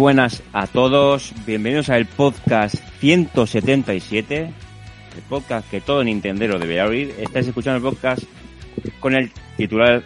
Buenas 0.00 0.42
a 0.54 0.66
todos, 0.66 1.34
bienvenidos 1.44 1.90
al 1.90 2.06
podcast 2.06 2.74
177, 3.00 4.38
el 4.44 5.22
podcast 5.28 5.70
que 5.70 5.82
todo 5.82 6.02
Nintendero 6.02 6.58
debería 6.58 6.86
oír. 6.86 7.14
Estáis 7.18 7.48
escuchando 7.48 7.76
el 7.76 7.94
podcast 7.94 8.22
con 8.98 9.14
el 9.14 9.30
titular, 9.58 10.02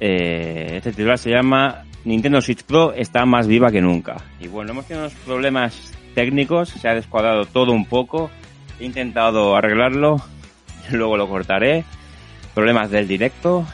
eh, 0.00 0.74
este 0.76 0.90
titular 0.90 1.16
se 1.16 1.30
llama 1.30 1.82
Nintendo 2.04 2.42
Switch 2.42 2.62
Pro 2.64 2.92
está 2.92 3.24
más 3.24 3.46
viva 3.46 3.70
que 3.70 3.80
nunca. 3.80 4.18
Y 4.38 4.48
bueno, 4.48 4.72
hemos 4.72 4.84
tenido 4.84 5.06
unos 5.06 5.18
problemas 5.20 5.94
técnicos, 6.14 6.68
se 6.68 6.86
ha 6.86 6.94
descuadrado 6.94 7.46
todo 7.46 7.72
un 7.72 7.86
poco, 7.86 8.30
he 8.78 8.84
intentado 8.84 9.56
arreglarlo, 9.56 10.16
luego 10.90 11.16
lo 11.16 11.26
cortaré, 11.26 11.86
problemas 12.52 12.90
del 12.90 13.08
directo 13.08 13.66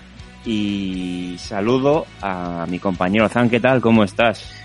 y 0.44 1.34
saludo 1.36 2.06
a 2.22 2.64
mi 2.68 2.78
compañero 2.78 3.28
Zan, 3.28 3.50
¿qué 3.50 3.58
tal? 3.58 3.80
¿Cómo 3.80 4.04
estás? 4.04 4.57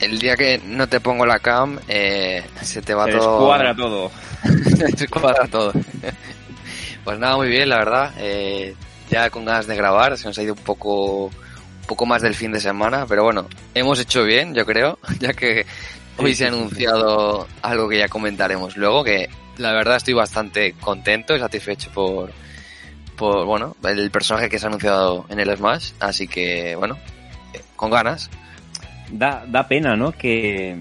El 0.00 0.18
día 0.18 0.36
que 0.36 0.60
no 0.64 0.88
te 0.88 1.00
pongo 1.00 1.24
la 1.24 1.38
cam, 1.38 1.78
eh, 1.88 2.44
se 2.60 2.82
te 2.82 2.94
va 2.94 3.06
Se 3.06 3.12
todo. 3.12 3.38
descuadra 3.38 3.74
todo. 3.74 4.10
se 4.76 4.84
descuadra 4.84 5.48
todo. 5.48 5.72
pues 7.04 7.18
nada, 7.18 7.36
muy 7.36 7.48
bien, 7.48 7.68
la 7.68 7.78
verdad. 7.78 8.12
Eh, 8.18 8.74
ya 9.10 9.30
con 9.30 9.44
ganas 9.44 9.66
de 9.66 9.76
grabar, 9.76 10.16
se 10.18 10.26
nos 10.26 10.38
ha 10.38 10.42
ido 10.42 10.54
un 10.54 10.60
poco, 10.60 11.26
un 11.26 11.86
poco 11.86 12.06
más 12.06 12.22
del 12.22 12.34
fin 12.34 12.52
de 12.52 12.60
semana, 12.60 13.06
pero 13.06 13.24
bueno, 13.24 13.46
hemos 13.74 13.98
hecho 14.00 14.24
bien, 14.24 14.54
yo 14.54 14.66
creo, 14.66 14.98
ya 15.20 15.32
que 15.32 15.64
hoy 16.18 16.34
se 16.34 16.44
ha 16.44 16.48
anunciado 16.48 17.46
algo 17.62 17.88
que 17.88 17.98
ya 17.98 18.08
comentaremos 18.08 18.76
luego, 18.76 19.04
que 19.04 19.28
la 19.58 19.72
verdad 19.72 19.96
estoy 19.96 20.14
bastante 20.14 20.74
contento 20.74 21.34
y 21.34 21.38
satisfecho 21.38 21.90
por, 21.92 22.32
por 23.16 23.46
bueno, 23.46 23.76
el 23.84 24.10
personaje 24.10 24.48
que 24.48 24.58
se 24.58 24.66
ha 24.66 24.68
anunciado 24.68 25.24
en 25.28 25.40
el 25.40 25.56
Smash, 25.56 25.92
así 26.00 26.26
que 26.26 26.74
bueno, 26.76 26.98
con 27.76 27.90
ganas. 27.90 28.28
Da, 29.10 29.44
da 29.46 29.68
pena, 29.68 29.96
¿no? 29.96 30.12
Que, 30.12 30.76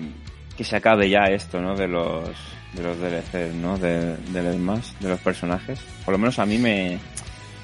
que 0.57 0.63
se 0.63 0.75
acabe 0.75 1.09
ya 1.09 1.25
esto, 1.25 1.59
¿no? 1.59 1.75
De 1.75 1.87
los, 1.87 2.29
de 2.73 2.83
los 2.83 2.97
DLCs, 2.99 3.53
¿no? 3.55 3.77
De, 3.77 4.17
del 4.17 4.53
Smash, 4.53 4.91
de 4.99 5.09
los 5.09 5.19
personajes. 5.19 5.79
Por 6.03 6.13
lo 6.13 6.17
menos 6.17 6.39
a 6.39 6.45
mí 6.45 6.57
me... 6.57 6.99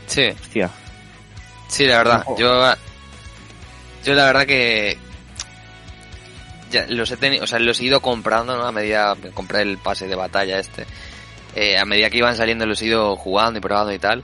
Sí. 0.08 0.28
Hostia. 0.28 0.70
Sí, 1.68 1.86
la 1.86 1.98
verdad. 2.00 2.26
Yo, 2.38 2.74
yo 4.04 4.14
la 4.14 4.26
verdad 4.26 4.46
que 4.46 4.98
ya 6.72 6.86
los 6.88 7.12
he 7.12 7.18
tenido, 7.18 7.44
o 7.44 7.48
sea, 7.48 7.60
los 7.60 7.80
he 7.80 7.86
ido 7.86 8.02
comprando, 8.02 8.58
¿no? 8.58 8.66
A 8.66 8.72
medida 8.72 9.16
que 9.22 9.30
compré 9.30 9.62
el 9.62 9.78
pase 9.78 10.08
de 10.08 10.16
batalla 10.16 10.60
este. 10.60 10.86
Eh, 11.56 11.78
a 11.78 11.86
medida 11.86 12.10
que 12.10 12.18
iban 12.18 12.36
saliendo 12.36 12.66
los 12.66 12.82
he 12.82 12.86
ido 12.86 13.16
jugando 13.16 13.60
y 13.60 13.62
probando 13.62 13.94
y 13.94 14.00
tal. 14.00 14.24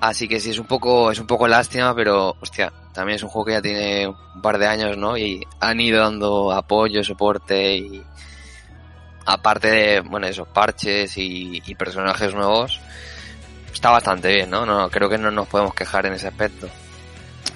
Así 0.00 0.28
que 0.28 0.40
sí 0.40 0.50
es 0.50 0.58
un 0.58 0.66
poco, 0.66 1.10
es 1.10 1.18
un 1.18 1.26
poco 1.26 1.48
lástima, 1.48 1.94
pero 1.94 2.36
hostia, 2.40 2.72
también 2.92 3.16
es 3.16 3.22
un 3.22 3.30
juego 3.30 3.46
que 3.46 3.52
ya 3.52 3.62
tiene 3.62 4.06
un 4.06 4.42
par 4.42 4.58
de 4.58 4.66
años, 4.66 4.96
¿no? 4.96 5.16
Y 5.16 5.46
han 5.60 5.80
ido 5.80 6.00
dando 6.00 6.52
apoyo, 6.52 7.02
soporte 7.02 7.76
y 7.76 8.02
aparte 9.24 9.68
de, 9.68 10.00
bueno, 10.00 10.26
esos 10.26 10.48
parches 10.48 11.14
y, 11.16 11.60
personajes 11.76 12.34
nuevos, 12.34 12.80
está 13.72 13.90
bastante 13.90 14.32
bien, 14.32 14.50
¿no? 14.50 14.64
No, 14.64 14.88
creo 14.88 15.08
que 15.08 15.18
no 15.18 15.30
nos 15.30 15.48
podemos 15.48 15.74
quejar 15.74 16.06
en 16.06 16.14
ese 16.14 16.28
aspecto. 16.28 16.68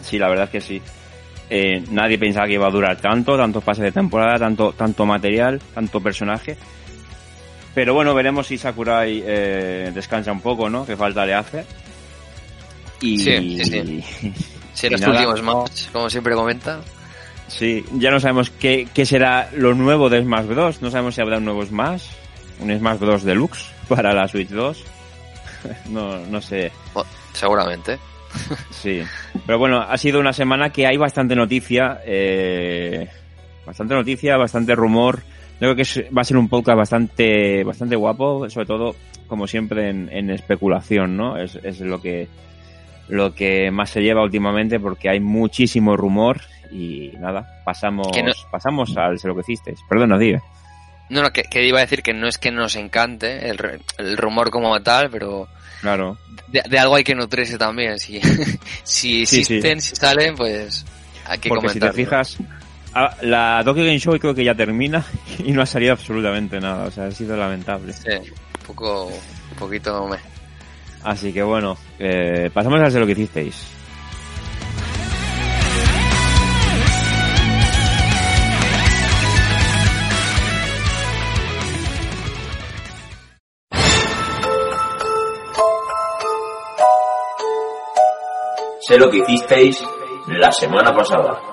Sí, 0.03 0.19
la 0.19 0.29
verdad 0.29 0.47
es 0.47 0.51
que 0.51 0.61
sí. 0.61 0.83
Eh, 1.49 1.83
nadie 1.91 2.19
pensaba 2.19 2.47
que 2.47 2.55
iba 2.55 2.67
a 2.67 2.71
durar 2.71 2.97
tanto, 3.01 3.37
tantos 3.37 3.63
pases 3.63 3.85
de 3.85 3.93
temporada, 3.93 4.39
tanto, 4.39 4.73
tanto 4.73 5.05
material, 5.05 5.61
tanto 5.75 6.01
personaje. 6.01 6.57
Pero 7.75 7.95
bueno, 7.95 8.15
veremos 8.15 8.47
si 8.47 8.59
Sakurai 8.59 9.23
eh, 9.25 9.91
descansa 9.95 10.33
un 10.33 10.41
poco, 10.41 10.69
¿no? 10.69 10.87
Que 10.87 10.97
falta 10.97 11.25
le 11.25 11.35
hace. 11.35 11.65
Y, 13.01 13.19
Sí, 13.19 13.59
sí, 13.65 13.65
sí. 13.65 14.33
Si 14.75 14.87
Y 14.87 14.91
los 14.91 15.01
nada. 15.01 15.13
últimos 15.29 15.43
match, 15.43 15.89
como 15.93 16.09
siempre 16.09 16.35
comenta. 16.35 16.81
Sí, 17.49 17.85
ya 17.95 18.11
no 18.11 18.21
sabemos 18.21 18.51
qué, 18.51 18.87
qué 18.95 19.05
será 19.05 19.51
lo 19.57 19.75
nuevo 19.75 20.09
de 20.09 20.23
Smash 20.23 20.47
Bros. 20.47 20.81
No 20.81 20.91
sabemos 20.91 21.15
si 21.17 21.21
habrá 21.21 21.39
un 21.39 21.45
nuevo 21.45 21.65
Smash, 21.67 22.05
un 22.61 22.77
Smash 22.79 22.99
Bros. 23.01 23.25
Deluxe 23.25 23.67
para 23.89 24.13
la 24.15 24.29
Switch 24.29 24.49
2. 24.49 24.85
no, 25.91 26.19
no 26.27 26.41
sé. 26.41 26.71
Oh, 26.95 27.05
seguramente. 27.33 27.99
Sí. 28.71 29.03
Pero 29.45 29.59
bueno, 29.59 29.81
ha 29.81 29.99
sido 29.99 30.21
una 30.21 30.33
semana 30.33 30.71
que 30.71 30.87
hay 30.87 30.97
bastante 30.97 31.35
noticia, 31.35 32.01
eh, 32.07 33.09
bastante 33.67 33.95
noticia, 33.95 34.37
bastante 34.37 34.75
rumor. 34.77 35.19
Yo 35.55 35.67
creo 35.67 35.77
que 35.77 35.83
es- 35.83 36.05
va 36.17 36.23
a 36.23 36.25
ser 36.25 36.37
un 36.37 36.49
podcast 36.49 36.79
bastante, 36.79 37.65
bastante 37.65 37.97
guapo, 37.97 38.49
sobre 38.49 38.67
todo, 38.67 38.95
como 39.27 39.47
siempre, 39.49 39.91
en, 39.91 40.09
en 40.13 40.31
especulación, 40.31 41.17
¿no? 41.17 41.37
Es, 41.37 41.57
es 41.57 41.81
lo 41.81 42.01
que, 42.01 42.29
lo 43.11 43.35
que 43.35 43.71
más 43.71 43.91
se 43.91 44.01
lleva 44.03 44.23
últimamente 44.23 44.79
porque 44.81 45.09
hay 45.09 45.21
muchísimo 45.21 45.97
rumor 45.97 46.41
y 46.73 47.13
nada, 47.19 47.61
pasamos, 47.65 48.07
no- 48.07 48.33
pasamos 48.51 48.97
al 48.97 49.19
lo 49.23 49.35
que 49.35 49.41
hicisteis. 49.41 49.81
Perdona, 49.89 50.17
diga. 50.19 50.41
No, 51.09 51.23
no, 51.23 51.31
que, 51.33 51.43
que 51.43 51.67
iba 51.67 51.79
a 51.79 51.81
decir 51.83 52.03
que 52.03 52.15
no 52.15 52.29
es 52.29 52.39
que 52.39 52.53
nos 52.53 52.77
encante 52.77 53.49
el, 53.51 53.59
el 53.99 54.17
rumor 54.17 54.51
como 54.51 54.81
tal, 54.81 55.11
pero 55.11 55.49
Claro. 55.81 56.17
de, 56.47 56.63
de 56.69 56.79
algo 56.79 56.95
hay 56.95 57.03
que 57.05 57.15
nutrirse 57.17 57.59
también. 57.59 57.99
Si, 57.99 58.21
si 58.85 59.27
Sí, 59.27 59.27
sí. 59.27 59.41
existen, 59.41 59.81
si 59.81 59.97
salen, 59.97 60.37
pues 60.37 60.85
hay 61.27 61.39
que 61.39 61.49
Porque 61.49 61.71
si 61.71 61.81
te 61.81 61.93
fijas, 61.93 62.37
ah, 62.95 63.17
la 63.23 63.63
Tokyo 63.65 63.83
Game 63.83 63.99
Show 63.99 64.17
creo 64.21 64.35
que 64.35 64.45
ya 64.45 64.55
termina 64.55 65.05
y 65.45 65.51
no 65.51 65.63
ha 65.63 65.67
salido 65.67 65.93
absolutamente 65.95 66.61
nada. 66.61 66.85
O 66.87 66.91
sea, 66.93 67.07
ha 67.07 67.11
sido 67.11 67.37
lamentable. 67.37 67.93
Sí, 67.93 68.09
un 68.13 68.67
poco, 68.67 69.07
un 69.07 69.57
poquito 69.59 70.07
me. 70.07 70.17
Así 71.03 71.33
que 71.33 71.43
bueno, 71.43 71.77
eh, 71.99 72.51
pasamos 72.53 72.81
a 72.81 72.87
hacer 72.87 73.01
lo 73.01 73.07
que 73.07 73.13
hicisteis. 73.13 73.77
Sé 88.81 88.99
lo 88.99 89.09
que 89.09 89.19
hicisteis 89.19 89.83
la 90.27 90.51
semana 90.51 90.93
pasada. 90.93 91.50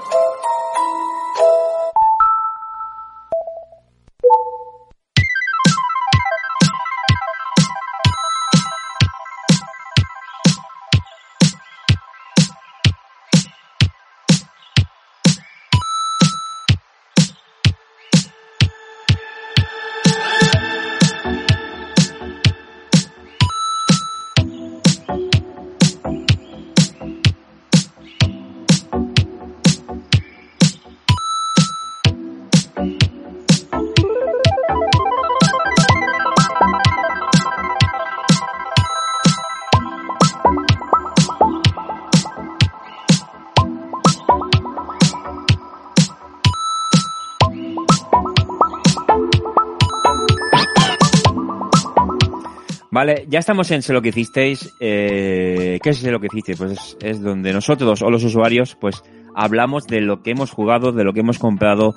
Vale, 52.97 53.27
ya 53.29 53.37
estamos 53.37 53.69
en 53.69 53.83
Sé 53.83 53.93
lo 53.93 54.01
que 54.01 54.09
hicisteis. 54.09 54.73
Eh, 54.79 55.77
¿Qué 55.83 55.89
es 55.91 55.97
Sé 55.99 56.09
lo 56.09 56.19
que 56.19 56.25
hicisteis? 56.25 56.57
Pues 56.57 56.71
es, 56.71 56.97
es 56.99 57.21
donde 57.21 57.53
nosotros 57.53 58.01
o 58.01 58.09
los 58.09 58.23
usuarios 58.23 58.75
pues 58.81 59.03
hablamos 59.35 59.85
de 59.85 60.01
lo 60.01 60.23
que 60.23 60.31
hemos 60.31 60.49
jugado, 60.49 60.91
de 60.91 61.03
lo 61.03 61.13
que 61.13 61.19
hemos 61.19 61.37
comprado, 61.37 61.93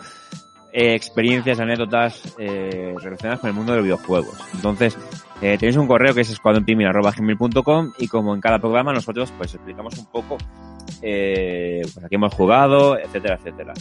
eh, 0.74 0.94
experiencias, 0.94 1.58
anécdotas 1.58 2.36
eh, 2.38 2.92
relacionadas 3.02 3.40
con 3.40 3.48
el 3.48 3.56
mundo 3.56 3.72
de 3.72 3.78
los 3.78 3.84
videojuegos. 3.84 4.36
Entonces, 4.52 4.98
eh, 5.40 5.56
tenéis 5.58 5.78
un 5.78 5.86
correo 5.86 6.12
que 6.12 6.20
es 6.20 6.28
escuadronpimir.com 6.28 7.92
y 7.96 8.06
como 8.06 8.34
en 8.34 8.42
cada 8.42 8.58
programa 8.58 8.92
nosotros 8.92 9.32
pues 9.38 9.54
explicamos 9.54 9.96
un 9.96 10.04
poco 10.04 10.36
pues 11.00 11.96
a 11.96 12.08
hemos 12.10 12.34
jugado, 12.34 12.98
etcétera, 12.98 13.36
etcétera. 13.36 13.72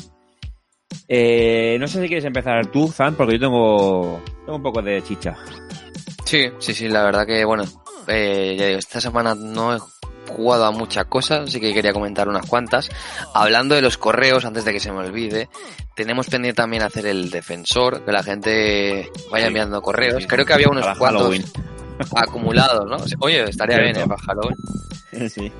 No 1.79 1.87
sé 1.89 2.01
si 2.01 2.07
quieres 2.07 2.23
empezar 2.23 2.67
tú, 2.67 2.87
Zan, 2.87 3.15
porque 3.15 3.33
yo 3.33 3.39
tengo, 3.41 4.21
tengo 4.45 4.55
un 4.55 4.63
poco 4.63 4.81
de 4.81 5.01
chicha. 5.01 5.35
Sí, 6.29 6.47
sí, 6.59 6.75
sí, 6.75 6.87
la 6.87 7.01
verdad 7.03 7.25
que, 7.25 7.43
bueno, 7.43 7.63
eh, 8.05 8.55
ya 8.55 8.67
digo, 8.67 8.77
esta 8.77 9.01
semana 9.01 9.33
no 9.33 9.75
he 9.75 9.79
jugado 10.27 10.65
a 10.65 10.71
muchas 10.71 11.05
cosas, 11.05 11.49
así 11.49 11.59
que 11.59 11.73
quería 11.73 11.91
comentar 11.91 12.29
unas 12.29 12.45
cuantas. 12.45 12.87
Hablando 13.33 13.73
de 13.73 13.81
los 13.81 13.97
correos, 13.97 14.45
antes 14.45 14.63
de 14.63 14.71
que 14.71 14.79
se 14.79 14.91
me 14.91 14.99
olvide, 14.99 15.49
tenemos 15.95 16.27
pendiente 16.27 16.61
también 16.61 16.83
hacer 16.83 17.07
el 17.07 17.31
defensor, 17.31 18.05
que 18.05 18.11
la 18.11 18.21
gente 18.21 19.11
vaya 19.31 19.47
enviando 19.47 19.81
correos. 19.81 20.27
Creo 20.27 20.45
que 20.45 20.53
había 20.53 20.69
unos 20.69 20.85
para 20.85 20.99
cuantos 20.99 21.21
Halloween. 21.23 21.45
acumulados, 22.15 22.85
¿no? 22.87 22.97
Oye, 23.25 23.49
estaría 23.49 23.79
bien. 23.79 23.97
¿eh? 23.97 24.05
Para 24.05 24.21
Halloween. 24.21 25.29
Sí. 25.31 25.51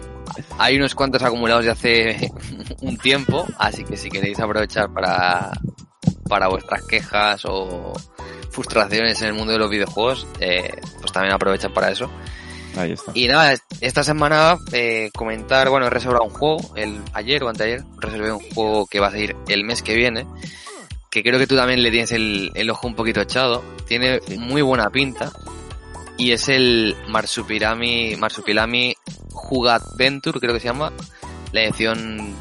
Hay 0.60 0.78
unos 0.78 0.94
cuantos 0.94 1.24
acumulados 1.24 1.66
de 1.66 1.72
hace 1.72 2.32
un 2.82 2.96
tiempo, 3.00 3.48
así 3.58 3.84
que 3.86 3.98
si 3.98 4.12
queréis 4.12 4.40
aprovechar 4.40 4.94
para 4.94 5.50
para 6.28 6.48
vuestras 6.48 6.84
quejas 6.86 7.44
o 7.46 7.94
frustraciones 8.52 9.22
en 9.22 9.28
el 9.30 9.34
mundo 9.34 9.54
de 9.54 9.60
los 9.60 9.70
videojuegos, 9.70 10.28
eh, 10.40 10.72
pues 11.00 11.12
también 11.12 11.34
aprovechan 11.34 11.74
para 11.74 11.92
eso. 11.92 12.10
Ahí 12.78 12.92
está. 12.92 13.12
Y 13.16 13.28
nada, 13.28 13.56
esta 13.82 14.04
semana 14.04 14.58
eh, 14.72 15.10
comentar, 15.16 15.70
bueno, 15.70 15.88
he 15.88 15.90
reservado 15.90 16.24
un 16.24 16.30
juego, 16.30 16.76
el 16.76 17.02
ayer 17.14 17.44
o 17.44 17.50
anteayer, 17.50 17.84
reservé 17.98 18.32
un 18.32 18.40
juego 18.54 18.86
que 18.86 19.00
va 19.00 19.08
a 19.08 19.12
salir 19.12 19.36
el 19.48 19.64
mes 19.64 19.82
que 19.82 19.96
viene, 19.96 20.26
que 21.10 21.24
creo 21.24 21.40
que 21.40 21.48
tú 21.48 21.56
también 21.56 21.82
le 21.82 21.92
tienes 21.92 22.12
el, 22.12 22.52
el 22.54 22.70
ojo 22.70 22.88
un 22.88 22.96
poquito 22.96 23.22
echado, 23.22 23.64
tiene 23.88 24.20
muy 24.38 24.62
buena 24.62 24.90
pinta, 24.90 25.32
y 26.20 26.34
es 26.34 26.50
el 26.50 26.96
Marsupilami, 27.08 28.18
Marsupilami 28.18 28.94
Juga 29.32 29.76
Adventure, 29.76 30.40
creo 30.40 30.54
que 30.54 30.60
se 30.60 30.68
llama, 30.68 30.92
la 31.54 31.64
edición 31.64 32.36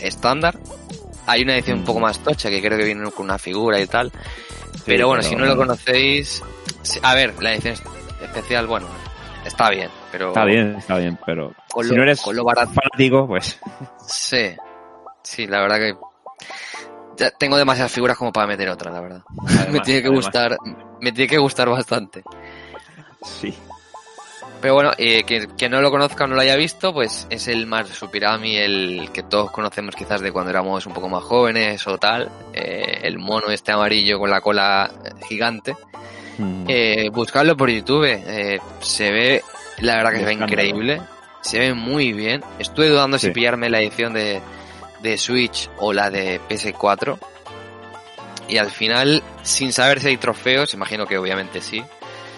estándar. 0.00 0.58
Hay 1.26 1.42
una 1.42 1.54
edición 1.54 1.78
un 1.78 1.84
poco 1.84 2.00
más 2.00 2.18
tocha 2.18 2.50
que 2.50 2.60
creo 2.60 2.76
que 2.76 2.84
viene 2.84 3.08
con 3.12 3.26
una 3.26 3.38
figura 3.38 3.80
y 3.80 3.86
tal. 3.86 4.12
Pero 4.86 5.06
bueno, 5.08 5.22
pero 5.22 5.30
si 5.34 5.36
no 5.36 5.44
lo 5.46 5.56
conocéis, 5.56 6.42
a 7.02 7.14
ver, 7.14 7.40
la 7.42 7.52
edición 7.54 7.74
especial, 8.22 8.66
bueno, 8.66 8.86
está 9.44 9.70
bien, 9.70 9.90
pero 10.10 10.28
Está 10.28 10.44
bien, 10.44 10.74
está 10.76 10.96
bien, 10.98 11.18
pero 11.26 11.52
Con 11.70 11.84
si 11.84 11.90
lo- 11.90 11.96
no 11.98 12.02
eres 12.02 12.20
con 12.20 12.36
lo 12.36 12.44
barato. 12.44 12.72
fanático, 12.72 13.26
pues 13.26 13.58
Sí, 14.06 14.54
sí, 15.22 15.46
la 15.46 15.60
verdad 15.60 15.76
que 15.78 15.94
ya 17.16 17.30
tengo 17.30 17.56
demasiadas 17.56 17.92
figuras 17.92 18.16
como 18.16 18.32
para 18.32 18.46
meter 18.46 18.68
otra, 18.68 18.90
la 18.90 19.00
verdad. 19.00 19.22
me 19.70 19.80
tiene 19.80 20.00
que 20.02 20.08
además- 20.08 20.24
gustar, 20.24 20.56
me 21.00 21.12
tiene 21.12 21.28
que 21.28 21.38
gustar 21.38 21.68
bastante. 21.68 22.22
sí. 23.24 23.56
Pero 24.62 24.74
bueno, 24.74 24.92
eh, 24.96 25.24
que, 25.24 25.48
que 25.58 25.68
no 25.68 25.82
lo 25.82 25.90
conozca 25.90 26.24
o 26.24 26.26
no 26.28 26.36
lo 26.36 26.40
haya 26.40 26.56
visto, 26.56 26.92
pues 26.94 27.26
es 27.28 27.48
el 27.48 27.66
Marsupilami, 27.66 28.56
el 28.56 29.10
que 29.12 29.24
todos 29.24 29.50
conocemos 29.50 29.96
quizás 29.96 30.20
de 30.20 30.30
cuando 30.30 30.50
éramos 30.50 30.86
un 30.86 30.94
poco 30.94 31.08
más 31.08 31.24
jóvenes 31.24 31.84
o 31.88 31.98
tal, 31.98 32.30
eh, 32.54 33.00
el 33.02 33.18
mono 33.18 33.50
este 33.50 33.72
amarillo 33.72 34.20
con 34.20 34.30
la 34.30 34.40
cola 34.40 34.88
gigante. 35.28 35.74
Mm. 36.38 36.64
Eh, 36.68 37.10
buscarlo 37.12 37.56
por 37.56 37.70
YouTube, 37.70 38.06
eh, 38.06 38.60
se 38.80 39.10
ve, 39.10 39.42
la 39.80 39.96
verdad 39.96 40.12
que 40.12 40.18
se 40.18 40.24
ve 40.24 40.32
increíble, 40.34 41.00
se 41.40 41.58
ve 41.58 41.74
muy 41.74 42.12
bien. 42.12 42.42
Estuve 42.58 42.88
dudando 42.88 43.18
si 43.18 43.30
pillarme 43.30 43.68
la 43.68 43.80
edición 43.80 44.12
de, 44.12 44.40
de 45.02 45.18
Switch 45.18 45.70
o 45.78 45.92
la 45.92 46.10
de 46.10 46.40
PS4. 46.48 47.18
Y 48.48 48.58
al 48.58 48.70
final, 48.70 49.22
sin 49.42 49.72
saber 49.72 50.00
si 50.00 50.08
hay 50.08 50.16
trofeos, 50.16 50.74
imagino 50.74 51.06
que 51.06 51.18
obviamente 51.18 51.60
sí. 51.60 51.82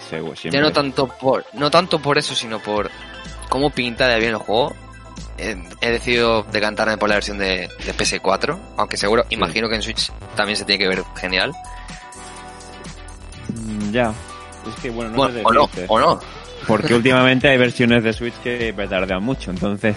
Seguro, 0.09 0.33
Ya 0.35 0.41
siempre. 0.41 0.61
no 0.61 0.71
tanto 0.71 1.07
por, 1.07 1.45
no 1.53 1.71
tanto 1.71 1.99
por 1.99 2.17
eso, 2.17 2.35
sino 2.35 2.59
por 2.59 2.89
cómo 3.49 3.69
pinta 3.69 4.07
de 4.07 4.19
bien 4.19 4.31
el 4.31 4.37
juego. 4.37 4.73
He, 5.37 5.55
he 5.81 5.89
decidido 5.91 6.43
decantarme 6.43 6.97
por 6.97 7.09
la 7.09 7.15
versión 7.15 7.37
de, 7.37 7.67
de 7.85 7.93
PS4, 7.95 8.57
aunque 8.77 8.95
seguro, 8.97 9.23
imagino 9.29 9.67
que 9.67 9.75
en 9.75 9.81
Switch 9.81 10.11
también 10.35 10.55
se 10.57 10.63
tiene 10.65 10.79
que 10.79 10.87
ver 10.87 11.03
genial. 11.15 11.51
Mm, 13.53 13.91
Ya. 13.91 14.13
Es 14.67 14.81
que 14.81 14.89
bueno, 14.89 15.11
no 15.11 15.17
bueno, 15.17 15.39
o 15.43 15.53
no, 15.53 15.69
o 15.87 15.99
no. 15.99 16.19
Porque 16.67 16.95
últimamente 16.95 17.47
hay 17.47 17.57
versiones 17.57 18.03
de 18.03 18.13
Switch 18.13 18.33
que 18.43 18.73
petardean 18.75 19.23
mucho, 19.23 19.51
entonces, 19.51 19.95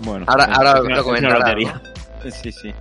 bueno. 0.00 0.24
Ahora- 0.28 0.46
ahora 0.54 0.80
lo 0.80 1.30
lotería. 1.30 1.80
Sí, 2.42 2.50
sí. 2.50 2.74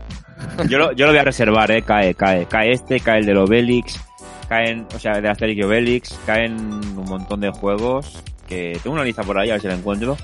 Yo 0.67 0.79
lo, 0.79 0.91
yo 0.93 1.05
lo 1.05 1.11
voy 1.11 1.19
a 1.19 1.23
reservar, 1.23 1.69
eh, 1.69 1.83
cae, 1.83 2.15
cae. 2.15 2.47
Cae 2.47 2.71
este, 2.71 2.99
cae 2.99 3.19
el 3.19 3.27
del 3.27 3.37
Obelix, 3.37 3.99
caen, 4.47 4.87
o 4.95 4.99
sea, 4.99 5.19
de 5.21 5.29
Asterix 5.29 5.59
y 5.59 5.63
Obelix, 5.63 6.19
caen 6.25 6.53
un 6.55 7.05
montón 7.05 7.41
de 7.41 7.49
juegos 7.51 8.21
que 8.47 8.79
tengo 8.83 8.93
una 8.95 9.03
lista 9.03 9.23
por 9.23 9.39
ahí, 9.39 9.49
a 9.49 9.53
ver 9.53 9.61
si 9.61 9.67
la 9.67 9.75
encuentro. 9.75 10.17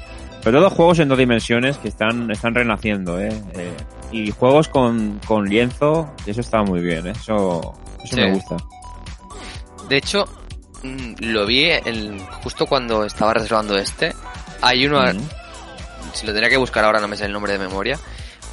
Pero 0.44 0.60
todos 0.60 0.74
juegos 0.74 1.00
en 1.00 1.08
dos 1.08 1.18
dimensiones 1.18 1.78
que 1.78 1.88
están, 1.88 2.30
están 2.32 2.56
renaciendo, 2.56 3.20
eh. 3.20 3.30
eh, 3.54 3.72
y 4.12 4.32
juegos 4.32 4.68
con, 4.68 5.20
con 5.28 5.48
lienzo, 5.48 6.12
y 6.26 6.32
eso 6.32 6.42
está 6.42 6.64
muy 6.64 6.82
bien, 6.82 7.08
eh. 7.08 7.12
Eso, 7.12 7.76
eso 8.04 8.16
Sí. 8.16 8.22
me 8.22 8.34
gusta. 8.34 8.58
De 9.88 9.98
hecho, 9.98 10.26
mm, 10.84 11.14
lo 11.20 11.46
vi 11.46 11.66
el, 11.66 12.20
justo 12.44 12.66
cuando 12.66 13.06
estaba 13.06 13.34
reservando 13.36 13.78
este. 13.78 14.14
Hay 14.62 14.86
uno, 14.86 15.02
si 16.14 16.26
lo 16.26 16.34
tenía 16.34 16.50
que 16.50 16.58
buscar 16.58 16.84
ahora 16.86 17.00
no 17.00 17.08
me 17.08 17.18
sé 17.18 17.26
el 17.26 17.32
nombre 17.34 17.54
de 17.54 17.60
memoria. 17.60 18.00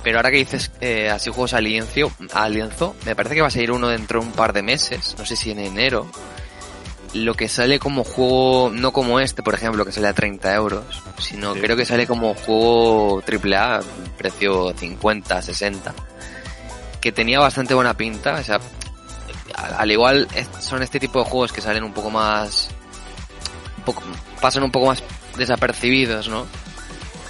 Pero 0.09 0.21
ahora 0.21 0.31
que 0.31 0.39
dices 0.39 0.71
eh, 0.81 1.11
así 1.11 1.29
juegos 1.29 1.53
a 1.53 1.61
lienzo, 1.61 2.97
me 3.05 3.15
parece 3.15 3.35
que 3.35 3.43
va 3.43 3.49
a 3.49 3.51
salir 3.51 3.71
uno 3.71 3.89
dentro 3.89 4.21
de 4.23 4.27
un 4.27 4.33
par 4.33 4.55
de 4.55 4.63
meses, 4.63 5.15
no 5.19 5.27
sé 5.27 5.37
si 5.37 5.51
en 5.51 5.59
enero. 5.59 6.11
Lo 7.13 7.35
que 7.35 7.47
sale 7.47 7.79
como 7.79 8.05
juego, 8.05 8.71
no 8.73 8.91
como 8.91 9.21
este, 9.21 9.43
por 9.43 9.53
ejemplo, 9.53 9.85
que 9.85 9.93
sale 9.93 10.09
a 10.09 10.15
30 10.15 10.55
euros, 10.55 11.03
sino 11.19 11.53
Sí. 11.53 11.61
creo 11.61 11.77
que 11.77 11.85
sale 11.85 12.07
como 12.07 12.33
juego 12.35 13.21
AAA, 13.21 13.81
precio 14.17 14.73
50, 14.75 15.43
60. 15.43 15.95
Que 17.03 17.13
tenía 17.13 17.39
bastante 17.41 17.75
buena 17.75 17.93
pinta, 17.93 18.37
o 18.37 18.43
sea, 18.43 18.61
al 19.57 19.75
al 19.75 19.91
igual 19.91 20.27
son 20.59 20.83
este 20.83 20.99
tipo 20.99 21.19
de 21.19 21.27
juegos 21.27 21.53
que 21.53 21.61
salen 21.61 21.85
un 21.85 21.93
poco 21.93 22.09
más, 22.09 22.71
un 23.77 23.85
poco, 23.85 24.03
pasan 24.41 24.63
un 24.63 24.71
poco 24.71 24.87
más 24.87 25.03
desapercibidos, 25.37 26.31
¿no? 26.31 26.47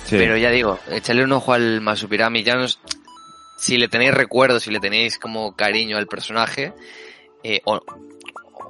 Sí. 0.09 0.17
Pero 0.17 0.37
ya 0.37 0.51
digo, 0.51 0.79
echarle 0.91 1.25
un 1.25 1.33
ojo 1.33 1.53
al 1.53 1.81
Masupirami, 1.81 2.43
ya 2.43 2.55
no 2.55 2.65
es- 2.65 2.79
si 3.59 3.77
le 3.77 3.89
tenéis 3.89 4.15
recuerdo, 4.15 4.59
si 4.61 4.71
le 4.71 4.81
tenéis 4.81 5.19
como 5.19 5.55
cariño 5.55 5.97
al 5.99 6.07
personaje, 6.07 6.73
eh, 7.43 7.61
o, 7.65 7.81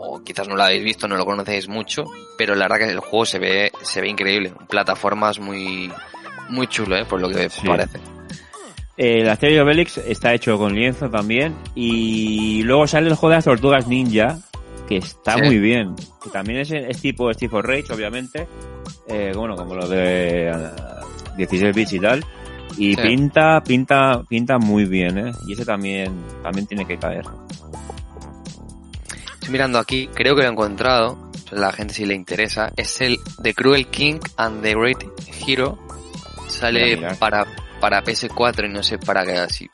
o 0.01 0.23
quizás 0.25 0.49
no 0.49 0.57
lo 0.57 0.63
habéis 0.65 0.83
visto, 0.83 1.07
no 1.07 1.17
lo 1.17 1.25
conocéis 1.25 1.69
mucho, 1.69 2.05
pero 2.37 2.55
la 2.55 2.65
verdad 2.69 2.87
que 2.87 2.93
el 2.93 3.01
juego 3.01 3.25
se 3.27 3.39
ve, 3.39 3.71
se 3.83 4.01
ve 4.01 4.09
increíble, 4.09 4.53
plataformas 4.69 5.39
muy, 5.39 5.93
muy 6.49 6.67
chulo, 6.67 6.97
eh, 6.97 7.05
por 7.05 7.21
lo 7.21 7.29
que 7.29 7.49
Sí. 7.51 7.67
parece. 7.67 7.99
Eh, 8.97 9.21
El 9.21 9.29
Asterix 9.29 9.57
y 9.57 9.61
Obelix 9.61 9.99
está 9.99 10.35
hecho 10.35 10.59
con 10.59 10.75
lienzo 10.75 11.09
también. 11.09 11.55
Y 11.77 12.63
luego 12.65 12.87
sale 12.89 13.09
el 13.09 13.15
juego 13.15 13.31
de 13.31 13.37
las 13.37 13.45
tortugas 13.45 13.87
ninja, 13.87 14.39
que 14.89 14.97
está 14.97 15.35
Sí. 15.35 15.43
muy 15.43 15.59
bien. 15.59 15.95
Que 16.23 16.31
también 16.31 16.59
es, 16.61 16.71
es 16.73 17.01
tipo 17.01 17.33
Steve 17.33 17.57
of 17.59 17.65
Rage, 17.65 17.93
obviamente. 17.93 18.49
Eh, 19.07 19.33
bueno, 19.37 19.55
como 19.55 19.75
lo 19.77 19.87
de 19.89 20.51
16 21.39 21.75
bits 21.75 21.93
y 21.95 22.01
tal. 22.01 22.25
Y 22.77 22.95
Sí. 22.95 23.01
pinta, 23.01 23.63
pinta, 23.65 24.23
pinta 24.29 24.59
muy 24.59 24.85
bien, 24.85 25.19
¿eh? 25.19 25.33
Y 25.47 25.55
ese 25.55 25.65
también, 25.65 26.13
también 26.43 26.67
tiene 26.67 26.85
que 26.87 26.99
caer. 26.99 27.25
Estoy 29.35 29.51
mirando 29.51 29.79
aquí, 29.79 30.09
creo 30.15 30.37
que 30.37 30.43
lo 30.43 30.49
he 30.49 30.53
encontrado, 30.53 31.31
la 31.51 31.73
gente 31.73 31.95
si 31.95 32.05
le 32.05 32.15
interesa, 32.15 32.71
es 32.77 33.01
el 33.01 33.19
The 33.43 33.55
Cruel 33.55 33.87
King 33.87 34.21
and 34.37 34.63
the 34.63 34.75
Great 34.75 35.03
Hero. 35.47 35.79
Sale 36.49 36.99
para, 37.19 37.47
para 37.81 38.03
PS4 38.05 38.69
y 38.69 38.73
no 38.73 38.83
sé 38.83 38.99
para 38.99 39.25
qué 39.25 39.39
así, 39.39 39.69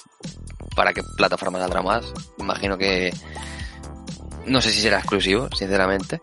para 0.77 0.93
qué 0.93 1.03
plataforma 1.17 1.59
saldrá 1.59 1.83
más. 1.83 2.13
Imagino 2.39 2.77
que 2.79 3.13
no 4.47 4.61
sé 4.61 4.71
si 4.71 4.81
será 4.81 4.99
exclusivo, 4.99 5.49
sinceramente. 5.57 6.21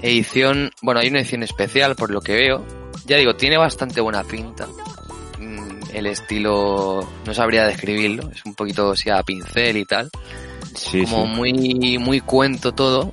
Edición, 0.00 0.70
bueno, 0.82 1.00
hay 1.00 1.08
una 1.08 1.20
edición 1.20 1.42
especial 1.42 1.96
por 1.96 2.10
lo 2.10 2.20
que 2.20 2.34
veo. 2.34 2.64
Ya 3.06 3.16
digo, 3.16 3.34
tiene 3.36 3.56
bastante 3.56 4.00
buena 4.00 4.22
pinta. 4.24 4.66
Mm, 5.38 5.80
El 5.92 6.06
estilo, 6.06 7.06
no 7.26 7.34
sabría 7.34 7.66
describirlo, 7.66 8.30
es 8.30 8.44
un 8.44 8.54
poquito 8.54 8.90
así 8.92 9.10
a 9.10 9.22
pincel 9.22 9.76
y 9.76 9.84
tal 9.84 10.10
Sí, 10.74 11.04
como 11.04 11.24
sí. 11.26 11.32
muy 11.32 11.98
muy 11.98 12.20
cuento 12.20 12.72
todo, 12.72 13.12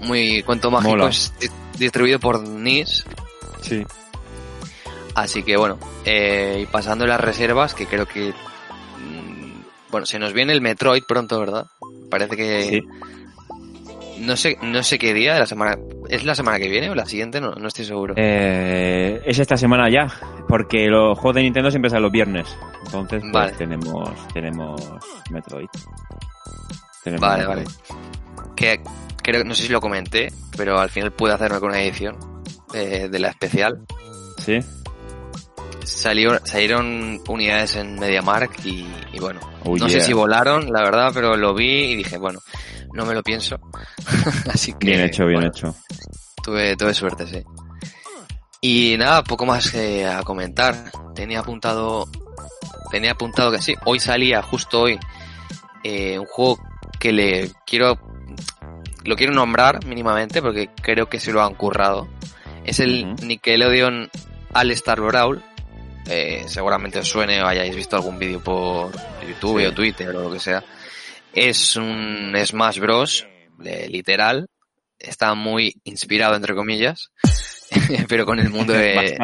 muy 0.00 0.42
cuento 0.42 0.70
mágico 0.70 0.96
Mola. 0.96 1.08
es 1.10 1.32
di- 1.40 1.48
distribuido 1.78 2.18
por 2.18 2.40
NIS, 2.42 3.04
Sí. 3.62 3.84
así 5.14 5.42
que 5.44 5.56
bueno, 5.56 5.78
eh, 6.04 6.60
y 6.62 6.66
pasando 6.66 7.06
las 7.06 7.20
reservas 7.20 7.74
que 7.74 7.86
creo 7.86 8.06
que 8.06 8.30
mm, 8.30 9.90
bueno, 9.90 10.06
se 10.06 10.18
nos 10.18 10.32
viene 10.32 10.52
el 10.52 10.60
Metroid 10.60 11.04
pronto, 11.04 11.38
¿verdad? 11.38 11.66
Parece 12.10 12.36
que 12.36 12.62
Sí. 12.70 12.80
No 14.20 14.36
sé 14.36 14.56
no 14.62 14.82
sé 14.82 14.98
qué 14.98 15.12
día 15.14 15.34
de 15.34 15.40
la 15.40 15.46
semana 15.46 15.76
es 16.08 16.24
la 16.24 16.34
semana 16.34 16.58
que 16.58 16.68
viene 16.68 16.88
o 16.90 16.94
la 16.94 17.06
siguiente, 17.06 17.40
no, 17.40 17.52
no 17.52 17.68
estoy 17.68 17.84
seguro. 17.84 18.14
Eh, 18.16 19.20
es 19.24 19.38
esta 19.38 19.56
semana 19.56 19.88
ya, 19.90 20.06
porque 20.48 20.86
los 20.86 21.18
juegos 21.18 21.34
de 21.36 21.42
Nintendo 21.42 21.70
siempre 21.70 21.90
salen 21.90 22.04
los 22.04 22.12
viernes. 22.12 22.46
Entonces, 22.84 23.20
pues, 23.22 23.32
Vale. 23.32 23.52
tenemos, 23.52 24.28
tenemos 24.32 24.82
Metroid. 25.30 25.66
Tenemos 27.02 27.20
vale, 27.20 27.46
Metroid. 27.46 27.66
vale. 27.66 28.54
Que 28.54 28.80
creo 29.22 29.44
no 29.44 29.54
sé 29.54 29.64
si 29.64 29.72
lo 29.72 29.80
comenté, 29.80 30.28
pero 30.56 30.78
al 30.78 30.90
final 30.90 31.12
pude 31.12 31.32
hacerme 31.32 31.58
con 31.58 31.70
una 31.70 31.82
edición 31.82 32.16
eh, 32.72 33.08
de 33.10 33.18
la 33.18 33.28
especial. 33.28 33.80
Sí. 34.38 34.58
Salió, 35.82 36.38
salieron 36.44 37.20
unidades 37.28 37.76
en 37.76 37.94
MediaMark 37.98 38.64
y, 38.64 38.86
y 39.12 39.18
bueno, 39.20 39.40
Oh, 39.68 39.76
no 39.76 39.88
sé 39.88 40.00
si 40.00 40.12
volaron, 40.12 40.70
la 40.72 40.82
verdad, 40.82 41.10
pero 41.12 41.36
lo 41.36 41.52
vi 41.52 41.90
y 41.92 41.96
dije, 41.96 42.18
bueno, 42.18 42.38
no 42.96 43.06
me 43.06 43.14
lo 43.14 43.22
pienso. 43.22 43.58
Así 44.52 44.72
que. 44.72 44.86
Bien 44.86 45.00
hecho, 45.02 45.26
bien 45.26 45.40
bueno, 45.40 45.52
hecho. 45.54 45.74
Tuve, 46.42 46.76
tuve 46.76 46.94
suerte, 46.94 47.26
sí. 47.26 47.42
Y 48.60 48.96
nada, 48.98 49.22
poco 49.22 49.46
más 49.46 49.70
que 49.70 50.06
a 50.06 50.22
comentar. 50.22 50.90
Tenía 51.14 51.40
apuntado, 51.40 52.08
tenía 52.90 53.12
apuntado 53.12 53.52
que 53.52 53.60
sí, 53.60 53.74
hoy 53.84 54.00
salía, 54.00 54.42
justo 54.42 54.82
hoy, 54.82 54.98
eh, 55.84 56.18
un 56.18 56.26
juego 56.26 56.58
que 56.98 57.12
le 57.12 57.50
quiero, 57.66 57.98
lo 59.04 59.16
quiero 59.16 59.32
nombrar 59.32 59.84
mínimamente 59.86 60.42
porque 60.42 60.70
creo 60.82 61.08
que 61.08 61.20
se 61.20 61.32
lo 61.32 61.42
han 61.42 61.54
currado. 61.54 62.08
Es 62.64 62.80
el. 62.80 63.14
Nickelodeon 63.22 64.10
All 64.54 64.70
Star 64.72 65.00
Brawl. 65.00 65.42
Eh, 66.08 66.44
seguramente 66.46 67.00
os 67.00 67.08
suene 67.08 67.42
o 67.42 67.46
hayáis 67.46 67.74
visto 67.74 67.96
algún 67.96 68.18
vídeo 68.18 68.40
por 68.40 68.92
YouTube 69.26 69.60
Sí. 69.60 69.66
o 69.66 69.74
Twitter 69.74 70.08
o 70.10 70.22
lo 70.22 70.30
que 70.32 70.38
sea. 70.38 70.62
Es 71.36 71.76
un 71.76 72.32
Smash 72.44 72.78
Bros. 72.80 73.26
literal. 73.58 74.48
Está 74.98 75.34
muy 75.34 75.74
inspirado, 75.84 76.34
entre 76.36 76.54
comillas, 76.54 77.10
pero 78.08 78.24
con 78.24 78.38
el 78.38 78.48
mundo 78.48 78.72
de, 78.72 79.18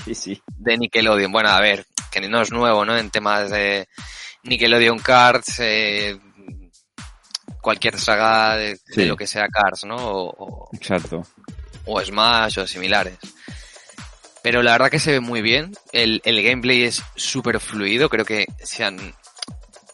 sí, 0.14 0.40
de 0.56 0.78
Nickelodeon. 0.78 1.30
Bueno, 1.30 1.50
a 1.50 1.60
ver, 1.60 1.84
que 2.10 2.20
no 2.26 2.40
es 2.40 2.50
nuevo, 2.50 2.84
¿no? 2.86 2.96
En 2.96 3.10
temas 3.10 3.50
de 3.50 3.86
Nickelodeon 4.44 4.98
Cards, 4.98 5.60
eh, 5.60 6.18
cualquier 7.60 7.98
saga 7.98 8.56
de, 8.56 8.78
lo 8.96 9.16
que 9.16 9.26
sea 9.26 9.46
Cards, 9.48 9.84
¿no? 9.84 9.96
O, 9.96 10.30
o- 10.30 10.68
Exacto. 10.72 11.22
o 11.84 12.00
Smash 12.02 12.58
o 12.60 12.66
similares. 12.66 13.18
Pero 14.42 14.62
la 14.62 14.72
verdad 14.72 14.90
que 14.90 14.98
se 14.98 15.12
ve 15.12 15.20
muy 15.20 15.42
bien. 15.42 15.72
El, 15.92 16.22
el 16.24 16.42
gameplay 16.42 16.84
es 16.84 17.02
súper 17.14 17.60
fluido. 17.60 18.08
Creo 18.08 18.24
que 18.24 18.46
se 18.64 18.84
han, 18.84 19.14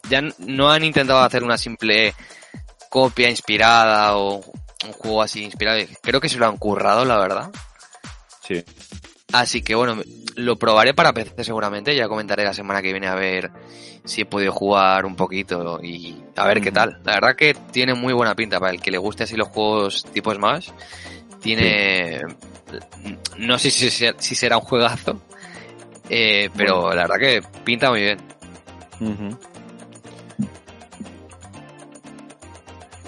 ya 0.09 0.23
no 0.39 0.71
han 0.71 0.85
intentado 0.85 1.21
hacer 1.21 1.43
una 1.43 1.59
simple 1.59 2.15
copia 2.89 3.29
inspirada 3.29 4.17
o 4.17 4.37
un 4.37 4.93
juego 4.93 5.23
así 5.23 5.45
inspirado. 5.45 5.81
Creo 6.03 6.21
que 6.21 6.29
se 6.29 6.39
lo 6.39 6.47
han 6.47 6.57
currado, 6.57 7.05
la 7.05 7.19
verdad. 7.19 7.51
Sí. 8.43 8.63
Así 9.33 9.63
que 9.63 9.75
bueno, 9.75 10.01
lo 10.37 10.57
probaré 10.57 10.95
para 10.95 11.13
PC 11.13 11.45
seguramente. 11.45 11.95
Ya 11.95 12.09
comentaré 12.09 12.45
la 12.45 12.55
semana 12.55 12.83
que 12.83 12.93
viene 12.93 13.09
a 13.09 13.15
ver 13.15 13.51
si 14.05 14.23
he 14.23 14.27
podido 14.27 14.53
jugar 14.53 15.05
un 15.05 15.17
poquito 15.17 15.81
y 15.83 16.23
a 16.37 16.47
ver 16.47 16.61
qué 16.61 16.71
tal. 16.71 17.01
La 17.05 17.15
verdad 17.15 17.37
que 17.37 17.55
tiene 17.73 17.95
muy 17.95 18.13
buena 18.13 18.35
pinta 18.35 18.61
para 18.61 18.73
el 18.73 18.81
que 18.81 18.91
le 18.91 18.99
guste 18.99 19.25
así 19.25 19.37
los 19.37 19.49
juegos 19.49 20.05
tipo 20.13 20.33
Smash. 20.33 20.71
Tiene, 21.41 22.23
no 23.39 23.59
sé 23.59 23.71
si, 23.71 23.91
si 23.91 24.35
será 24.35 24.57
un 24.57 24.65
juegazo, 24.65 25.21
eh, 26.09 26.51
pero 26.57 26.93
la 26.93 27.03
verdad 27.03 27.17
que 27.19 27.43
pinta 27.65 27.91
muy 27.91 28.01
bien. 28.01 28.19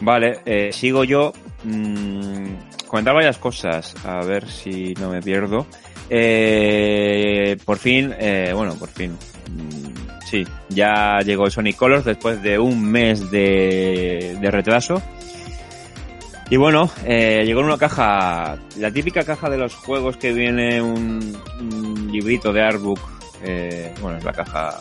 Vale, 0.01 0.41
eh, 0.45 0.71
sigo 0.73 1.05
yo. 1.05 1.33
Mm, 1.65 2.55
comentar 2.87 3.15
varias 3.15 3.39
cosas, 3.39 3.95
a 4.05 4.25
ver 4.25 4.49
si 4.49 4.95
no 4.95 5.11
me 5.11 5.21
pierdo. 5.21 5.67
Eh, 6.11 7.57
por 7.65 7.79
fin, 7.79 8.15
eh, 8.19 8.53
bueno, 8.55 8.75
por 8.77 8.89
fin. 8.89 9.13
mm, 9.13 10.27
sí, 10.27 10.45
ya 10.69 11.19
llegó 11.21 11.51
Sonic 11.51 11.77
Colors 11.77 12.05
después 12.05 12.43
de 12.43 12.59
un 12.59 12.83
mes 12.91 13.31
de, 13.31 14.37
de 14.41 14.51
retraso. 14.51 15.03
Y 16.51 16.57
bueno, 16.57 16.91
eh, 17.05 17.43
llegó 17.45 17.61
en 17.61 17.67
una 17.67 17.77
caja, 17.77 18.57
la 18.79 18.91
típica 18.91 19.23
caja 19.23 19.51
de 19.51 19.59
los 19.59 19.75
juegos 19.75 20.17
que 20.17 20.33
viene 20.33 20.81
un, 20.81 21.37
un 21.61 22.09
librito 22.11 22.53
de 22.55 22.63
artbook. 22.63 22.99
Eh, 23.45 23.93
bueno, 24.01 24.17
es 24.17 24.25
la 24.25 24.33
caja 24.33 24.81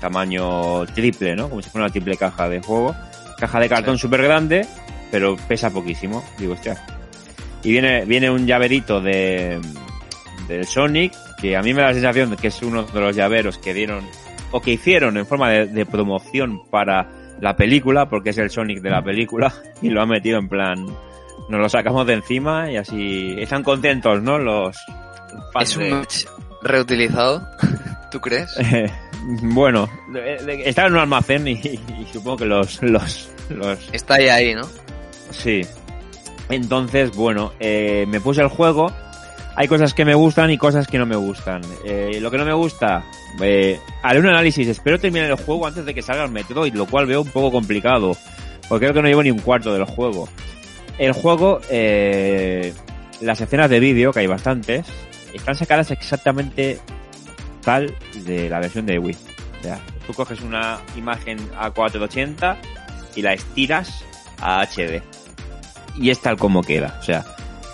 tamaño 0.00 0.84
triple, 0.86 1.36
¿no? 1.36 1.48
Como 1.48 1.62
si 1.62 1.70
fuera 1.70 1.84
una 1.84 1.92
triple 1.92 2.16
caja 2.16 2.48
de 2.48 2.60
juego. 2.60 2.96
Caja 3.40 3.58
de 3.58 3.68
cartón 3.68 3.96
Sí. 3.96 4.02
súper 4.02 4.22
grande, 4.22 4.66
pero 5.10 5.36
pesa 5.48 5.70
poquísimo. 5.70 6.22
Digo, 6.38 6.52
hostia. 6.52 6.84
Y 7.64 7.72
viene, 7.72 8.04
viene 8.04 8.30
un 8.30 8.46
llaverito 8.46 9.00
de 9.00 9.60
del 10.46 10.66
Sonic, 10.66 11.12
que 11.40 11.56
a 11.56 11.62
mí 11.62 11.72
me 11.74 11.80
da 11.82 11.88
la 11.88 11.94
sensación 11.94 12.30
de 12.30 12.36
que 12.36 12.48
es 12.48 12.60
uno 12.62 12.82
de 12.84 13.00
los 13.00 13.14
llaveros 13.16 13.58
que 13.58 13.72
dieron, 13.72 14.04
o 14.50 14.60
que 14.60 14.72
hicieron 14.72 15.16
en 15.16 15.26
forma 15.26 15.48
de, 15.50 15.66
de 15.66 15.86
promoción 15.86 16.62
para 16.70 17.08
la 17.40 17.54
película, 17.56 18.08
porque 18.08 18.30
es 18.30 18.38
el 18.38 18.50
Sonic 18.50 18.80
de 18.80 18.90
la 18.90 19.02
película, 19.02 19.52
y 19.82 19.90
lo 19.90 20.02
han 20.02 20.08
metido 20.08 20.38
en 20.38 20.48
plan, 20.48 20.84
nos 21.48 21.60
lo 21.60 21.68
sacamos 21.68 22.06
de 22.06 22.14
encima 22.14 22.70
y 22.70 22.76
así 22.76 23.34
están 23.38 23.62
contentos, 23.62 24.20
¿no? 24.22 24.38
Los, 24.38 24.76
los 25.32 25.52
fans 25.52 25.70
¿Es 25.70 25.76
un 25.76 25.82
de- 25.84 25.90
match 25.90 26.24
reutilizado? 26.62 27.46
¿Tú 28.10 28.20
crees? 28.20 28.50
eh, 28.58 28.90
bueno, 29.42 29.88
de- 30.08 30.62
está 30.68 30.86
en 30.86 30.94
un 30.94 30.98
almacén 30.98 31.46
y, 31.46 31.52
y 31.52 32.06
supongo 32.12 32.38
que 32.38 32.44
los, 32.46 32.82
los, 32.82 33.28
los, 33.48 33.78
Está 33.92 34.14
ahí, 34.14 34.28
ahí, 34.28 34.54
¿no? 34.54 34.66
sí. 35.30 35.62
Entonces, 36.48 37.14
bueno, 37.14 37.52
eh, 37.60 38.06
me 38.08 38.20
puse 38.20 38.40
el 38.42 38.48
juego. 38.48 38.92
Hay 39.54 39.68
cosas 39.68 39.94
que 39.94 40.04
me 40.04 40.14
gustan 40.14 40.50
y 40.50 40.58
cosas 40.58 40.88
que 40.88 40.98
no 40.98 41.06
me 41.06 41.14
gustan. 41.14 41.60
Eh, 41.84 42.18
lo 42.20 42.28
que 42.30 42.38
no 42.38 42.44
me 42.44 42.52
gusta, 42.54 43.04
eh, 43.40 43.78
haré 44.02 44.18
un 44.18 44.26
análisis. 44.26 44.66
Espero 44.66 44.98
terminar 44.98 45.28
el 45.30 45.36
juego 45.36 45.66
antes 45.68 45.84
de 45.84 45.94
que 45.94 46.02
salga 46.02 46.24
el 46.24 46.30
Metroid, 46.32 46.74
lo 46.74 46.86
cual 46.86 47.06
veo 47.06 47.22
un 47.22 47.28
poco 47.28 47.52
complicado. 47.52 48.16
Porque 48.68 48.86
creo 48.86 48.94
que 48.94 49.02
no 49.02 49.08
llevo 49.08 49.22
ni 49.22 49.30
un 49.30 49.38
cuarto 49.38 49.72
del 49.72 49.84
juego. 49.84 50.28
El 50.98 51.12
juego, 51.12 51.60
eh, 51.70 52.72
las 53.20 53.40
escenas 53.40 53.70
de 53.70 53.78
vídeo, 53.78 54.12
que 54.12 54.20
hay 54.20 54.26
bastantes, 54.26 54.86
están 55.32 55.54
sacadas 55.54 55.92
exactamente 55.92 56.80
tal 57.62 57.94
de 58.24 58.48
la 58.48 58.60
versión 58.60 58.86
de 58.86 58.98
Wii. 58.98 59.16
O 59.60 59.62
sea, 59.62 59.80
tú 60.06 60.14
coges 60.14 60.40
una 60.40 60.80
imagen 60.96 61.38
a 61.58 61.70
480 61.70 62.56
y 63.16 63.22
la 63.22 63.32
estiras 63.34 64.04
a 64.40 64.62
HD. 64.62 65.02
Y 65.96 66.10
es 66.10 66.20
tal 66.20 66.36
como 66.36 66.62
queda. 66.62 66.96
O 67.00 67.02
sea, 67.02 67.24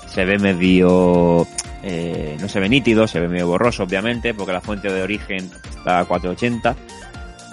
se 0.08 0.24
ve 0.24 0.38
medio... 0.38 1.46
eh, 1.82 2.36
no 2.40 2.48
se 2.48 2.60
ve 2.60 2.68
nítido, 2.68 3.06
se 3.06 3.20
ve 3.20 3.28
medio 3.28 3.46
borroso, 3.46 3.84
obviamente, 3.84 4.34
porque 4.34 4.52
la 4.52 4.60
fuente 4.60 4.92
de 4.92 5.02
origen 5.02 5.50
está 5.68 6.00
a 6.00 6.04
480. 6.04 6.76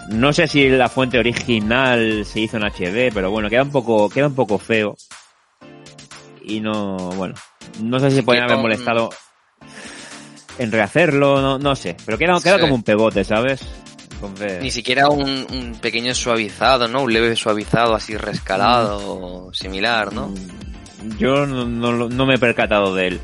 No 0.09 0.33
sé 0.33 0.47
si 0.47 0.67
la 0.69 0.89
fuente 0.89 1.17
original 1.19 2.25
se 2.25 2.41
hizo 2.41 2.57
en 2.57 2.63
HD, 2.63 3.13
pero 3.13 3.31
bueno, 3.31 3.49
queda 3.49 3.63
un 3.63 3.71
poco, 3.71 4.09
queda 4.09 4.27
un 4.27 4.35
poco 4.35 4.57
feo. 4.57 4.95
Y 6.43 6.59
no, 6.59 6.97
bueno, 7.15 7.35
no 7.81 7.99
sé 7.99 8.09
si 8.09 8.17
Sí, 8.17 8.21
pueden 8.23 8.43
haber 8.43 8.57
molestado 8.57 9.09
en 10.59 10.71
rehacerlo, 10.71 11.41
no, 11.41 11.57
no 11.59 11.75
sé, 11.75 11.95
pero 12.05 12.17
queda, 12.17 12.39
queda 12.41 12.55
Sí. 12.55 12.61
como 12.61 12.75
un 12.75 12.83
pegote, 12.83 13.23
¿sabes? 13.23 13.61
Entonces, 14.13 14.61
Ni 14.61 14.71
siquiera 14.71 15.09
un, 15.09 15.23
un 15.51 15.77
pequeño 15.81 16.13
suavizado, 16.15 16.87
¿no? 16.87 17.01
Un 17.03 17.11
leve 17.13 17.35
suavizado 17.35 17.93
así 17.95 18.15
rescalado 18.15 19.49
similar, 19.53 20.13
¿no? 20.13 20.27
Mm, 20.29 21.17
Yo 21.17 21.45
no, 21.45 21.65
no, 22.07 22.25
me 22.25 22.35
he 22.35 22.37
percatado 22.37 22.95
de 22.95 23.07
él. 23.07 23.19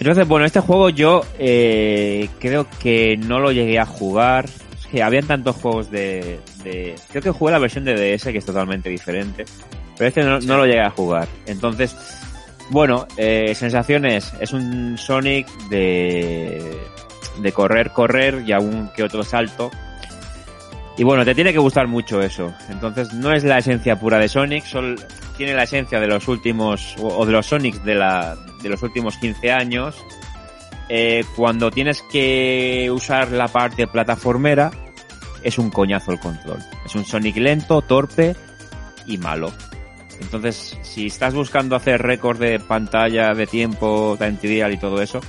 Entonces, 0.00 0.26
bueno, 0.26 0.44
este 0.44 0.58
juego 0.58 0.90
yo 0.90 1.22
eh, 1.38 2.28
creo 2.40 2.66
que 2.82 3.16
no 3.16 3.38
lo 3.38 3.52
llegué 3.52 3.78
a 3.78 3.86
jugar. 3.86 4.46
Es 4.46 4.86
que 4.88 5.02
habían 5.04 5.26
tantos 5.28 5.54
juegos 5.56 5.88
de, 5.92 6.40
de... 6.64 6.96
Creo 7.10 7.22
que 7.22 7.30
jugué 7.30 7.52
la 7.52 7.60
versión 7.60 7.84
de 7.84 7.94
DS, 7.94 8.24
que 8.24 8.38
es 8.38 8.44
totalmente 8.44 8.88
diferente. 8.90 9.44
Pero 9.96 10.08
este 10.08 10.24
no, 10.24 10.40
no 10.40 10.56
lo 10.56 10.66
llegué 10.66 10.80
a 10.80 10.90
jugar. 10.90 11.28
Entonces, 11.46 11.94
bueno, 12.70 13.06
eh, 13.16 13.54
sensaciones. 13.54 14.32
Es 14.40 14.52
un 14.52 14.96
Sonic 14.98 15.48
de, 15.68 16.78
de 17.38 17.52
correr, 17.52 17.90
correr 17.90 18.42
y 18.46 18.52
algún 18.52 18.88
que 18.88 19.02
otro 19.02 19.22
salto. 19.22 19.70
Y 20.96 21.02
bueno, 21.02 21.24
te 21.24 21.34
tiene 21.34 21.52
que 21.52 21.58
gustar 21.58 21.88
mucho 21.88 22.20
eso. 22.20 22.54
Entonces, 22.68 23.12
no 23.12 23.32
es 23.32 23.42
la 23.44 23.58
esencia 23.58 23.98
pura 23.98 24.18
de 24.18 24.28
Sonic, 24.28 24.64
tiene 25.36 25.54
la 25.54 25.64
esencia 25.64 25.98
de 25.98 26.06
los 26.06 26.28
últimos, 26.28 26.94
o 27.00 27.26
de 27.26 27.32
los 27.32 27.46
Sonics 27.46 27.84
de, 27.84 27.96
la, 27.96 28.36
de 28.62 28.68
los 28.68 28.82
últimos 28.82 29.16
15 29.16 29.50
años. 29.50 29.96
Eh, 30.88 31.24
cuando 31.34 31.70
tienes 31.70 32.02
que 32.02 32.90
usar 32.92 33.32
la 33.32 33.48
parte 33.48 33.86
plataformera, 33.86 34.70
es 35.42 35.58
un 35.58 35.70
coñazo 35.70 36.12
el 36.12 36.20
control. 36.20 36.58
Es 36.84 36.94
un 36.94 37.04
Sonic 37.04 37.36
lento, 37.36 37.82
torpe 37.82 38.36
y 39.06 39.18
malo. 39.18 39.52
Entonces, 40.20 40.78
si 40.82 41.06
estás 41.06 41.34
buscando 41.34 41.76
hacer 41.76 42.02
récord 42.02 42.38
de 42.38 42.58
pantalla, 42.60 43.34
de 43.34 43.46
tiempo, 43.46 44.16
time 44.18 44.72
y 44.72 44.76
todo 44.78 45.02
eso, 45.02 45.20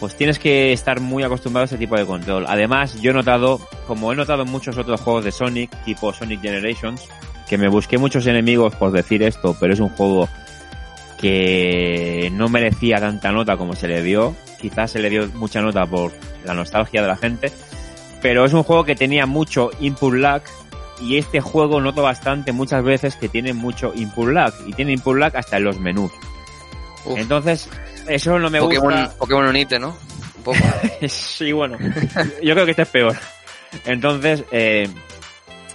pues 0.00 0.16
tienes 0.16 0.38
que 0.38 0.72
estar 0.72 1.00
muy 1.00 1.22
acostumbrado 1.22 1.64
a 1.64 1.66
ese 1.66 1.78
tipo 1.78 1.96
de 1.96 2.06
control. 2.06 2.44
Además, 2.48 3.00
yo 3.00 3.10
he 3.10 3.14
notado, 3.14 3.60
como 3.86 4.12
he 4.12 4.16
notado 4.16 4.42
en 4.42 4.50
muchos 4.50 4.76
otros 4.78 5.00
juegos 5.00 5.24
de 5.24 5.32
Sonic, 5.32 5.70
tipo 5.84 6.12
Sonic 6.12 6.42
Generations, 6.42 7.08
que 7.48 7.58
me 7.58 7.68
busqué 7.68 7.98
muchos 7.98 8.26
enemigos 8.26 8.74
por 8.74 8.92
decir 8.92 9.22
esto, 9.22 9.56
pero 9.58 9.72
es 9.72 9.80
un 9.80 9.90
juego 9.90 10.28
que 11.18 12.30
no 12.34 12.48
merecía 12.48 12.98
tanta 12.98 13.32
nota 13.32 13.56
como 13.56 13.74
se 13.74 13.88
le 13.88 14.02
dio. 14.02 14.34
Quizás 14.60 14.90
se 14.90 14.98
le 14.98 15.10
dio 15.10 15.28
mucha 15.34 15.60
nota 15.60 15.86
por 15.86 16.12
la 16.44 16.54
nostalgia 16.54 17.02
de 17.02 17.08
la 17.08 17.16
gente. 17.16 17.52
Pero 18.20 18.44
es 18.44 18.52
un 18.52 18.62
juego 18.62 18.84
que 18.84 18.94
tenía 18.94 19.26
mucho 19.26 19.70
input 19.80 20.14
lag 20.14 20.42
y 21.00 21.18
este 21.18 21.40
juego 21.40 21.80
noto 21.80 22.02
bastante 22.02 22.52
muchas 22.52 22.84
veces 22.84 23.16
que 23.16 23.28
tiene 23.28 23.52
mucho 23.52 23.92
input 23.94 24.28
lag 24.28 24.54
y 24.66 24.72
tiene 24.72 24.92
input 24.92 25.16
lag 25.16 25.36
hasta 25.36 25.56
en 25.56 25.64
los 25.64 25.78
menús. 25.78 26.12
Uf. 27.04 27.18
Entonces, 27.18 27.68
eso 28.08 28.38
no 28.38 28.50
me 28.50 28.60
Pokémon, 28.60 28.92
gusta. 28.92 29.16
Pokémon 29.18 29.46
Unite, 29.46 29.78
¿no? 29.78 29.96
Un 30.36 30.42
poco. 30.42 30.58
sí, 31.08 31.52
bueno. 31.52 31.78
Yo 32.42 32.54
creo 32.54 32.64
que 32.64 32.70
este 32.70 32.82
es 32.82 32.88
peor. 32.88 33.16
Entonces, 33.84 34.44
eh, 34.50 34.88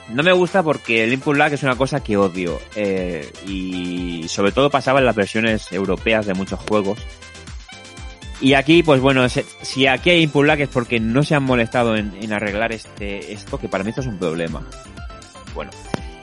no 0.10 0.24
me 0.24 0.32
gusta 0.32 0.64
porque 0.64 1.04
el 1.04 1.14
input 1.14 1.36
lag 1.36 1.54
es 1.54 1.64
una 1.64 1.76
cosa 1.76 2.02
que 2.02 2.18
odio. 2.18 2.60
Eh, 2.76 3.32
y 3.46 4.28
sobre 4.28 4.52
todo 4.52 4.70
pasaba 4.70 5.00
en 5.00 5.06
las 5.06 5.16
versiones 5.16 5.72
europeas 5.72 6.26
de 6.26 6.34
muchos 6.34 6.60
juegos. 6.62 7.00
Y 8.42 8.54
aquí, 8.54 8.84
pues 8.84 9.02
bueno, 9.02 9.28
si 9.28 9.86
aquí 9.86 10.12
hay 10.12 10.24
input 10.24 10.46
lag 10.46 10.62
es 10.62 10.70
porque 10.70 11.00
no 11.00 11.24
se 11.24 11.36
han 11.36 11.44
molestado 11.44 11.96
en, 11.98 12.14
en 12.22 12.32
arreglar 12.32 12.72
este, 12.72 13.34
esto, 13.34 13.60
que 13.60 13.68
para 13.68 13.84
mí 13.84 13.90
esto 13.90 14.02
es 14.02 14.08
un 14.08 14.18
problema. 14.18 14.66
Bueno, 15.54 15.72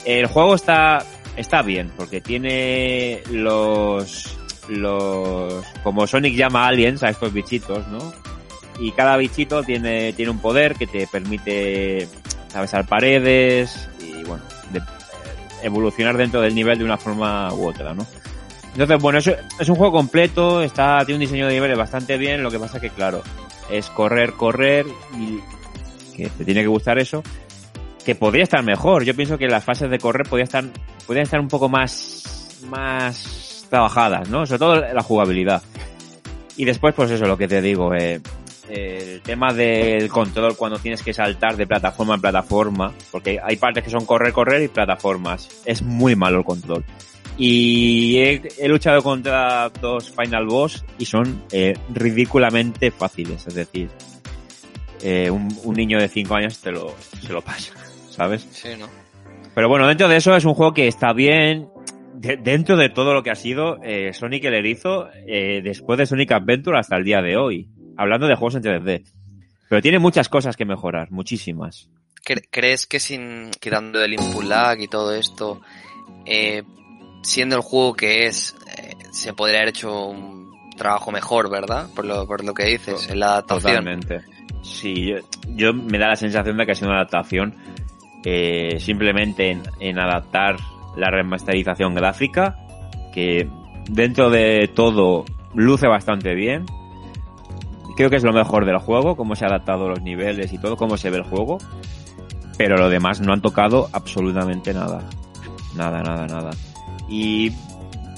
el 0.05 0.25
juego 0.27 0.55
está, 0.55 1.03
está 1.35 1.61
bien, 1.61 1.91
porque 1.95 2.21
tiene 2.21 3.21
los, 3.31 4.37
los, 4.69 5.63
como 5.83 6.07
Sonic 6.07 6.35
llama 6.35 6.67
aliens 6.67 7.03
a 7.03 7.09
estos 7.09 7.33
bichitos, 7.33 7.87
¿no? 7.87 8.13
Y 8.79 8.91
cada 8.91 9.17
bichito 9.17 9.63
tiene, 9.63 10.13
tiene 10.13 10.31
un 10.31 10.39
poder 10.39 10.75
que 10.75 10.85
te 10.87 11.07
permite 11.07 12.07
atravesar 12.49 12.85
paredes 12.87 13.89
y 13.99 14.23
bueno, 14.23 14.43
de- 14.71 14.81
evolucionar 15.63 16.15
dentro 16.15 16.41
del 16.41 16.53
nivel 16.53 16.77
de 16.77 16.85
una 16.85 16.97
forma 16.97 17.51
u 17.53 17.67
otra, 17.67 17.93
¿no? 17.93 18.05
Entonces, 18.73 19.01
bueno, 19.01 19.17
es, 19.17 19.27
es 19.59 19.69
un 19.69 19.75
juego 19.75 19.93
completo, 19.93 20.61
está, 20.61 20.99
tiene 20.99 21.15
un 21.15 21.21
diseño 21.21 21.47
de 21.47 21.53
niveles 21.55 21.77
bastante 21.77 22.17
bien, 22.17 22.43
lo 22.43 22.51
que 22.51 22.59
pasa 22.59 22.79
que, 22.79 22.91
claro, 22.91 23.23
es 23.71 23.89
correr, 23.89 24.33
correr 24.33 24.85
y 25.17 25.39
que 26.15 26.29
te 26.29 26.45
tiene 26.45 26.61
que 26.61 26.67
gustar 26.67 26.99
eso, 26.99 27.23
que 28.07 28.15
podría 28.15 28.43
estar 28.43 28.63
mejor. 28.63 29.03
Yo 29.03 29.13
pienso 29.13 29.37
que 29.37 29.47
las 29.47 29.65
fases 29.65 29.89
de 29.89 29.99
correr 29.99 30.25
podrían 30.25 30.45
estar, 30.45 30.63
podrían 31.05 31.25
estar 31.25 31.41
un 31.41 31.49
poco 31.49 31.67
más, 31.67 32.57
más 32.69 33.67
trabajadas, 33.69 34.29
¿no? 34.29 34.45
Sobre 34.45 34.59
todo 34.59 34.75
la 34.77 35.03
jugabilidad. 35.03 35.61
Y 36.55 36.63
después, 36.63 36.95
pues 36.95 37.11
eso, 37.11 37.25
lo 37.25 37.37
que 37.37 37.49
te 37.49 37.61
digo, 37.61 37.93
eh, 37.93 38.21
el 38.69 39.21
tema 39.23 39.51
del 39.51 40.07
control 40.07 40.55
cuando 40.55 40.79
tienes 40.79 41.03
que 41.03 41.13
saltar 41.13 41.57
de 41.57 41.67
plataforma 41.67 42.15
en 42.15 42.21
plataforma, 42.21 42.93
porque 43.11 43.41
hay 43.43 43.57
partes 43.57 43.83
que 43.83 43.89
son 43.89 44.05
correr, 44.05 44.31
correr 44.31 44.63
y 44.63 44.69
plataformas. 44.69 45.49
Es 45.65 45.81
muy 45.81 46.15
malo 46.15 46.37
el 46.37 46.45
control. 46.45 46.85
Y 47.37 48.19
he, 48.19 48.69
luchado 48.69 49.03
contra 49.03 49.69
dos 49.81 50.11
Final 50.11 50.45
Boss 50.45 50.85
y 50.97 51.03
son 51.03 51.43
eh, 51.51 51.73
ridículamente 51.93 52.89
fáciles, 52.89 53.45
es 53.47 53.53
decir, 53.53 53.89
eh, 55.03 55.29
un, 55.29 55.53
un 55.65 55.75
niño 55.75 55.99
de 55.99 56.07
5 56.07 56.35
años 56.35 56.59
te 56.59 56.71
lo, 56.71 56.95
se 57.21 57.33
lo 57.33 57.41
pasa, 57.41 57.73
¿sabes? 58.17 58.45
Sí, 58.51 58.69
¿no? 58.77 58.87
Pero 59.55 59.69
bueno, 59.69 59.87
dentro 59.87 60.07
de 60.09 60.17
eso 60.17 60.35
es 60.35 60.43
un 60.43 60.53
juego 60.53 60.73
que 60.73 60.87
está 60.87 61.13
bien. 61.13 61.69
De- 62.15 62.35
dentro 62.37 62.75
de 62.77 62.89
todo 62.89 63.13
lo 63.13 63.21
que 63.23 63.29
ha 63.29 63.35
sido 63.35 63.77
eh, 63.83 64.11
Sonic 64.13 64.43
el 64.45 64.55
Erizo, 64.55 65.07
eh, 65.27 65.61
después 65.63 65.97
de 65.99 66.05
Sonic 66.07 66.31
Adventure 66.31 66.77
hasta 66.79 66.97
el 66.97 67.03
día 67.03 67.21
de 67.21 67.37
hoy. 67.37 67.69
Hablando 67.95 68.27
de 68.27 68.35
juegos 68.35 68.55
en 68.55 68.63
3D. 68.63 69.03
Pero 69.69 69.81
tiene 69.81 69.99
muchas 69.99 70.27
cosas 70.29 70.55
que 70.57 70.65
mejorar, 70.65 71.11
muchísimas. 71.11 71.89
¿Cre- 72.25 72.47
¿Crees 72.51 72.85
que 72.87 72.99
sin 72.99 73.51
quitando 73.59 74.03
el 74.03 74.13
input 74.13 74.43
lag 74.43 74.79
y 74.81 74.87
todo 74.87 75.13
esto, 75.15 75.61
eh, 76.25 76.63
siendo 77.23 77.55
el 77.55 77.61
juego 77.61 77.93
que 77.93 78.25
es, 78.25 78.55
eh, 78.77 78.93
se 79.11 79.33
podría 79.33 79.59
haber 79.59 79.69
hecho 79.69 80.05
un 80.07 80.51
trabajo 80.77 81.11
mejor, 81.11 81.49
¿verdad? 81.49 81.87
Por 81.95 82.05
lo, 82.05 82.25
por 82.27 82.43
lo 82.43 82.53
que 82.53 82.65
dices, 82.65 83.09
en 83.09 83.19
la 83.19 83.27
adaptación. 83.33 83.83
Totalmente. 83.83 84.21
Sí, 84.63 85.07
yo, 85.07 85.17
yo 85.55 85.73
me 85.73 85.97
da 85.97 86.09
la 86.09 86.15
sensación 86.15 86.57
de 86.57 86.65
que 86.65 86.71
ha 86.71 86.75
sido 86.75 86.89
una 86.89 86.97
adaptación 86.99 87.55
eh, 88.29 88.81
simplemente 88.81 89.51
en, 89.51 89.61
en 89.79 89.99
adaptar 89.99 90.57
la 90.97 91.09
remasterización 91.09 91.95
gráfica, 91.95 92.57
que 93.13 93.47
dentro 93.89 94.29
de 94.29 94.69
todo 94.75 95.23
luce 95.53 95.87
bastante 95.87 96.35
bien. 96.35 96.65
Creo 97.95 98.09
que 98.09 98.17
es 98.17 98.25
lo 98.25 98.33
mejor 98.33 98.65
del 98.65 98.79
juego, 98.79 99.15
cómo 99.15 99.37
se 99.37 99.45
ha 99.45 99.47
adaptado 99.47 99.87
los 99.87 100.01
niveles 100.01 100.51
y 100.51 100.57
todo, 100.57 100.75
cómo 100.75 100.97
se 100.97 101.09
ve 101.09 101.17
el 101.17 101.23
juego. 101.23 101.57
Pero 102.57 102.75
lo 102.75 102.89
demás 102.89 103.21
no 103.21 103.31
han 103.31 103.41
tocado 103.41 103.87
absolutamente 103.93 104.73
nada. 104.73 105.07
Nada, 105.77 106.01
nada, 106.01 106.27
nada. 106.27 106.49
Y 107.07 107.53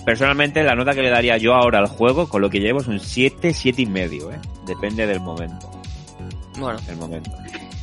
personalmente 0.05 0.63
la 0.63 0.73
nota 0.73 0.95
que 0.95 1.03
le 1.03 1.11
daría 1.11 1.37
yo 1.37 1.53
ahora 1.53 1.77
al 1.77 1.87
juego, 1.87 2.27
con 2.27 2.41
lo 2.41 2.49
que 2.49 2.59
llevo, 2.59 2.79
es 2.79 2.87
un 2.87 2.99
7, 2.99 3.53
7 3.53 3.83
y 3.83 3.85
medio, 3.85 4.31
¿eh? 4.31 4.39
Depende 4.65 5.05
del 5.05 5.19
momento. 5.19 5.69
Bueno, 6.57 6.79
Del 6.79 6.97
momento. 6.97 7.29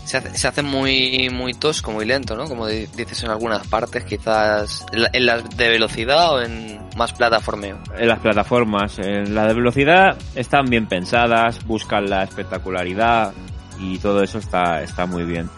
Se 0.06 0.16
hace, 0.18 0.36
se 0.38 0.48
hace 0.48 0.62
muy, 0.62 1.28
muy 1.30 1.52
tosco, 1.54 1.90
muy 1.92 2.04
lento, 2.06 2.36
¿no? 2.36 2.44
Como 2.46 2.66
di- 2.66 2.86
dices 2.96 3.22
en 3.24 3.30
algunas 3.30 3.66
partes, 3.66 4.04
quizás 4.04 4.86
en, 4.92 5.02
la- 5.02 5.10
en 5.12 5.26
las 5.26 5.56
de 5.56 5.68
velocidad 5.68 6.34
o 6.34 6.42
en 6.42 6.80
más 6.96 7.12
plataformeo. 7.12 7.78
En 7.98 8.08
las 8.08 8.20
plataformas, 8.20 8.98
en 8.98 9.34
la 9.34 9.46
de 9.46 9.54
velocidad, 9.54 10.16
están 10.34 10.66
bien 10.66 10.86
pensadas, 10.86 11.64
buscan 11.66 12.08
la 12.08 12.22
espectacularidad 12.22 13.34
y 13.78 13.98
todo 13.98 14.22
eso 14.22 14.38
está, 14.38 14.82
está 14.82 15.04
muy 15.06 15.24
bien. 15.24 15.50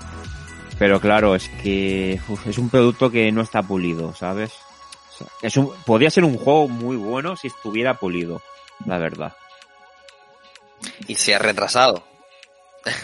Pero 0.79 1.01
claro, 1.01 1.35
es 1.35 1.49
que 1.63 2.21
uf, 2.29 2.47
es 2.47 2.57
un 2.59 2.71
producto 2.71 3.11
que 3.11 3.31
no 3.33 3.43
está 3.43 3.63
pulido, 3.63 4.15
¿sabes? 4.15 4.53
O 5.13 5.19
sea, 5.19 5.27
es 5.43 5.57
un, 5.57 5.73
podría 5.85 6.11
ser 6.11 6.25
un 6.25 6.37
juego 6.39 6.69
muy 6.69 6.97
bueno 6.97 7.37
si 7.37 7.49
estuviera 7.49 7.95
pulido, 7.95 8.41
la 8.87 8.99
verdad. 8.99 9.33
Y 11.07 11.17
se 11.17 11.35
ha 11.35 11.39
retrasado. 11.39 12.05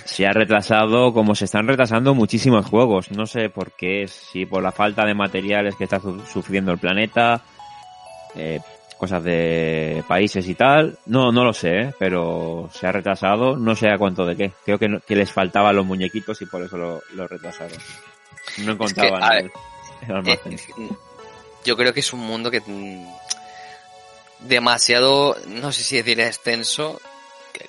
Se 0.05 0.27
ha 0.27 0.33
retrasado 0.33 1.13
como 1.13 1.35
se 1.35 1.45
están 1.47 1.67
retrasando 1.67 2.15
muchísimos 2.15 2.67
juegos. 2.67 3.11
No 3.11 3.27
sé 3.27 3.49
por 3.51 3.73
qué, 3.73 4.07
si 4.09 4.47
por 4.47 4.63
la 4.63 4.73
falta 4.73 5.05
de 5.05 5.15
materiales 5.15 5.75
que 5.77 5.85
está 5.85 6.01
su- 6.01 6.21
sufriendo 6.27 6.73
el 6.73 6.79
planeta, 6.79 7.43
eh, 8.35 8.61
cosas 8.99 9.23
de 9.25 10.03
países 10.09 10.47
y 10.49 10.55
tal. 10.55 10.99
No, 11.07 11.31
no 11.33 11.45
lo 11.45 11.53
sé, 11.53 11.81
¿eh? 11.81 11.95
pero 11.99 12.69
se 12.73 12.87
ha 12.87 12.93
retrasado. 12.93 13.57
No 13.57 13.75
sé 13.75 13.89
a 13.91 13.99
cuánto 13.99 14.25
de 14.25 14.37
qué. 14.37 14.53
Creo 14.65 14.79
que, 14.79 14.89
no- 14.89 15.01
que 15.01 15.17
les 15.17 15.31
faltaban 15.33 15.75
los 15.77 15.85
muñequitos 15.87 16.41
y 16.43 16.47
por 16.47 16.63
eso 16.63 16.77
lo, 16.77 17.03
lo 17.15 17.27
retrasaron. 17.29 17.79
No 18.59 18.73
encontraban 18.73 19.23
a 19.23 19.39
el, 19.39 19.51
el 20.09 20.15
almacén. 20.17 20.53
Eh, 20.55 20.89
yo 21.65 21.77
creo 21.77 21.93
que 21.95 22.01
es 22.01 22.13
un 22.13 22.21
mundo 22.21 22.51
que 22.51 22.61
mm, 22.65 23.07
demasiado, 24.41 25.37
no 25.49 25.73
sé 25.73 25.83
si 25.83 25.97
decir 25.97 26.21
extenso, 26.21 27.01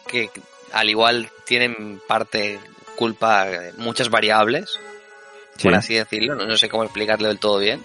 que, 0.08 0.28
que 0.30 0.42
al 0.76 0.90
igual 0.90 1.30
tienen 1.46 2.00
parte 2.08 2.60
culpa 2.96 3.48
muchas 3.78 4.10
variables, 4.10 4.78
Sí. 5.58 5.64
por 5.70 5.76
así 5.76 5.94
decirlo, 5.96 6.36
no, 6.36 6.46
no 6.46 6.58
sé 6.58 6.68
cómo 6.68 6.84
explicarlo 6.84 7.30
del 7.30 7.40
todo 7.40 7.60
bien. 7.60 7.82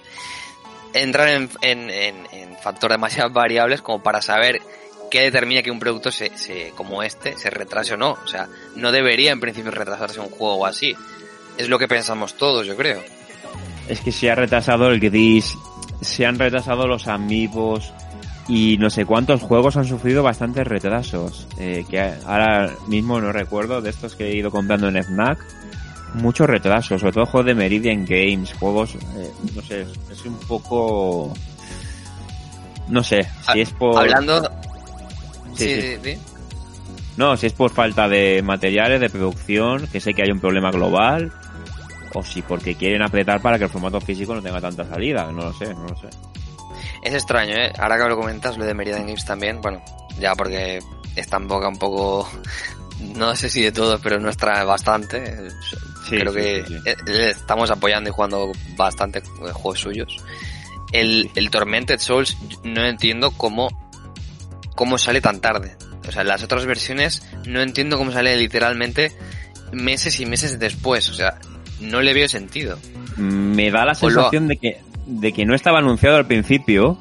Entran 0.92 1.29
en, 1.29 1.50
en, 1.62 1.90
en, 1.90 2.26
en 2.33 2.57
factor 2.59 2.90
demasiadas 2.90 3.33
variables 3.33 3.81
como 3.81 4.03
para 4.03 4.20
saber 4.20 4.61
qué 5.09 5.20
determina 5.20 5.62
que 5.62 5.70
un 5.70 5.79
producto 5.79 6.11
se, 6.11 6.37
se, 6.37 6.72
como 6.74 7.03
este 7.05 7.37
se 7.37 7.48
retrase 7.48 7.94
o 7.94 7.96
no. 7.96 8.18
O 8.24 8.26
sea, 8.26 8.48
no 8.74 8.90
debería 8.90 9.31
en 9.31 9.38
principio 9.40 9.70
retrasarse 9.70 10.18
un 10.18 10.31
juego 10.31 10.66
así. 10.66 10.96
Es 11.59 11.68
lo 11.68 11.79
que 11.79 11.87
pensamos 11.87 12.35
todos, 12.35 12.66
yo 12.66 12.76
creo. 12.76 13.03
Es 13.88 14.00
que 14.00 14.11
se 14.11 14.31
ha 14.31 14.35
retrasado 14.35 14.88
el 14.88 14.98
Gris, 14.98 15.55
se 16.00 16.26
han 16.26 16.38
retrasado 16.40 16.88
los 16.88 17.07
amigos 17.07 17.92
y 18.50 18.76
no 18.78 18.90
sé 18.90 19.06
cuántos 19.06 19.42
juegos 19.42 19.76
han 19.76 19.84
sufrido 19.84 20.24
bastantes 20.24 20.66
retrasos. 20.66 21.46
Eh, 21.56 21.84
que 21.88 22.00
ahora 22.26 22.74
mismo 22.88 23.20
no 23.20 23.30
recuerdo 23.30 23.80
de 23.80 23.90
estos 23.90 24.16
que 24.16 24.24
he 24.24 24.36
ido 24.36 24.50
comprando 24.50 24.88
en 24.88 24.96
FNAC. 24.96 25.38
Muchos 26.14 26.48
retrasos, 26.48 27.00
sobre 27.00 27.12
todo 27.12 27.26
juegos 27.26 27.46
de 27.46 27.54
Meridian 27.54 28.04
Games, 28.04 28.52
juegos, 28.54 28.96
eh, 28.96 29.30
no 29.54 29.62
sé, 29.62 29.82
es 30.10 30.24
un 30.24 30.36
poco... 30.48 31.32
No 32.88 33.04
sé, 33.04 33.20
si 33.52 33.60
es 33.60 33.70
por... 33.70 33.96
Hablando... 33.96 34.42
Sí, 35.54 35.66
Sí, 35.66 35.74
sí. 35.74 35.80
sí, 35.80 35.98
sí. 36.02 36.18
No, 37.16 37.36
si 37.36 37.46
es 37.46 37.52
por 37.52 37.70
falta 37.70 38.08
de 38.08 38.42
materiales, 38.42 39.00
de 39.00 39.10
producción, 39.10 39.86
que 39.86 40.00
sé 40.00 40.12
que 40.12 40.22
hay 40.22 40.32
un 40.32 40.40
problema 40.40 40.72
global, 40.72 41.32
o 42.14 42.24
si 42.24 42.42
porque 42.42 42.74
quieren 42.74 43.02
apretar 43.02 43.40
para 43.40 43.58
que 43.58 43.64
el 43.64 43.70
formato 43.70 44.00
físico 44.00 44.34
no 44.34 44.42
tenga 44.42 44.60
tanta 44.60 44.84
salida, 44.84 45.30
no 45.30 45.42
lo 45.42 45.52
sé, 45.52 45.72
no 45.72 45.86
lo 45.86 45.94
sé. 45.94 46.08
Es 47.02 47.14
extraño, 47.14 47.54
¿eh? 47.54 47.72
Ahora 47.78 47.96
que 47.98 48.08
lo 48.08 48.16
comentas, 48.16 48.56
lo 48.58 48.64
de 48.64 48.74
Meridian 48.74 49.06
Games 49.06 49.24
también, 49.24 49.60
bueno, 49.60 49.82
ya 50.18 50.34
porque 50.34 50.80
está 51.16 51.36
en 51.38 51.48
boca 51.48 51.68
un 51.68 51.78
poco, 51.78 52.28
no 53.16 53.34
sé 53.36 53.48
si 53.48 53.62
de 53.62 53.72
todo, 53.72 53.98
pero 54.00 54.18
nuestra 54.20 54.64
bastante. 54.64 55.48
Sí, 56.08 56.16
Creo 56.18 56.32
sí, 56.32 56.38
que 56.38 56.64
sí, 56.66 56.74
eh, 56.86 57.30
estamos 57.30 57.70
apoyando 57.70 58.10
y 58.10 58.12
jugando 58.12 58.50
bastante 58.76 59.18
eh, 59.20 59.22
juegos 59.52 59.80
suyos. 59.80 60.16
El, 60.92 61.30
el 61.36 61.50
Tormented 61.50 62.00
Souls, 62.00 62.36
no 62.64 62.84
entiendo 62.84 63.30
cómo, 63.32 63.68
cómo 64.74 64.98
sale 64.98 65.20
tan 65.20 65.40
tarde. 65.40 65.76
O 66.08 66.12
sea, 66.12 66.24
las 66.24 66.42
otras 66.42 66.66
versiones 66.66 67.22
no 67.46 67.60
entiendo 67.60 67.96
cómo 67.96 68.10
sale 68.10 68.36
literalmente 68.36 69.12
meses 69.72 70.18
y 70.18 70.26
meses 70.26 70.58
después. 70.58 71.08
O 71.10 71.14
sea, 71.14 71.38
no 71.80 72.00
le 72.00 72.12
veo 72.12 72.28
sentido. 72.28 72.76
Me 73.16 73.70
da 73.70 73.80
la 73.84 73.92
lo- 73.92 73.94
sensación 73.94 74.48
de 74.48 74.56
que, 74.56 74.80
de 75.11 75.33
que 75.33 75.44
no 75.44 75.55
estaba 75.55 75.79
anunciado 75.79 76.16
al 76.16 76.27
principio 76.27 76.99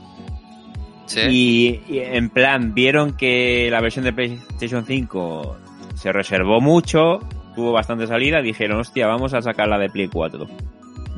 ¿Sí? 1.05 1.21
y, 1.29 1.81
y 1.93 1.99
en 1.99 2.29
plan 2.29 2.73
vieron 2.73 3.13
que 3.15 3.69
la 3.71 3.81
versión 3.81 4.05
de 4.05 4.13
PlayStation 4.13 4.85
5 4.85 5.57
se 5.95 6.11
reservó 6.11 6.61
mucho, 6.61 7.19
tuvo 7.55 7.71
bastante 7.71 8.07
salida, 8.07 8.41
dijeron, 8.41 8.79
hostia, 8.79 9.07
vamos 9.07 9.33
a 9.33 9.41
sacarla 9.41 9.77
de 9.77 9.89
Play 9.89 10.07
4. 10.07 10.47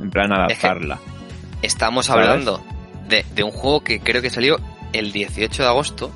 En 0.00 0.10
plan 0.10 0.32
adaptarla. 0.32 0.98
Estamos 1.62 2.06
¿Sabes? 2.06 2.26
hablando 2.26 2.60
de, 3.08 3.24
de 3.34 3.42
un 3.44 3.50
juego 3.52 3.82
que 3.82 4.00
creo 4.00 4.20
que 4.22 4.30
salió 4.30 4.58
el 4.92 5.12
18 5.12 5.62
de 5.62 5.68
agosto, 5.68 6.10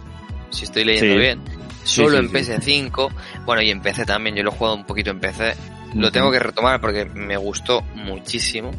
si 0.50 0.64
estoy 0.64 0.84
leyendo 0.84 1.14
Sí. 1.14 1.20
bien, 1.20 1.40
solo 1.84 2.10
sí, 2.10 2.16
en 2.16 2.62
sí. 2.62 2.80
PS5, 2.82 3.08
bueno 3.44 3.62
y 3.62 3.70
en 3.70 3.80
PC 3.80 4.04
también, 4.04 4.34
yo 4.36 4.42
lo 4.42 4.50
he 4.50 4.54
jugado 4.54 4.76
un 4.76 4.84
poquito 4.84 5.10
en 5.10 5.20
PC, 5.20 5.54
lo 5.94 6.10
tengo 6.10 6.30
que 6.32 6.38
retomar 6.40 6.80
porque 6.80 7.04
me 7.04 7.36
gustó 7.36 7.82
muchísimo, 7.94 8.72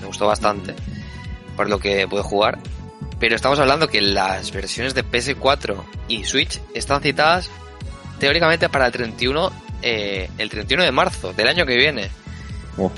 me 0.00 0.06
gustó 0.06 0.26
bastante, 0.26 0.74
por 1.56 1.68
lo 1.68 1.78
que 1.78 2.06
pude 2.08 2.22
jugar, 2.22 2.58
pero 3.18 3.36
estamos 3.36 3.58
hablando 3.58 3.88
que 3.88 4.00
las 4.00 4.50
versiones 4.52 4.94
de 4.94 5.04
PS4 5.04 5.76
y 6.08 6.24
Switch 6.24 6.60
están 6.74 7.02
citadas 7.02 7.50
teóricamente 8.18 8.68
para 8.68 8.86
el 8.86 8.92
31, 8.92 9.50
eh, 9.82 10.28
el 10.38 10.48
31 10.50 10.84
de 10.84 10.92
marzo 10.92 11.32
del 11.32 11.48
año 11.48 11.66
que 11.66 11.76
viene. 11.76 12.10
Oh, 12.78 12.90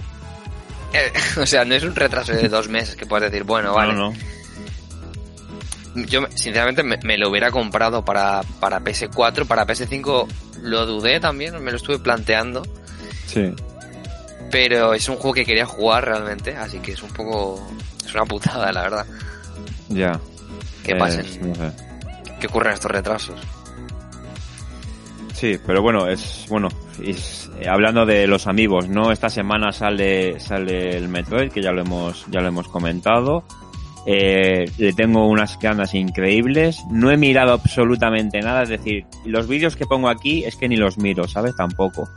Eh, 0.93 1.13
o 1.41 1.47
sea, 1.47 1.65
no 1.65 1.75
es 1.75 1.83
un 1.85 1.95
retraso 1.95 2.33
de 2.33 2.49
dos 2.49 2.69
meses 2.69 2.97
que 2.97 3.07
puedes 3.07 3.31
decir, 3.31 3.45
bueno, 3.45 3.73
vale. 3.75 3.95
No, 3.95 4.11
no. 4.11 4.15
Yo, 6.07 6.27
sinceramente, 6.35 6.83
me, 6.83 6.97
me 7.03 7.19
lo 7.19 7.29
hubiera 7.29 7.51
comprado 7.51 8.03
para, 8.05 8.43
para 8.61 8.81
PS4, 8.81 9.47
para 9.47 9.67
PS5 9.67 10.27
lo 10.63 10.87
dudé 10.87 11.21
también, 11.21 11.63
me 11.63 11.71
lo 11.71 11.77
estuve 11.77 11.99
planteando, 11.99 12.63
Sí. 13.27 13.53
pero 14.51 14.95
es 14.95 15.09
un 15.11 15.17
juego 15.17 15.35
que 15.35 15.45
quería 15.45 15.67
jugar 15.67 16.07
realmente, 16.07 16.57
así 16.57 16.79
que 16.79 16.93
es 16.93 17.03
un 17.03 17.11
poco, 17.11 17.61
es 18.13 18.17
es 18.17 18.21
una 18.21 18.25
putada, 18.27 18.73
la 18.73 18.83
verdad. 18.83 19.07
Ya. 19.89 20.21
Que 20.85 20.93
Eh, 20.93 20.97
pasen, 20.97 21.27
no 21.49 21.55
sé. 21.55 21.73
que 22.41 22.47
ocurren 22.47 22.73
estos 22.75 22.91
retrasos. 22.91 23.41
Sí, 25.35 25.59
pero 25.67 25.83
bueno, 25.83 26.07
es 26.09 26.47
bueno. 26.49 26.69
es- 27.03 27.51
eh, 27.61 27.69
hablando 27.69 28.05
de 28.07 28.27
los 28.27 28.47
amigos, 28.47 28.89
¿no? 28.89 29.11
Esta 29.11 29.29
semana 29.29 29.73
sale 29.73 30.39
sale 30.39 30.97
el 30.97 31.09
Metroid, 31.09 31.51
que 31.51 31.63
ya 31.63 31.73
lo 31.73 31.81
hemos 31.83 32.27
ya 32.31 32.41
lo 32.41 32.49
hemos 32.49 32.69
comentado. 32.69 33.45
Eh, 34.07 34.65
le 34.79 34.93
tengo 34.93 35.27
unas 35.29 35.59
ganas 35.59 35.95
increíbles. 35.95 36.83
No 36.91 37.11
he 37.11 37.17
mirado 37.17 37.53
absolutamente 37.53 38.41
nada, 38.41 38.65
es 38.65 38.69
decir, 38.69 39.05
los 39.25 39.47
vídeos 39.49 39.77
que 39.77 39.87
pongo 39.87 40.09
aquí 40.09 40.45
es 40.45 40.57
que 40.57 40.69
ni 40.69 40.77
los 40.77 40.99
miro, 40.99 41.27
¿sabes? 41.29 41.55
Tampoco. 41.57 42.09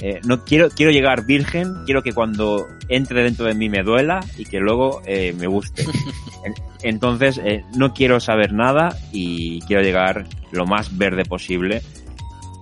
Eh, 0.00 0.20
no 0.24 0.44
quiero 0.44 0.68
quiero 0.70 0.92
llegar 0.92 1.26
virgen, 1.26 1.74
quiero 1.84 2.02
que 2.02 2.12
cuando 2.12 2.68
entre 2.88 3.22
dentro 3.24 3.46
de 3.46 3.54
mí 3.54 3.68
me 3.68 3.82
duela 3.82 4.20
y 4.36 4.44
que 4.44 4.58
luego 4.60 5.02
eh, 5.06 5.34
me 5.38 5.46
guste. 5.46 5.84
En- 6.44 6.54
Entonces, 6.82 7.40
eh, 7.44 7.64
no 7.76 7.92
quiero 7.92 8.20
saber 8.20 8.52
nada 8.52 8.96
y 9.12 9.60
quiero 9.62 9.82
llegar 9.82 10.26
lo 10.52 10.66
más 10.66 10.96
verde 10.96 11.24
posible 11.24 11.82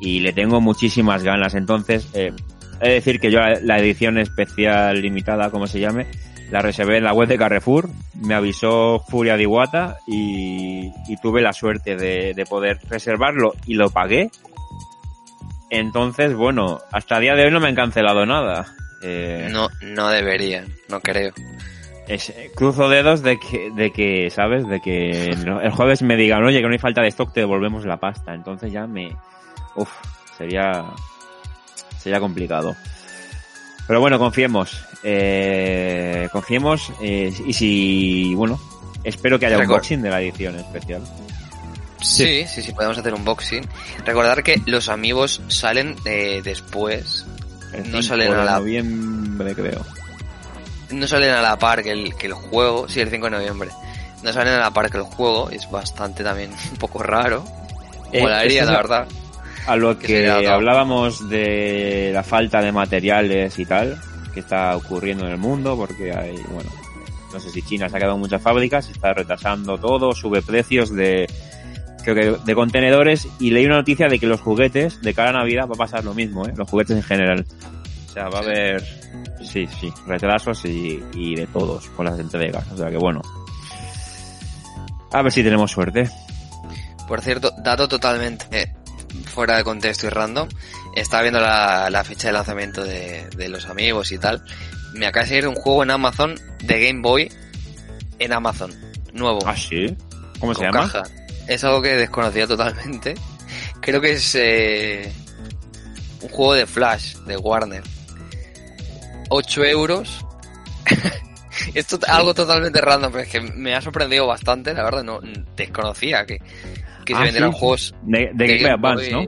y 0.00 0.20
le 0.20 0.32
tengo 0.32 0.60
muchísimas 0.62 1.22
ganas. 1.22 1.54
Entonces, 1.54 2.08
eh, 2.14 2.32
he 2.80 2.88
de 2.88 2.94
decir 2.94 3.20
que 3.20 3.30
yo 3.30 3.38
la, 3.40 3.60
la 3.62 3.78
edición 3.78 4.16
especial 4.18 5.00
limitada, 5.02 5.50
como 5.50 5.66
se 5.66 5.78
llame, 5.80 6.06
la 6.50 6.60
reservé 6.62 6.96
en 6.98 7.04
la 7.04 7.12
web 7.12 7.28
de 7.28 7.36
Carrefour, 7.38 7.90
me 8.22 8.34
avisó 8.34 9.04
Furia 9.08 9.36
de 9.36 9.42
Iwata 9.42 9.96
y, 10.06 10.90
y 11.08 11.16
tuve 11.20 11.42
la 11.42 11.52
suerte 11.52 11.96
de, 11.96 12.32
de 12.34 12.46
poder 12.46 12.78
reservarlo 12.88 13.52
y 13.66 13.74
lo 13.74 13.90
pagué. 13.90 14.30
Entonces, 15.70 16.34
bueno, 16.34 16.78
hasta 16.92 17.16
el 17.16 17.22
día 17.22 17.34
de 17.34 17.44
hoy 17.44 17.50
no 17.50 17.60
me 17.60 17.68
han 17.68 17.74
cancelado 17.74 18.24
nada. 18.26 18.66
Eh, 19.02 19.48
No, 19.50 19.68
no 19.82 20.08
deberían, 20.08 20.66
no 20.88 21.00
creo. 21.00 21.32
es- 22.08 22.32
cruzo 22.54 22.88
dedos 22.88 23.22
de 23.22 23.38
que, 23.38 23.70
de 23.74 23.90
que, 23.92 24.30
¿sabes? 24.30 24.66
De 24.68 24.80
que 24.80 25.24
el 25.30 25.70
jueves 25.72 26.02
me 26.02 26.16
digan, 26.16 26.44
oye, 26.44 26.60
que 26.60 26.66
no 26.66 26.72
hay 26.72 26.78
falta 26.78 27.02
de 27.02 27.08
stock, 27.08 27.32
te 27.32 27.40
devolvemos 27.40 27.84
la 27.84 27.96
pasta. 27.98 28.32
Entonces 28.34 28.72
ya 28.72 28.86
me... 28.86 29.14
Uf, 29.74 29.90
sería... 30.38 30.84
Sería 31.98 32.20
complicado. 32.20 32.76
Pero 33.88 34.00
bueno, 34.00 34.18
confiemos. 34.18 34.84
Eh, 35.02 36.28
confiemos 36.32 36.92
eh, 37.02 37.32
y 37.46 37.52
si... 37.52 38.34
Bueno, 38.36 38.58
espero 39.04 39.38
que 39.38 39.46
haya 39.46 39.56
un 39.58 39.62
unboxing 39.64 40.02
de 40.02 40.10
la 40.10 40.20
edición 40.20 40.56
especial. 40.56 41.02
Sí, 42.00 42.46
sí, 42.46 42.62
sí, 42.62 42.72
podemos 42.72 42.98
hacer 42.98 43.14
un 43.14 43.24
boxing. 43.24 43.66
Recordar 44.04 44.42
que 44.42 44.60
los 44.66 44.88
amigos 44.88 45.40
salen 45.48 45.96
eh, 46.04 46.40
después, 46.44 47.24
El 47.72 47.84
No 47.90 48.02
5 48.02 48.02
salen 48.02 48.32
a 48.32 48.44
la- 48.44 48.58
noviembre, 48.58 49.54
creo. 49.54 49.84
no 50.90 51.06
salen 51.06 51.30
a 51.30 51.42
la 51.42 51.58
par 51.58 51.82
que 51.82 51.90
el, 51.92 52.14
que 52.16 52.26
el 52.26 52.34
juego, 52.34 52.88
sí, 52.88 53.00
el 53.00 53.10
5 53.10 53.26
de 53.26 53.30
noviembre. 53.30 53.70
No 54.22 54.32
salen 54.32 54.54
a 54.54 54.58
la 54.60 54.70
par 54.70 54.90
que 54.90 54.98
el 54.98 55.04
juego, 55.04 55.50
es 55.50 55.70
bastante 55.70 56.22
también 56.22 56.50
un 56.72 56.76
poco 56.78 57.02
raro. 57.02 57.44
Eh, 58.12 58.20
Molaría, 58.20 58.64
la 58.64 58.72
verdad. 58.72 59.06
A 59.66 59.74
lo 59.74 59.98
que 59.98 60.28
hablábamos 60.30 61.28
de 61.28 62.10
la 62.14 62.22
falta 62.22 62.60
de 62.62 62.70
materiales 62.70 63.58
y 63.58 63.66
tal, 63.66 64.00
que 64.32 64.40
está 64.40 64.76
ocurriendo 64.76 65.24
en 65.26 65.32
el 65.32 65.38
mundo, 65.38 65.76
porque 65.76 66.12
hay, 66.16 66.36
bueno, 66.50 66.70
no 67.32 67.40
sé 67.40 67.50
si 67.50 67.62
China 67.62 67.88
se 67.88 67.96
ha 67.96 67.98
quedado 67.98 68.14
en 68.14 68.20
muchas 68.20 68.40
fábricas, 68.40 68.88
está 68.88 69.12
retrasando 69.12 69.76
todo, 69.76 70.14
sube 70.14 70.40
precios 70.40 70.94
de, 70.94 71.28
creo 72.14 72.36
que 72.36 72.44
de 72.44 72.54
contenedores, 72.54 73.26
y 73.40 73.50
leí 73.50 73.66
una 73.66 73.76
noticia 73.76 74.08
de 74.08 74.18
que 74.18 74.26
los 74.26 74.40
juguetes, 74.40 75.00
de 75.02 75.14
cara 75.14 75.30
a 75.30 75.32
Navidad, 75.32 75.66
va 75.68 75.74
a 75.74 75.78
pasar 75.78 76.04
lo 76.04 76.14
mismo, 76.14 76.46
¿eh? 76.46 76.52
Los 76.56 76.68
juguetes 76.70 76.96
en 76.96 77.02
general. 77.02 77.44
O 78.08 78.12
sea, 78.12 78.28
va 78.28 78.38
a 78.38 78.42
haber, 78.42 78.82
sí, 79.42 79.66
sí, 79.80 79.92
retrasos 80.06 80.64
y, 80.64 81.02
y 81.14 81.34
de 81.34 81.46
todos 81.48 81.88
con 81.90 82.06
las 82.06 82.18
entregas. 82.18 82.64
O 82.72 82.76
sea 82.76 82.90
que 82.90 82.96
bueno. 82.96 83.20
A 85.12 85.22
ver 85.22 85.32
si 85.32 85.42
tenemos 85.42 85.70
suerte. 85.70 86.08
Por 87.06 87.20
cierto, 87.20 87.52
dato 87.58 87.88
totalmente 87.88 88.74
fuera 89.34 89.56
de 89.56 89.64
contexto 89.64 90.06
y 90.06 90.10
random. 90.10 90.48
Estaba 90.94 91.22
viendo 91.22 91.40
la, 91.40 91.90
la 91.90 92.04
fecha 92.04 92.28
de 92.28 92.32
lanzamiento 92.32 92.84
de, 92.84 93.28
de 93.36 93.48
los 93.48 93.66
amigos 93.66 94.12
y 94.12 94.18
tal. 94.18 94.42
Me 94.94 95.06
acaba 95.06 95.24
de 95.24 95.28
salir 95.28 95.48
un 95.48 95.54
juego 95.54 95.82
en 95.82 95.90
Amazon 95.90 96.34
de 96.62 96.86
Game 96.86 97.02
Boy 97.02 97.30
en 98.18 98.32
Amazon. 98.32 98.72
Nuevo. 99.12 99.40
¿Ah, 99.46 99.56
sí? 99.56 99.94
¿Cómo 100.40 100.54
se 100.54 100.64
llama? 100.64 100.80
caja. 100.80 101.02
Es 101.48 101.62
algo 101.64 101.80
que 101.82 101.90
desconocía 101.96 102.46
totalmente. 102.46 103.14
Creo 103.80 104.00
que 104.00 104.12
es 104.12 104.34
eh, 104.34 105.12
un 106.22 106.28
juego 106.28 106.54
de 106.54 106.66
Flash 106.66 107.16
de 107.18 107.36
Warner. 107.36 107.82
8 109.28 109.64
euros. 109.64 110.24
es 111.74 111.86
to- 111.86 111.98
algo 112.08 112.34
totalmente 112.34 112.80
random, 112.80 113.12
pero 113.12 113.24
es 113.24 113.30
que 113.30 113.40
me 113.40 113.74
ha 113.74 113.80
sorprendido 113.80 114.26
bastante, 114.26 114.72
la 114.74 114.84
verdad. 114.84 115.02
No 115.04 115.20
desconocía 115.56 116.24
que, 116.26 116.38
que 117.04 117.14
Ah, 117.14 117.18
se 117.18 117.24
vendieran 117.24 117.52
sí. 117.52 117.58
juegos 117.58 117.94
De, 118.02 118.30
de 118.34 118.46
Game 118.46 118.62
Boy 118.62 118.70
Advance, 118.70 119.10
¿no? 119.12 119.24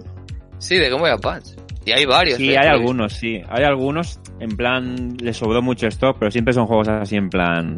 Sí, 0.58 0.76
de 0.76 0.88
Game 0.88 1.00
Boy 1.00 1.10
Advance. 1.10 1.56
Y 1.84 1.92
hay 1.92 2.04
varios. 2.04 2.36
Sí, 2.38 2.50
eh, 2.52 2.58
hay 2.58 2.68
algunos, 2.68 3.12
sí. 3.14 3.40
Hay 3.48 3.64
algunos, 3.64 4.20
en 4.40 4.56
plan, 4.56 5.16
les 5.20 5.36
sobró 5.36 5.62
mucho 5.62 5.86
stock, 5.86 6.16
pero 6.18 6.30
siempre 6.30 6.52
son 6.52 6.66
juegos 6.66 6.88
así 6.88 7.16
en 7.16 7.30
plan... 7.30 7.76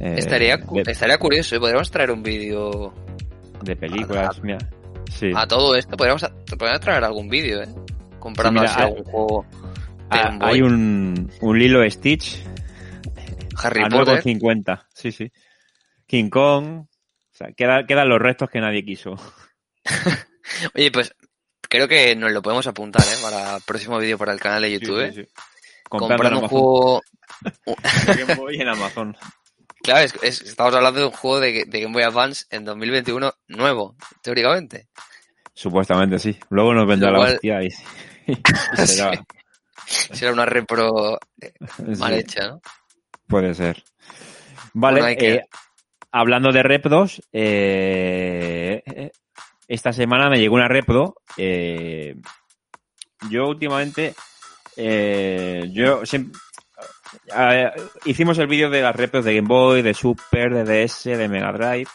eh, 0.00 0.14
Estaría, 0.18 0.56
de, 0.56 0.82
estaría 0.90 1.18
curioso, 1.18 1.54
¿eh? 1.56 1.60
podríamos 1.60 1.90
traer 1.90 2.10
un 2.10 2.22
vídeo 2.22 2.92
de 3.62 3.76
películas, 3.76 4.42
mira. 4.42 4.58
Sí. 5.12 5.30
a 5.34 5.46
todo 5.46 5.74
esto. 5.74 5.96
Podríamos, 5.96 6.24
podríamos 6.58 6.80
traer 6.80 7.04
algún 7.04 7.28
vídeo, 7.28 7.62
¿eh? 7.62 7.68
Comprando 8.18 8.60
Sí, 8.66 8.68
mira, 8.74 8.86
algún 8.86 9.04
juego. 9.04 9.46
Boy. 10.08 10.38
hay 10.40 10.62
un, 10.62 11.30
un 11.40 11.58
Lilo 11.58 11.88
Stitch 11.90 12.42
Harry 13.62 13.82
a 13.82 13.88
Potter. 13.88 14.22
9,50. 14.24 14.86
Sí, 14.94 15.12
sí. 15.12 15.30
King 16.06 16.30
Kong. 16.30 16.80
O 16.80 16.86
sea, 17.32 17.48
queda- 17.52 17.86
quedan 17.86 18.08
los 18.08 18.18
restos 18.20 18.48
que 18.50 18.60
nadie 18.60 18.84
quiso. 18.84 19.14
Oye, 20.74 20.90
pues 20.90 21.14
creo 21.68 21.86
que 21.88 22.14
nos 22.16 22.32
lo 22.32 22.42
podemos 22.42 22.66
apuntar, 22.66 23.02
¿eh? 23.02 23.18
Para 23.22 23.56
el 23.56 23.62
próximo 23.62 23.98
vídeo 23.98 24.18
para 24.18 24.32
el 24.32 24.40
canal 24.40 24.62
de 24.62 24.72
YouTube. 24.72 25.06
Sí, 25.08 25.12
sí, 25.14 25.20
¿eh? 25.20 25.24
sí. 25.26 25.30
En 25.92 26.34
un 26.34 26.48
juego... 26.48 27.02
En 28.50 28.68
Amazon. 28.68 29.16
Claro, 29.82 30.00
es- 30.04 30.14
es- 30.22 30.40
estamos 30.42 30.74
hablando 30.74 31.00
de 31.00 31.06
un 31.06 31.12
juego 31.12 31.40
de, 31.40 31.64
de 31.66 31.80
Game 31.80 31.92
Boy 31.94 32.02
Advance 32.02 32.44
en 32.50 32.64
2021 32.64 33.32
nuevo, 33.48 33.96
teóricamente. 34.22 34.88
Supuestamente 35.54 36.18
sí. 36.18 36.38
Luego 36.50 36.72
nos 36.74 36.86
vendrá 36.86 37.10
la 37.10 37.18
hostia 37.34 37.62
y, 37.62 37.66
y 38.26 38.36
será... 38.86 39.12
Será 40.12 40.32
una 40.32 40.46
repro 40.46 41.18
eh, 41.40 41.52
mal 41.98 42.12
hecha, 42.14 42.46
¿no? 42.48 42.60
Puede 43.26 43.54
ser. 43.54 43.82
Vale, 44.72 45.00
Bueno, 45.00 45.18
que- 45.18 45.34
eh, 45.34 45.42
hablando 46.12 46.52
de 46.52 46.62
repros, 46.62 47.20
eh, 47.32 49.10
esta 49.66 49.92
semana 49.92 50.30
me 50.30 50.38
llegó 50.38 50.54
una 50.54 50.68
repro. 50.68 51.16
eh, 51.36 52.14
yo 53.30 53.48
últimamente, 53.48 54.14
yo 54.76 56.06
siempre, 56.06 56.38
hicimos 58.04 58.38
el 58.38 58.46
vídeo 58.46 58.70
de 58.70 58.82
las 58.82 58.94
repros 58.94 59.24
de 59.24 59.34
Game 59.34 59.48
Boy, 59.48 59.82
de 59.82 59.94
Super, 59.94 60.52
de 60.52 60.84
DS, 60.84 61.04
de 61.04 61.28
Mega 61.28 61.52
Drive 61.52 61.88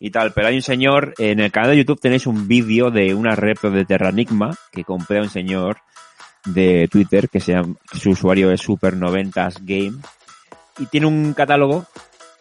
y 0.00 0.10
tal, 0.10 0.32
pero 0.32 0.48
hay 0.48 0.56
un 0.56 0.62
señor, 0.62 1.14
en 1.18 1.40
el 1.40 1.52
canal 1.52 1.70
de 1.70 1.76
YouTube 1.78 2.00
tenéis 2.00 2.26
un 2.26 2.48
vídeo 2.48 2.90
de 2.90 3.14
una 3.14 3.36
repro 3.36 3.70
de 3.70 3.84
Terranigma 3.84 4.50
que 4.72 4.84
compré 4.84 5.18
a 5.18 5.22
un 5.22 5.30
señor 5.30 5.78
de 6.44 6.88
Twitter 6.90 7.28
que 7.28 7.40
se 7.40 7.52
llama, 7.52 7.76
su 7.92 8.10
usuario 8.10 8.50
es 8.50 8.66
Super90s 8.66 9.58
Game 9.60 10.02
y 10.78 10.86
tiene 10.86 11.06
un 11.06 11.34
catálogo 11.34 11.86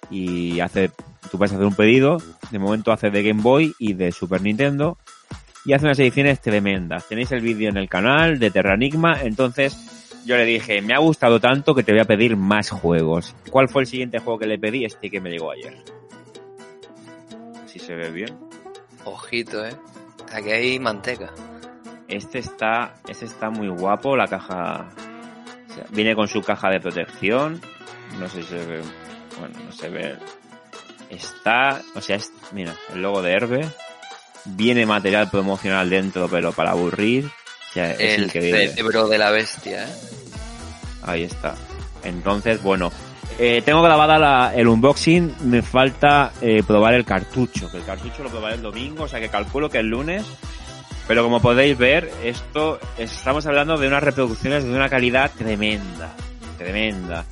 y 0.10 0.60
hace, 0.60 0.89
tú 1.30 1.38
puedes 1.38 1.54
hacer 1.54 1.65
un 1.65 1.76
pedido, 1.76 2.17
de 2.50 2.60
momento 2.60 2.91
hace 2.91 3.12
de 3.12 3.24
Game 3.24 3.41
Boy 3.41 3.76
y 3.78 3.94
de 3.94 4.12
Super 4.12 4.41
Nintendo 4.41 4.98
y 5.63 5.74
hace 5.74 5.86
unas 5.86 6.00
ediciones 6.00 6.41
tremendas. 6.41 7.08
Tenéis 7.08 7.32
el 7.32 7.41
vídeo 7.41 7.70
en 7.70 7.78
el 7.78 7.88
canal 7.88 8.39
de 8.39 8.50
Terranigma, 8.50 9.22
entonces 9.22 10.00
yo 10.25 10.38
le 10.38 10.45
dije, 10.45 10.81
me 10.81 10.93
ha 10.93 10.99
gustado 10.99 11.39
tanto 11.39 11.73
que 11.73 11.84
te 11.84 11.91
voy 11.91 12.01
a 12.01 12.05
pedir 12.05 12.38
más 12.38 12.69
juegos. 12.69 13.36
¿Cuál 13.49 13.69
fue 13.69 13.81
el 13.84 13.88
siguiente 13.88 14.19
juego 14.19 14.39
que 14.39 14.47
le 14.47 14.60
pedí? 14.60 14.86
Este 14.86 15.10
que 15.10 15.19
me 15.19 15.29
llegó 15.29 15.51
ayer. 15.51 15.77
Si 17.65 17.79
se 17.79 17.95
ve 17.95 18.12
bien. 18.12 18.38
Ojito, 19.05 19.65
¿eh? 19.65 19.75
Aquí 20.31 20.51
hay 20.51 20.79
manteca. 20.79 21.34
Este 22.07 22.39
está, 22.39 22.95
este 23.07 23.25
está 23.25 23.49
muy 23.49 23.69
guapo, 23.69 24.15
la 24.15 24.27
caja, 24.27 24.89
o 25.69 25.73
sea, 25.73 25.86
viene 25.91 26.13
con 26.13 26.27
su 26.27 26.41
caja 26.41 26.69
de 26.69 26.81
protección, 26.81 27.62
no 28.19 28.27
sé 28.27 28.43
si 28.43 28.49
se 28.49 28.65
ve, 28.65 28.81
bueno, 29.39 29.57
no 29.65 29.71
se 29.71 29.88
ve, 29.88 30.17
está, 31.10 31.81
o 31.95 32.01
sea, 32.01 32.17
es, 32.17 32.34
mira, 32.51 32.75
el 32.93 33.01
logo 33.01 33.21
de 33.21 33.31
Herbe, 33.31 33.69
viene 34.43 34.86
material 34.86 35.29
promocional 35.29 35.89
dentro, 35.89 36.27
pero 36.27 36.51
para 36.51 36.71
aburrir, 36.71 37.31
es 37.75 37.99
El 38.17 38.23
increíble. 38.25 38.69
cerebro 38.69 39.07
de 39.07 39.17
la 39.17 39.31
bestia, 39.31 39.84
¿eh? 39.86 39.91
Ahí 41.03 41.23
está. 41.23 41.55
Entonces, 42.03 42.62
bueno, 42.62 42.91
eh, 43.39 43.62
tengo 43.63 43.81
grabada 43.81 44.17
la- 44.19 44.53
el 44.55 44.67
unboxing, 44.67 45.36
me 45.45 45.62
falta 45.62 46.31
eh, 46.41 46.63
probar 46.65 46.93
el 46.93 47.05
cartucho, 47.05 47.71
que 47.71 47.77
el 47.77 47.86
cartucho 47.86 48.23
lo 48.23 48.29
probaré 48.29 48.55
el 48.55 48.62
domingo, 48.62 49.03
o 49.03 49.07
sea 49.07 49.19
que 49.19 49.29
calculo 49.29 49.69
que 49.69 49.79
el 49.79 49.88
lunes. 49.88 50.23
Pero 51.07 51.23
como 51.23 51.41
podéis 51.41 51.77
ver, 51.77 52.12
esto 52.23 52.79
estamos 52.97 53.45
hablando 53.45 53.77
de 53.77 53.88
unas 53.88 54.03
reproducciones 54.03 54.63
de 54.63 54.69
una 54.71 54.88
calidad 54.89 55.31
tremenda, 55.38 56.13
tremenda. 56.57 57.25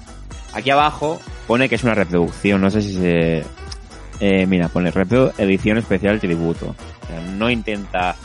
Aquí 0.54 0.70
abajo 0.72 1.22
pone 1.48 1.70
que 1.70 1.76
es 1.76 1.84
una 1.84 1.94
reproducción, 1.94 2.60
no 2.62 2.70
sé 2.72 2.82
si 2.82 2.94
se... 2.96 3.44
Eh, 4.20 4.46
mira, 4.48 4.68
pone 4.68 4.92
edición 5.38 5.78
especial 5.78 6.20
tributo. 6.20 6.76
O 7.04 7.08
sea, 7.08 7.22
no 7.22 7.50
intenta 7.50 8.16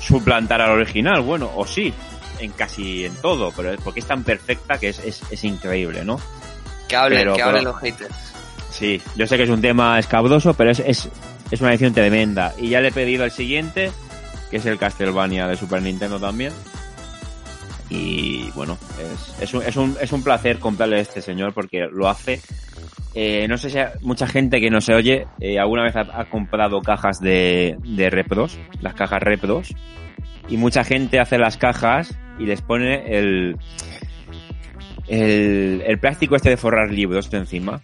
suplantar 0.00 0.60
al 0.60 0.70
original, 0.70 1.20
bueno, 1.22 1.50
o 1.56 1.66
sí, 1.66 1.92
en 2.38 2.52
casi 2.52 3.04
en 3.04 3.14
todo, 3.16 3.52
pero 3.56 3.72
es 3.72 3.80
porque 3.80 4.00
es 4.00 4.06
tan 4.06 4.22
perfecta 4.24 4.78
que 4.78 4.90
es, 4.90 4.98
es, 5.00 5.22
es 5.30 5.44
increíble, 5.44 6.04
¿no? 6.04 6.20
Que 6.88 6.96
hablen, 6.96 7.18
Pero- 7.20 7.32
que 7.32 7.36
pero- 7.38 7.48
hablen 7.48 7.64
los 7.64 7.76
haters. 7.80 8.14
Sí, 8.70 9.02
yo 9.16 9.26
sé 9.26 9.36
que 9.36 9.42
es 9.42 9.48
un 9.50 9.60
tema 9.60 9.98
escabroso, 9.98 10.54
pero 10.54 10.70
es, 10.70 10.78
es, 10.80 11.08
es 11.50 11.60
una 11.60 11.70
edición 11.70 11.92
tremenda. 11.94 12.54
Y 12.58 12.68
ya 12.68 12.80
le 12.80 12.88
he 12.88 12.92
pedido 12.92 13.24
el 13.24 13.32
siguiente, 13.32 13.90
que 14.50 14.58
es 14.58 14.66
el 14.66 14.78
Castlevania 14.78 15.48
de 15.48 15.56
Super 15.56 15.82
Nintendo 15.82 16.20
también. 16.20 16.52
Y 17.90 18.50
bueno, 18.50 18.76
es, 18.98 19.42
es, 19.42 19.54
un, 19.54 19.62
es, 19.62 19.76
un, 19.76 19.96
es 20.00 20.12
un 20.12 20.22
placer 20.22 20.58
comprarle 20.58 20.96
a 20.96 21.00
este 21.00 21.22
señor 21.22 21.52
porque 21.54 21.86
lo 21.90 22.08
hace. 22.08 22.40
Eh, 23.14 23.48
no 23.48 23.56
sé 23.56 23.70
si 23.70 23.78
mucha 24.02 24.26
gente 24.26 24.60
que 24.60 24.70
no 24.70 24.80
se 24.80 24.94
oye 24.94 25.26
eh, 25.40 25.58
alguna 25.58 25.82
vez 25.82 25.96
ha, 25.96 26.24
comprado 26.26 26.80
cajas 26.82 27.18
de, 27.20 27.76
de 27.82 28.10
Repros, 28.10 28.58
las 28.80 28.94
cajas 28.94 29.22
Repros, 29.22 29.74
y 30.48 30.56
mucha 30.56 30.84
gente 30.84 31.18
hace 31.18 31.38
las 31.38 31.56
cajas 31.56 32.16
y 32.38 32.44
les 32.44 32.60
pone 32.62 33.18
el, 33.18 33.56
el, 35.08 35.82
el 35.86 35.98
plástico 35.98 36.36
este 36.36 36.50
de 36.50 36.56
forrar 36.56 36.90
libros 36.90 37.32
encima. 37.32 37.80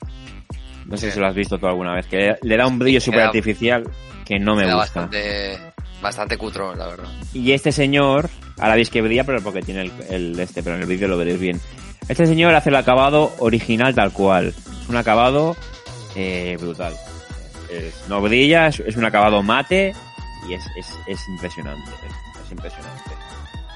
No 0.86 0.96
sé 0.96 1.06
Sí. 1.08 1.12
si 1.14 1.20
lo 1.20 1.26
has 1.26 1.34
visto 1.34 1.58
tú 1.58 1.66
alguna 1.66 1.94
vez, 1.94 2.06
que 2.06 2.34
le 2.42 2.56
da 2.56 2.66
un 2.66 2.78
brillo 2.78 3.00
súper 3.00 3.20
artificial 3.22 3.84
que 4.24 4.38
no 4.38 4.54
me 4.54 4.62
gusta. 4.64 4.76
bastante, 4.76 5.58
bastante 6.02 6.36
cutrón, 6.38 6.78
la 6.78 6.86
verdad. 6.88 7.08
Y 7.32 7.52
este 7.52 7.72
señor, 7.72 8.28
ahora 8.58 8.74
veis 8.74 8.90
que 8.90 9.00
brilla, 9.02 9.24
pero 9.24 9.42
porque 9.42 9.62
tiene 9.62 9.82
el, 9.82 9.92
el 10.10 10.40
este, 10.40 10.62
pero 10.62 10.76
en 10.76 10.82
el 10.82 10.88
vídeo 10.88 11.08
lo 11.08 11.16
veréis 11.16 11.38
bien. 11.40 11.60
Este 12.08 12.26
señor 12.26 12.54
hace 12.54 12.68
el 12.68 12.76
acabado 12.76 13.32
original 13.38 13.94
tal 13.94 14.12
cual. 14.12 14.48
Es 14.82 14.88
un 14.88 14.96
acabado 14.96 15.56
eh, 16.16 16.56
brutal. 16.60 16.94
Es- 17.70 18.08
no 18.08 18.20
brilla, 18.20 18.66
es, 18.68 18.80
es 18.80 18.96
un 18.96 19.04
acabado 19.06 19.42
mate 19.42 19.94
y 20.48 20.52
es, 20.54 20.62
es, 20.78 20.86
es 21.06 21.28
impresionante. 21.28 21.90
Es, 22.06 22.44
es 22.46 22.52
impresionante. 22.52 23.10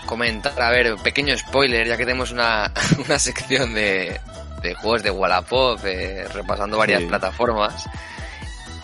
Comentar, 0.06 0.60
a 0.60 0.70
ver, 0.70 0.94
pequeño 1.02 1.36
spoiler, 1.36 1.86
ya 1.86 1.96
que 1.96 2.04
tenemos 2.06 2.30
una, 2.32 2.72
una 3.06 3.18
sección 3.18 3.74
de, 3.74 4.18
de 4.62 4.74
juegos 4.74 5.02
de 5.02 5.10
Wallapop, 5.10 5.80
eh, 5.84 6.26
repasando 6.32 6.78
varias 6.78 7.00
Sí. 7.02 7.06
plataformas. 7.06 7.84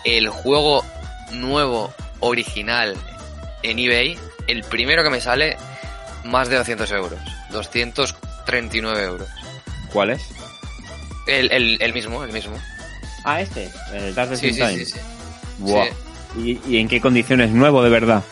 El 0.03 0.29
juego 0.29 0.85
nuevo, 1.31 1.93
original, 2.19 2.95
en 3.63 3.79
eBay, 3.79 4.17
el 4.47 4.63
primero 4.63 5.03
que 5.03 5.09
me 5.09 5.19
sale, 5.21 5.57
más 6.23 6.49
de 6.49 6.57
200 6.57 6.91
euros. 6.91 7.19
239 7.51 9.03
euros. 9.03 9.27
¿Cuál 9.91 10.11
es? 10.11 10.21
El, 11.27 11.51
el, 11.51 11.77
el 11.81 11.93
mismo, 11.93 12.23
el 12.23 12.31
mismo. 12.31 12.55
Ah, 13.23 13.41
este, 13.41 13.71
el 13.93 14.13
Dark 14.13 14.35
Sí, 14.37 14.53
sí, 14.53 14.59
Time. 14.59 14.75
sí, 14.77 14.85
sí. 14.85 14.99
Buah. 15.59 15.85
Sí. 16.35 16.59
¿Y, 16.67 16.75
¿Y 16.75 16.79
en 16.79 16.87
qué 16.87 17.01
condiciones? 17.01 17.49
¿Nuevo 17.51 17.81
de 17.83 17.89
verdad? 17.89 18.23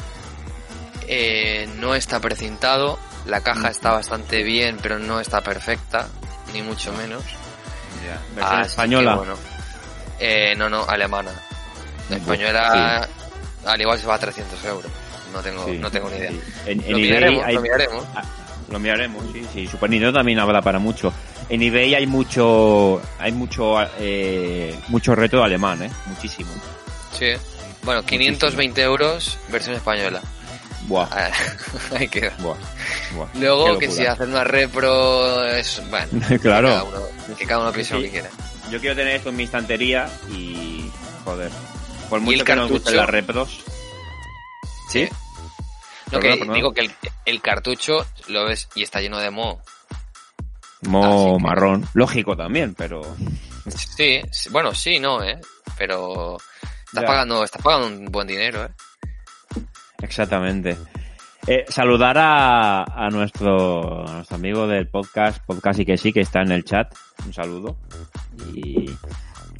Eh, 1.07 1.67
no 1.77 1.95
está 1.95 2.19
precintado, 2.19 2.99
la 3.25 3.41
caja 3.41 3.67
Mm. 3.69 3.71
está 3.71 3.91
bastante 3.91 4.43
bien, 4.43 4.77
pero 4.81 4.99
no 4.99 5.19
está 5.19 5.41
perfecta, 5.41 6.07
ni 6.53 6.61
mucho 6.61 6.93
menos. 6.93 7.23
Versión 8.35 8.59
Así 8.61 8.69
española. 8.69 9.11
que, 9.11 9.17
bueno. 9.17 9.35
Eh, 10.19 10.53
no, 10.57 10.69
no, 10.69 10.83
alemana. 10.87 11.31
La 12.09 12.17
española, 12.17 13.07
al 13.65 13.81
igual 13.81 13.99
se 13.99 14.07
va 14.07 14.15
a 14.15 14.19
300 14.19 14.63
euros. 14.65 14.91
No 15.33 15.39
tengo, 15.41 15.65
Sí, 15.65 15.77
no 15.79 15.89
tengo 15.89 16.09
ni 16.09 16.17
idea. 16.17 16.31
sí. 16.31 16.39
En, 16.67 16.83
en 16.83 16.91
Lo 16.91 16.97
miraremos, 16.99 17.43
hay, 17.43 17.55
lo 17.55 17.61
miraremos. 17.61 18.03
Lo 18.69 18.79
miraremos, 18.79 19.23
sí, 19.33 19.45
sí. 19.53 19.67
Super 19.67 19.89
Nintendo 19.89 20.17
también 20.19 20.39
habrá 20.39 20.61
para 20.61 20.79
mucho. 20.79 21.11
En 21.49 21.61
eBay 21.61 21.95
hay 21.95 22.05
mucho, 22.07 23.01
hay 23.19 23.31
mucho, 23.31 23.75
eh, 23.99 24.77
mucho 24.89 25.15
reto 25.15 25.43
alemán, 25.43 25.83
eh, 25.83 25.89
muchísimo. 26.07 26.49
Sí. 27.17 27.31
Bueno, 27.83 28.03
520 28.03 28.81
euros, 28.81 29.37
versión 29.49 29.75
española. 29.75 30.21
Buah, 30.87 31.07
Ah, 31.11 31.31
Ahí 31.97 32.07
queda. 32.07 32.33
buah, 32.39 32.57
buah. 33.15 33.27
Luego 33.35 33.79
que 33.79 33.89
si 33.89 34.05
hacer 34.05 34.27
una 34.27 34.43
repro 34.43 35.43
es, 35.45 35.81
bueno, 35.89 36.07
claro. 36.41 36.67
que 36.67 36.73
cada 36.73 36.83
uno, 36.83 37.01
que 37.37 37.45
cada 37.45 37.61
uno 37.61 37.71
piense 37.71 37.89
Sí, 37.91 37.95
lo 37.97 38.01
que 38.03 38.09
quiera. 38.11 38.29
Yo 38.71 38.79
quiero 38.79 38.95
tener 38.95 39.15
esto 39.15 39.29
en 39.29 39.35
mi 39.37 39.43
estantería 39.43 40.09
y, 40.29 40.89
joder, 41.23 41.51
por 42.09 42.19
¿Y 42.19 42.23
mucho 42.23 42.39
el 42.39 42.45
que 42.45 42.55
nos 42.55 42.69
gusten 42.69 42.93
cartucho? 42.95 43.01
las 43.01 43.09
repros. 43.09 43.59
¿Sí? 44.89 45.07
No, 46.11 46.19
Perdona, 46.19 46.33
que 46.33 46.37
perdona. 46.39 46.53
digo 46.55 46.73
que 46.73 46.81
el, 46.81 46.95
el 47.25 47.41
cartucho 47.41 48.05
lo 48.27 48.45
ves 48.45 48.67
y 48.75 48.83
está 48.83 48.99
lleno 48.99 49.19
de 49.19 49.31
moho. 49.31 49.61
Mo 50.81 51.05
Así 51.05 51.37
que- 51.37 51.43
marrón. 51.43 51.87
Lógico 51.93 52.35
también, 52.35 52.75
pero... 52.75 53.01
Sí, 53.95 54.21
sí, 54.31 54.49
bueno, 54.49 54.75
sí, 54.75 54.99
no, 54.99 55.23
eh. 55.23 55.39
Pero 55.77 56.37
estás 56.85 57.01
Ya. 57.01 57.07
pagando, 57.07 57.43
estás 57.43 57.61
pagando 57.61 57.87
un 57.87 58.05
buen 58.11 58.27
dinero, 58.27 58.65
eh. 58.65 58.69
Exactamente. 60.03 60.77
Eh, 61.47 61.65
saludar 61.67 62.17
a, 62.17 62.83
a 62.83 63.09
nuestro, 63.09 64.07
a 64.07 64.13
nuestro 64.15 64.35
amigo 64.35 64.67
del 64.67 64.87
podcast, 64.87 65.43
Podcast 65.45 65.79
y 65.79 65.85
que 65.85 65.97
sí, 65.97 66.13
que 66.13 66.21
está 66.21 66.41
en 66.41 66.51
el 66.51 66.63
chat. 66.63 66.93
Un 67.25 67.33
saludo. 67.33 67.77
Y 68.53 68.89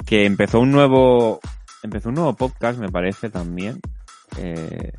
que 0.06 0.26
empezó 0.26 0.60
un 0.60 0.70
nuevo, 0.70 1.40
empezó 1.82 2.10
un 2.10 2.16
nuevo 2.16 2.34
podcast, 2.34 2.78
me 2.78 2.90
parece 2.90 3.30
también. 3.30 3.80
Eh, 4.38 4.92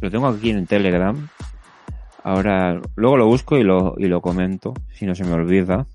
lo 0.00 0.10
tengo 0.10 0.28
aquí 0.28 0.50
en 0.50 0.66
Telegram. 0.66 1.28
Ahora, 2.24 2.80
luego 2.96 3.16
lo 3.16 3.26
busco 3.26 3.58
y 3.58 3.62
lo, 3.62 3.94
y 3.98 4.06
lo 4.06 4.20
comento, 4.20 4.74
si 4.92 5.06
no 5.06 5.14
se 5.14 5.24
me 5.24 5.32
olvida. 5.32 5.86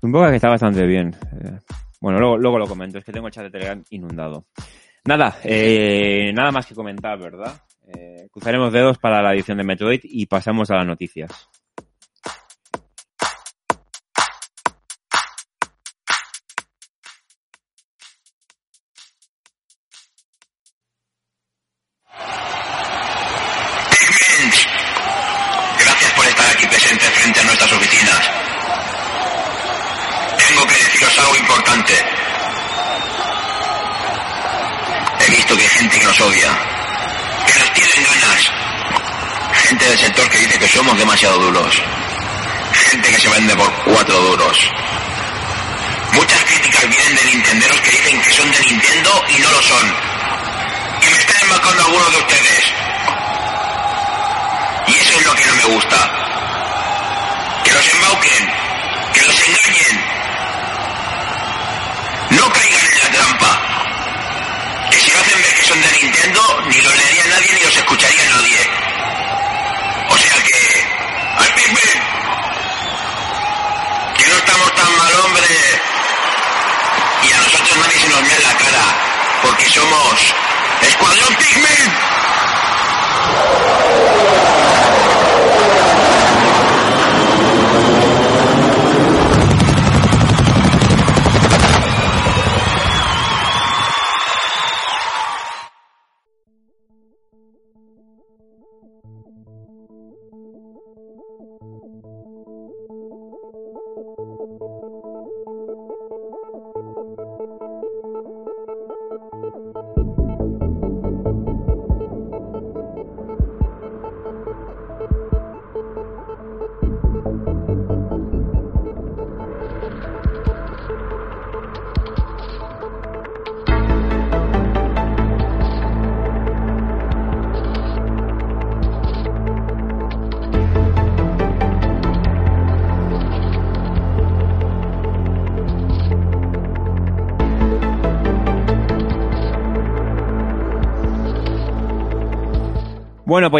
Un 0.00 0.12
podcast 0.12 0.30
que 0.30 0.36
está 0.36 0.48
bastante 0.48 0.86
bien. 0.86 1.14
Eh, 1.40 1.58
bueno, 2.00 2.18
luego, 2.18 2.38
luego 2.38 2.58
lo 2.58 2.66
comento, 2.66 2.98
es 2.98 3.04
que 3.04 3.12
tengo 3.12 3.26
el 3.26 3.32
chat 3.32 3.44
de 3.44 3.50
Telegram 3.50 3.82
inundado. 3.90 4.46
Nada, 5.04 5.38
eh, 5.44 6.32
nada 6.34 6.52
más 6.52 6.66
que 6.66 6.74
comentar, 6.74 7.18
¿verdad? 7.18 7.62
Eh, 7.86 8.28
cruzaremos 8.30 8.72
dedos 8.72 8.98
para 8.98 9.22
la 9.22 9.34
edición 9.34 9.58
de 9.58 9.64
Metroid 9.64 10.00
y 10.04 10.26
pasamos 10.26 10.70
a 10.70 10.76
las 10.76 10.86
noticias. 10.86 11.48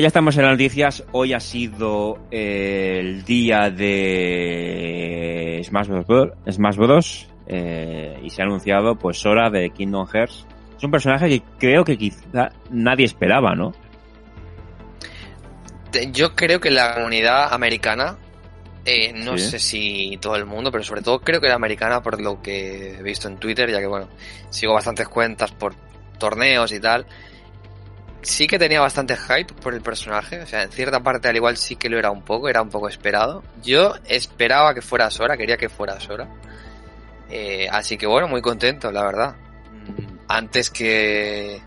Pues 0.01 0.05
ya 0.05 0.09
estamos 0.09 0.35
en 0.39 0.45
las 0.45 0.53
noticias. 0.53 1.05
Hoy 1.13 1.35
ha 1.35 1.41
sido 1.41 2.19
eh, 2.31 3.01
el 3.01 3.23
día 3.23 3.69
de 3.69 5.61
Smash 5.63 5.89
Bros. 5.89 6.31
Smash 6.51 6.77
Bros. 6.77 7.29
eh, 7.47 8.19
y 8.23 8.31
se 8.31 8.41
ha 8.41 8.47
anunciado 8.47 8.97
pues 8.97 9.19
Sora 9.19 9.51
de 9.51 9.69
Kingdom 9.69 10.07
Hearts. 10.07 10.47
Es 10.79 10.85
un 10.85 10.91
personaje 10.91 11.29
que 11.29 11.43
creo 11.59 11.85
que 11.85 11.99
quizá 11.99 12.49
nadie 12.71 13.05
esperaba, 13.05 13.55
¿no? 13.55 13.75
Yo 16.13 16.35
creo 16.35 16.61
que 16.61 16.71
la 16.71 16.95
comunidad 16.95 17.53
americana, 17.53 18.17
eh, 18.87 19.13
no 19.13 19.37
Sí. 19.37 19.51
sé 19.51 19.59
si 19.59 20.19
todo 20.19 20.37
el 20.37 20.47
mundo, 20.47 20.73
pero 20.73 20.83
sobre 20.83 21.03
todo 21.03 21.21
creo 21.21 21.43
que 21.43 21.49
la 21.49 21.57
americana 21.57 22.03
por 22.03 22.19
lo 22.23 22.41
que 22.41 22.95
he 22.95 23.03
visto 23.03 23.29
en 23.29 23.37
Twitter, 23.37 23.71
ya 23.71 23.81
que 23.81 23.87
bueno, 23.87 24.09
sigo 24.49 24.73
bastantes 24.73 25.09
cuentas 25.09 25.53
por 25.53 25.75
torneos 26.19 26.73
y 26.73 26.81
tal. 26.81 27.05
Sí 28.23 28.47
que 28.47 28.59
tenía 28.59 28.81
bastante 28.81 29.17
hype 29.17 29.55
por 29.63 29.73
el 29.75 29.81
personaje, 29.81 30.41
o 30.43 30.47
sea, 30.47 30.63
en 30.63 30.71
cierta 30.71 31.01
parte 31.03 31.29
al 31.29 31.37
igual 31.37 31.57
sí 31.57 31.77
que 31.77 31.89
lo 31.89 31.99
era 31.99 32.11
un 32.11 32.23
poco, 32.23 32.49
era 32.49 32.61
un 32.61 32.69
poco 32.69 32.89
esperado. 32.89 33.43
Yo 33.63 33.95
esperaba 34.07 34.75
que 34.75 34.83
fuera 34.83 35.11
Sora, 35.11 35.37
quería 35.37 35.57
que 35.57 35.69
fuera 35.71 35.99
Sora. 36.01 36.29
Eh, 37.31 37.69
así 37.71 37.97
que 37.97 38.07
bueno, 38.07 38.29
muy 38.29 38.43
contento, 38.43 38.91
la 38.93 39.05
verdad. 39.05 39.35
Mm, 39.73 40.19
Antes 40.29 40.71
que, 40.71 41.61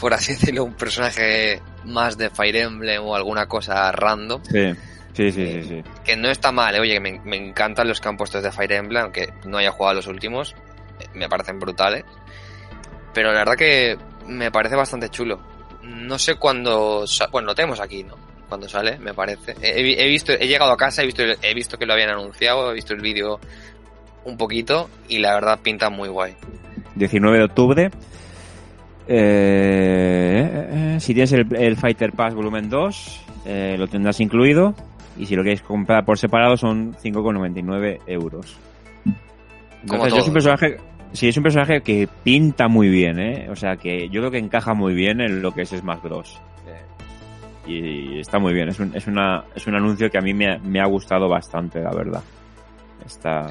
por 0.00 0.12
así 0.12 0.32
decirlo, 0.32 0.64
un 0.64 0.74
personaje 0.74 1.62
más 1.84 2.18
de 2.18 2.28
Fire 2.30 2.56
Emblem 2.56 3.02
o 3.02 3.14
alguna 3.16 3.46
cosa 3.46 3.90
random, 3.92 4.42
Sí, 4.44 4.74
sí, 5.14 5.32
sí, 5.32 5.52
sí. 5.52 5.62
sí. 5.68 5.82
que 6.04 6.16
no 6.16 6.28
está 6.28 6.52
mal, 6.52 6.74
eh, 6.74 6.80
oye, 6.80 6.94
que 6.94 7.00
me, 7.00 7.20
me 7.24 7.36
encantan 7.36 7.88
los 7.88 8.00
que 8.00 8.08
han 8.08 8.16
puesto 8.16 8.42
de 8.42 8.52
Fire 8.52 8.72
Emblem, 8.72 9.04
aunque 9.04 9.32
no 9.46 9.56
haya 9.58 9.70
jugado 9.72 9.94
los 9.96 10.06
últimos, 10.06 10.54
eh, 11.00 11.06
me 11.14 11.28
parecen 11.28 11.58
brutales. 11.58 12.04
Pero 13.14 13.32
la 13.32 13.38
verdad 13.40 13.56
que 13.56 13.98
me 14.26 14.50
parece 14.50 14.76
bastante 14.76 15.08
chulo. 15.08 15.40
No 15.82 16.18
sé 16.18 16.34
cuándo, 16.34 17.04
bueno, 17.32 17.46
lo 17.46 17.54
tenemos 17.54 17.80
aquí, 17.80 18.04
¿no? 18.04 18.16
Cuando 18.48 18.68
sale, 18.68 18.98
me 18.98 19.14
parece. 19.14 19.54
He, 19.62 20.02
he 20.02 20.08
visto, 20.08 20.32
he 20.32 20.46
llegado 20.46 20.72
a 20.72 20.76
casa, 20.76 21.02
he 21.02 21.06
visto, 21.06 21.22
he 21.22 21.54
visto 21.54 21.78
que 21.78 21.86
lo 21.86 21.92
habían 21.92 22.10
anunciado, 22.10 22.70
he 22.70 22.74
visto 22.74 22.94
el 22.94 23.00
vídeo 23.00 23.38
un 24.24 24.36
poquito 24.36 24.90
y 25.08 25.18
la 25.18 25.34
verdad 25.34 25.60
pinta 25.62 25.88
muy 25.90 26.08
guay. 26.08 26.34
19 26.96 27.38
de 27.38 27.44
octubre. 27.44 27.90
Eh, 29.06 30.96
si 31.00 31.14
tienes 31.14 31.32
el, 31.32 31.54
el 31.56 31.76
Fighter 31.76 32.12
Pass 32.12 32.34
volumen 32.34 32.68
2, 32.68 33.20
eh, 33.46 33.76
lo 33.78 33.88
tendrás 33.88 34.20
incluido. 34.20 34.74
Y 35.16 35.26
si 35.26 35.34
lo 35.34 35.42
queréis 35.42 35.62
comprar 35.62 36.04
por 36.04 36.18
separado 36.18 36.56
son 36.56 36.94
5,99 36.94 38.00
euros. 38.06 38.56
Como 39.86 40.04
Entonces, 40.04 40.12
yo 40.12 40.18
es 40.18 40.28
un 40.28 40.34
personaje, 40.34 40.76
sí, 41.12 41.28
es 41.28 41.36
un 41.36 41.42
personaje 41.42 41.80
que 41.82 42.08
pinta 42.24 42.68
muy 42.68 42.88
bien, 42.88 43.18
¿eh? 43.18 43.48
O 43.50 43.56
sea, 43.56 43.76
que 43.76 44.08
yo 44.08 44.20
creo 44.20 44.30
que 44.30 44.38
encaja 44.38 44.74
muy 44.74 44.94
bien 44.94 45.20
en 45.20 45.42
lo 45.42 45.52
que 45.52 45.62
es 45.62 45.70
Smash 45.70 46.02
Bros. 46.02 46.40
Eh, 46.66 46.80
Y 47.66 48.18
está 48.20 48.38
muy 48.38 48.52
bien. 48.54 48.68
Es 48.68 48.78
un, 48.80 48.94
es 48.96 49.06
una, 49.06 49.44
es 49.54 49.66
un 49.66 49.74
anuncio 49.76 50.10
que 50.10 50.18
a 50.18 50.22
mí 50.22 50.32
me, 50.34 50.52
ha- 50.52 50.58
me 50.58 50.80
ha 50.80 50.86
gustado 50.86 51.28
bastante, 51.28 51.80
la 51.80 51.90
verdad. 51.92 52.22
Está, 53.06 53.46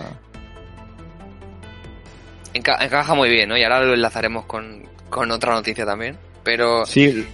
Enca- 2.53 2.77
encaja 2.83 3.13
muy 3.13 3.29
bien, 3.29 3.49
¿no? 3.49 3.57
Y 3.57 3.63
ahora 3.63 3.81
lo 3.83 3.93
enlazaremos 3.93 4.45
con, 4.45 4.83
con 5.09 5.29
otra 5.31 5.53
noticia 5.53 5.85
también. 5.85 6.17
Pero 6.43 6.85
sí, 6.85 7.25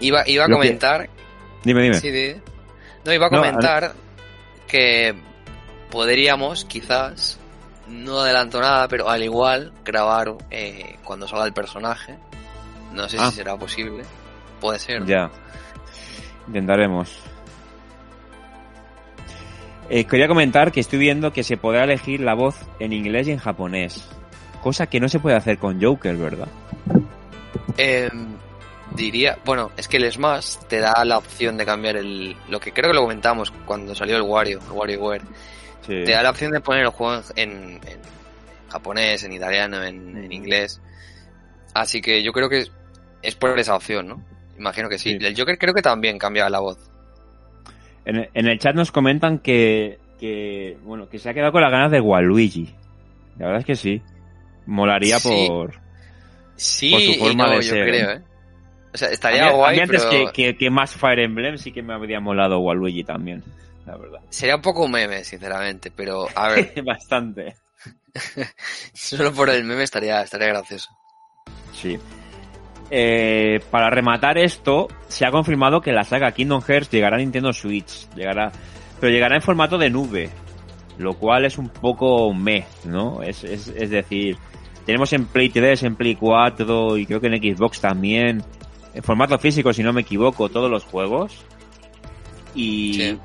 iba, 0.00 0.22
iba 0.28 0.44
a 0.44 0.46
que- 0.46 0.52
comentar 0.52 1.08
dime, 1.64 1.82
dime. 1.82 1.94
Sí, 1.94 2.10
di- 2.10 2.36
No, 3.04 3.12
iba 3.12 3.26
a 3.26 3.30
No, 3.30 3.38
comentar 3.38 3.92
que 4.68 5.14
podríamos, 5.90 6.64
quizás, 6.66 7.39
no 7.90 8.20
adelanto 8.20 8.60
nada, 8.60 8.88
pero 8.88 9.08
al 9.10 9.22
igual 9.22 9.72
grabar 9.84 10.34
eh, 10.50 10.96
cuando 11.04 11.26
salga 11.28 11.44
el 11.46 11.52
personaje. 11.52 12.16
No 12.92 13.08
sé 13.08 13.18
Ah. 13.20 13.30
si 13.30 13.36
será 13.36 13.56
posible. 13.56 14.04
Puede 14.60 14.78
ser. 14.78 15.00
¿no? 15.00 15.06
Ya. 15.06 15.30
Intentaremos. 16.46 17.16
Eh, 19.88 20.04
quería 20.04 20.28
comentar 20.28 20.70
que 20.70 20.80
estoy 20.80 20.98
viendo 21.00 21.32
que 21.32 21.42
se 21.42 21.56
podrá 21.56 21.84
elegir 21.84 22.20
la 22.20 22.34
voz 22.34 22.56
en 22.78 22.92
inglés 22.92 23.26
y 23.28 23.32
en 23.32 23.38
japonés. 23.38 24.08
Cosa 24.62 24.86
que 24.86 25.00
no 25.00 25.08
se 25.08 25.18
puede 25.18 25.36
hacer 25.36 25.58
con 25.58 25.82
Joker, 25.82 26.16
¿verdad? 26.16 26.48
Eh, 27.76 28.08
diría, 28.94 29.38
bueno, 29.44 29.70
es 29.76 29.88
que 29.88 29.96
el 29.96 30.10
Smash 30.12 30.56
te 30.68 30.78
da 30.80 31.04
la 31.04 31.18
opción 31.18 31.56
de 31.56 31.64
cambiar 31.66 31.96
el. 31.96 32.36
Lo 32.48 32.60
que 32.60 32.72
creo 32.72 32.90
que 32.90 32.94
lo 32.94 33.02
comentamos 33.02 33.50
cuando 33.64 33.94
salió 33.94 34.16
el 34.16 34.22
Wario, 34.22 34.60
el 34.64 34.70
WarioWare. 34.72 35.22
Sí. 35.90 36.04
Te 36.04 36.12
da 36.12 36.22
la 36.22 36.30
opción 36.30 36.52
de 36.52 36.60
poner 36.60 36.84
el 36.84 36.90
juego 36.90 37.20
en, 37.34 37.50
en- 37.50 37.70
en 37.88 37.98
japonés, 38.68 39.24
en 39.24 39.32
italiano, 39.32 39.82
en, 39.82 40.16
en 40.16 40.30
inglés. 40.32 40.80
Así 41.74 42.00
que 42.00 42.22
yo 42.22 42.32
creo 42.32 42.48
que 42.48 42.60
es, 42.60 42.72
es 43.22 43.34
por 43.34 43.58
esa 43.58 43.74
opción, 43.74 44.06
¿no? 44.06 44.22
Imagino 44.56 44.88
que 44.88 44.98
sí. 44.98 45.18
Sí. 45.18 45.26
El 45.26 45.36
Joker 45.36 45.58
creo 45.58 45.74
que 45.74 45.82
también 45.82 46.16
cambia 46.18 46.48
la 46.48 46.60
voz. 46.60 46.78
En, 48.04 48.28
en 48.32 48.46
el 48.46 48.58
chat 48.60 48.74
nos 48.76 48.92
comentan 48.92 49.38
que, 49.40 49.98
que, 50.20 50.78
bueno, 50.84 51.08
que 51.08 51.18
se 51.18 51.28
ha 51.28 51.34
quedado 51.34 51.50
con 51.52 51.62
las 51.62 51.72
ganas 51.72 51.90
de 51.90 52.00
Waluigi. 52.00 52.72
La 53.38 53.46
verdad 53.46 53.60
es 53.60 53.66
que 53.66 53.74
sí. 53.76 54.02
Molaría 54.66 55.18
Sí. 55.18 55.46
por... 55.48 55.74
Sí, 56.56 56.90
Por 56.90 57.00
su 57.00 57.14
forma 57.14 57.46
no, 57.46 57.50
de 57.52 57.56
yo 57.56 57.62
ser, 57.62 57.88
creo, 57.88 58.10
¿eh? 58.10 58.14
¿eh? 58.16 58.22
O 58.92 58.96
sea, 58.98 59.08
A 59.08 59.12
estaría 59.12 59.46
a 59.48 59.52
guay, 59.52 59.76
mí 59.76 59.82
antes 59.82 60.04
pero 60.08 60.26
que, 60.30 60.32
que, 60.52 60.56
que 60.58 60.68
más 60.70 60.94
Fire 60.94 61.20
Emblem 61.20 61.56
sí 61.58 61.72
que 61.72 61.82
me 61.82 61.94
habría 61.94 62.20
molado 62.20 62.58
Waluigi 62.60 63.02
también. 63.02 63.42
La 63.90 63.96
verdad. 63.96 64.20
sería 64.28 64.54
un 64.54 64.62
poco 64.62 64.84
un 64.84 64.92
meme, 64.92 65.24
sinceramente. 65.24 65.90
Pero, 65.90 66.28
a 66.32 66.48
ver, 66.48 66.72
Bastante. 66.84 67.56
solo 68.92 69.32
por 69.32 69.50
el 69.50 69.64
meme 69.64 69.82
estaría, 69.82 70.22
estaría 70.22 70.48
gracioso. 70.48 70.90
Sí. 71.72 71.98
Eh, 72.88 73.60
para 73.70 73.90
rematar 73.90 74.38
esto, 74.38 74.86
se 75.08 75.26
ha 75.26 75.32
confirmado 75.32 75.80
que 75.80 75.92
la 75.92 76.04
saga 76.04 76.30
Kingdom 76.30 76.62
Hearts 76.62 76.90
llegará 76.90 77.16
a 77.16 77.18
Nintendo 77.18 77.52
Switch. 77.52 78.08
Llegará, 78.14 78.52
pero 79.00 79.12
llegará 79.12 79.34
en 79.34 79.42
formato 79.42 79.76
de 79.76 79.90
nube. 79.90 80.30
Lo 80.98 81.14
cual 81.14 81.46
es 81.46 81.58
un 81.58 81.70
poco 81.70 82.32
meh, 82.32 82.66
¿no? 82.84 83.22
Es, 83.24 83.42
es, 83.42 83.68
es 83.68 83.90
decir, 83.90 84.36
tenemos 84.86 85.12
en 85.12 85.26
Play 85.26 85.48
3, 85.48 85.82
en 85.82 85.96
Play 85.96 86.14
4 86.14 86.96
y 86.96 87.06
creo 87.06 87.20
que 87.20 87.26
en 87.26 87.56
Xbox 87.56 87.80
también. 87.80 88.44
En 88.94 89.02
formato 89.02 89.36
físico, 89.38 89.72
si 89.72 89.82
no 89.82 89.92
me 89.92 90.02
equivoco, 90.02 90.48
todos 90.48 90.70
los 90.70 90.84
juegos. 90.84 91.44
Y, 92.54 92.94
Sí. 92.94 93.18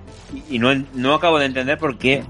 y 0.50 0.60
no, 0.60 0.74
no 0.94 1.14
acabo 1.14 1.40
de 1.40 1.46
entender 1.46 1.78
por 1.78 1.98
qué 1.98 2.24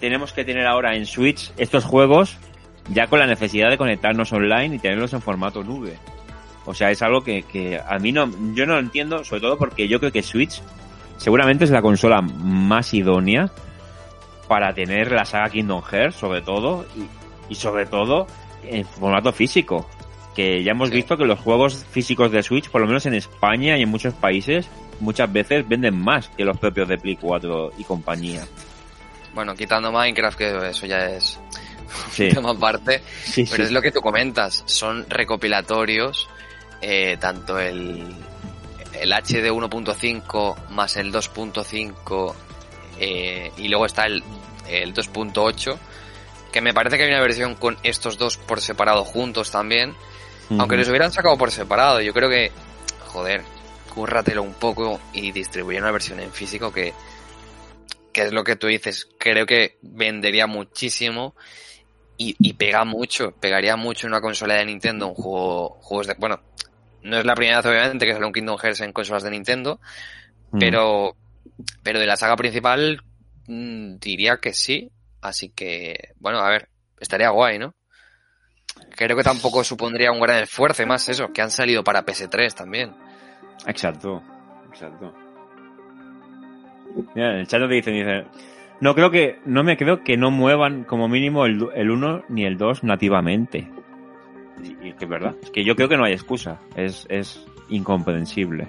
tenemos 0.00 0.32
que 0.32 0.44
tener 0.44 0.66
ahora 0.66 0.94
en 0.96 1.06
Switch 1.06 1.52
estos 1.56 1.84
juegos 1.84 2.36
ya 2.90 3.06
con 3.08 3.18
la 3.18 3.26
necesidad 3.26 3.68
de 3.70 3.78
conectarnos 3.78 4.32
online 4.32 4.76
y 4.76 4.78
tenerlos 4.78 5.12
en 5.12 5.20
formato 5.22 5.64
nube. 5.64 5.96
O 6.66 6.74
sea, 6.74 6.90
es 6.90 7.02
algo 7.02 7.22
que, 7.22 7.42
que 7.44 7.80
a 7.80 7.98
mí 7.98 8.12
no, 8.12 8.28
yo 8.54 8.66
no 8.66 8.74
lo 8.74 8.80
entiendo, 8.80 9.24
sobre 9.24 9.40
todo 9.40 9.56
porque 9.58 9.88
yo 9.88 9.98
creo 9.98 10.12
que 10.12 10.22
Switch 10.22 10.60
seguramente 11.16 11.64
es 11.64 11.70
la 11.70 11.82
consola 11.82 12.20
más 12.22 12.92
idónea 12.94 13.50
para 14.48 14.72
tener 14.74 15.10
la 15.12 15.24
saga 15.24 15.50
Kingdom 15.50 15.82
Hearts, 15.82 16.16
sobre 16.16 16.40
todo, 16.42 16.86
y, 16.96 17.52
y 17.52 17.54
sobre 17.56 17.86
todo 17.86 18.26
en 18.64 18.84
formato 18.84 19.32
físico. 19.32 19.88
Que 20.34 20.62
ya 20.62 20.72
hemos 20.72 20.90
Sí. 20.90 20.96
visto 20.96 21.16
que 21.16 21.24
los 21.24 21.38
juegos 21.40 21.84
físicos 21.90 22.30
de 22.30 22.42
Switch, 22.42 22.68
por 22.70 22.80
lo 22.82 22.86
menos 22.86 23.06
en 23.06 23.14
España 23.14 23.76
y 23.78 23.82
en 23.82 23.88
muchos 23.88 24.14
países, 24.14 24.68
muchas 25.00 25.32
veces 25.32 25.66
venden 25.68 25.98
más 25.98 26.28
que 26.30 26.44
los 26.44 26.58
propios 26.58 26.88
de 26.88 26.98
Play 26.98 27.16
4 27.16 27.72
y 27.78 27.84
compañía. 27.84 28.44
Bueno, 29.34 29.54
quitando 29.54 29.92
Minecraft, 29.92 30.38
que 30.38 30.68
eso 30.70 30.86
ya 30.86 31.06
es 31.10 31.38
Sí, 32.10 32.24
un 32.24 32.34
tema 32.34 32.50
aparte. 32.50 33.02
sí, 33.24 33.44
Pero 33.44 33.56
sí. 33.56 33.62
es 33.62 33.70
lo 33.72 33.80
que 33.82 33.92
tú 33.92 34.00
comentas, 34.00 34.62
son 34.66 35.06
recopilatorios, 35.08 36.28
eh, 36.80 37.16
tanto 37.20 37.58
el, 37.58 38.04
el 39.00 39.12
HD 39.12 39.50
1.5 39.50 40.68
más 40.70 40.96
el 40.96 41.12
2.5 41.12 42.34
eh, 42.98 43.52
y 43.58 43.68
luego 43.68 43.86
está 43.86 44.04
el, 44.06 44.22
el 44.68 44.94
2.8, 44.94 45.76
que 46.52 46.60
me 46.60 46.72
parece 46.74 46.96
que 46.96 47.04
hay 47.04 47.10
una 47.10 47.20
versión 47.20 47.54
con 47.54 47.76
estos 47.82 48.18
dos 48.18 48.36
por 48.38 48.60
separado 48.60 49.04
juntos 49.04 49.50
también, 49.50 49.94
aunque 50.58 50.76
los 50.76 50.88
hubieran 50.88 51.12
sacado 51.12 51.36
por 51.36 51.50
separado, 51.50 52.00
yo 52.00 52.12
creo 52.12 52.30
que, 52.30 52.50
joder, 53.08 53.42
cúrratelo 53.96 54.42
un 54.42 54.52
poco 54.52 55.00
y 55.14 55.32
distribuye 55.32 55.78
una 55.78 55.90
versión 55.90 56.20
en 56.20 56.30
físico 56.30 56.70
que, 56.70 56.92
que 58.12 58.24
es 58.24 58.32
lo 58.32 58.44
que 58.44 58.56
tú 58.56 58.66
dices, 58.66 59.08
creo 59.18 59.46
que 59.46 59.78
vendería 59.80 60.46
muchísimo 60.46 61.34
y, 62.18 62.36
y 62.38 62.52
pega 62.52 62.84
mucho, 62.84 63.32
pegaría 63.32 63.74
mucho 63.76 64.06
en 64.06 64.12
una 64.12 64.20
consola 64.20 64.54
de 64.56 64.66
Nintendo, 64.66 65.08
un 65.08 65.14
juego, 65.14 65.78
juegos 65.80 66.08
de, 66.08 66.14
bueno, 66.18 66.42
no 67.04 67.18
es 67.18 67.24
la 67.24 67.34
primera 67.34 67.56
vez 67.56 67.66
obviamente 67.66 68.04
que 68.04 68.12
sale 68.12 68.26
un 68.26 68.34
Kingdom 68.34 68.58
Hearts 68.58 68.82
en 68.82 68.92
consolas 68.92 69.22
de 69.22 69.30
Nintendo, 69.30 69.80
Ujú. 70.50 70.58
pero, 70.58 71.16
pero 71.82 71.98
de 71.98 72.06
la 72.06 72.18
saga 72.18 72.36
principal 72.36 73.00
mm, 73.46 73.96
diría 73.96 74.36
que 74.36 74.52
sí, 74.52 74.90
así 75.22 75.48
que, 75.48 76.10
bueno, 76.16 76.40
a 76.40 76.50
ver, 76.50 76.68
estaría 77.00 77.30
guay, 77.30 77.58
¿no? 77.58 77.74
Creo 78.94 79.16
que 79.16 79.22
tampoco 79.22 79.64
supondría 79.64 80.12
un 80.12 80.20
gran 80.20 80.42
esfuerzo, 80.42 80.82
y 80.82 80.86
más 80.86 81.08
eso, 81.08 81.32
que 81.32 81.40
han 81.40 81.50
salido 81.50 81.82
para 81.82 82.04
PS3 82.04 82.54
también. 82.54 83.05
Exacto, 83.66 84.22
exacto. 84.68 85.12
Mira, 87.14 87.32
en 87.32 87.40
el 87.40 87.46
chat 87.46 87.60
te 87.60 87.74
dicen, 87.74 87.94
dice, 87.94 88.24
no 88.80 88.94
creo 88.94 89.10
que, 89.10 89.38
no 89.44 89.62
me 89.64 89.76
creo 89.76 90.02
que 90.02 90.16
no 90.16 90.30
muevan 90.30 90.84
como 90.84 91.08
mínimo 91.08 91.44
el, 91.46 91.58
du- 91.58 91.70
el 91.74 91.90
1 91.90 92.22
ni 92.28 92.44
el 92.44 92.56
2 92.56 92.84
nativamente. 92.84 93.68
Y, 94.62 94.88
y 94.88 94.92
que 94.94 95.04
es 95.04 95.08
verdad, 95.10 95.34
es 95.42 95.50
que 95.50 95.64
yo 95.64 95.76
creo 95.76 95.88
que 95.88 95.96
no 95.96 96.04
hay 96.04 96.12
excusa. 96.12 96.58
Es, 96.74 97.06
es, 97.10 97.44
incomprensible. 97.68 98.68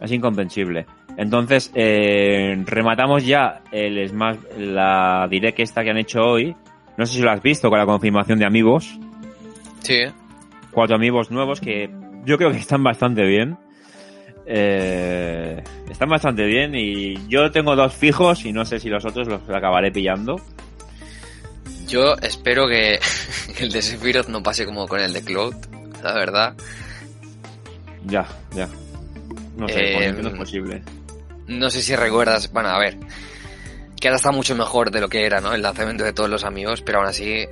Es 0.00 0.12
incomprensible. 0.12 0.86
Entonces, 1.16 1.70
eh, 1.74 2.62
rematamos 2.66 3.24
ya 3.26 3.62
el 3.72 4.08
Smash, 4.08 4.36
la 4.58 5.26
direct 5.30 5.60
esta 5.60 5.82
que 5.82 5.90
han 5.90 5.98
hecho 5.98 6.20
hoy. 6.20 6.54
No 6.96 7.06
sé 7.06 7.14
si 7.14 7.22
lo 7.22 7.30
has 7.30 7.42
visto 7.42 7.68
con 7.70 7.78
la 7.78 7.86
confirmación 7.86 8.38
de 8.38 8.46
amigos. 8.46 8.98
Sí. 9.80 10.04
Cuatro 10.70 10.96
amigos 10.96 11.30
nuevos 11.30 11.60
que 11.60 11.90
yo 12.24 12.36
creo 12.36 12.50
que 12.52 12.58
están 12.58 12.82
bastante 12.82 13.22
bien. 13.24 13.58
Eh, 14.46 15.62
están 15.90 16.08
bastante 16.08 16.44
bien 16.44 16.74
y 16.74 17.28
yo 17.28 17.50
tengo 17.52 17.76
dos 17.76 17.94
fijos 17.94 18.44
y 18.44 18.52
no 18.52 18.64
sé 18.64 18.80
si 18.80 18.88
los 18.88 19.04
otros 19.04 19.28
los 19.28 19.40
acabaré 19.48 19.92
pillando. 19.92 20.40
Yo 21.86 22.16
espero 22.16 22.66
que 22.66 22.98
el 23.58 23.70
de 23.70 23.82
Sephiroth 23.82 24.28
no 24.28 24.42
pase 24.42 24.64
como 24.66 24.88
con 24.88 25.00
el 25.00 25.12
de 25.12 25.22
Cloud, 25.22 25.54
la 26.02 26.14
verdad. 26.14 26.54
Ya, 28.04 28.26
ya. 28.54 28.68
No 29.56 29.68
sé, 29.68 29.92
Eh, 29.92 30.06
Nintendo 30.06 30.30
es 30.30 30.36
posible. 30.36 30.82
No 31.46 31.70
sé 31.70 31.82
si 31.82 31.94
recuerdas, 31.94 32.50
bueno, 32.52 32.70
a 32.70 32.78
ver, 32.78 32.96
que 34.00 34.08
ahora 34.08 34.16
está 34.16 34.32
mucho 34.32 34.56
mejor 34.56 34.90
de 34.90 35.00
lo 35.00 35.08
que 35.08 35.24
era, 35.24 35.40
¿no? 35.40 35.52
El 35.54 35.62
lanzamiento 35.62 36.02
de 36.02 36.12
todos 36.12 36.30
los 36.30 36.44
amigos, 36.44 36.82
pero 36.82 36.98
aún 36.98 37.08
así 37.08 37.46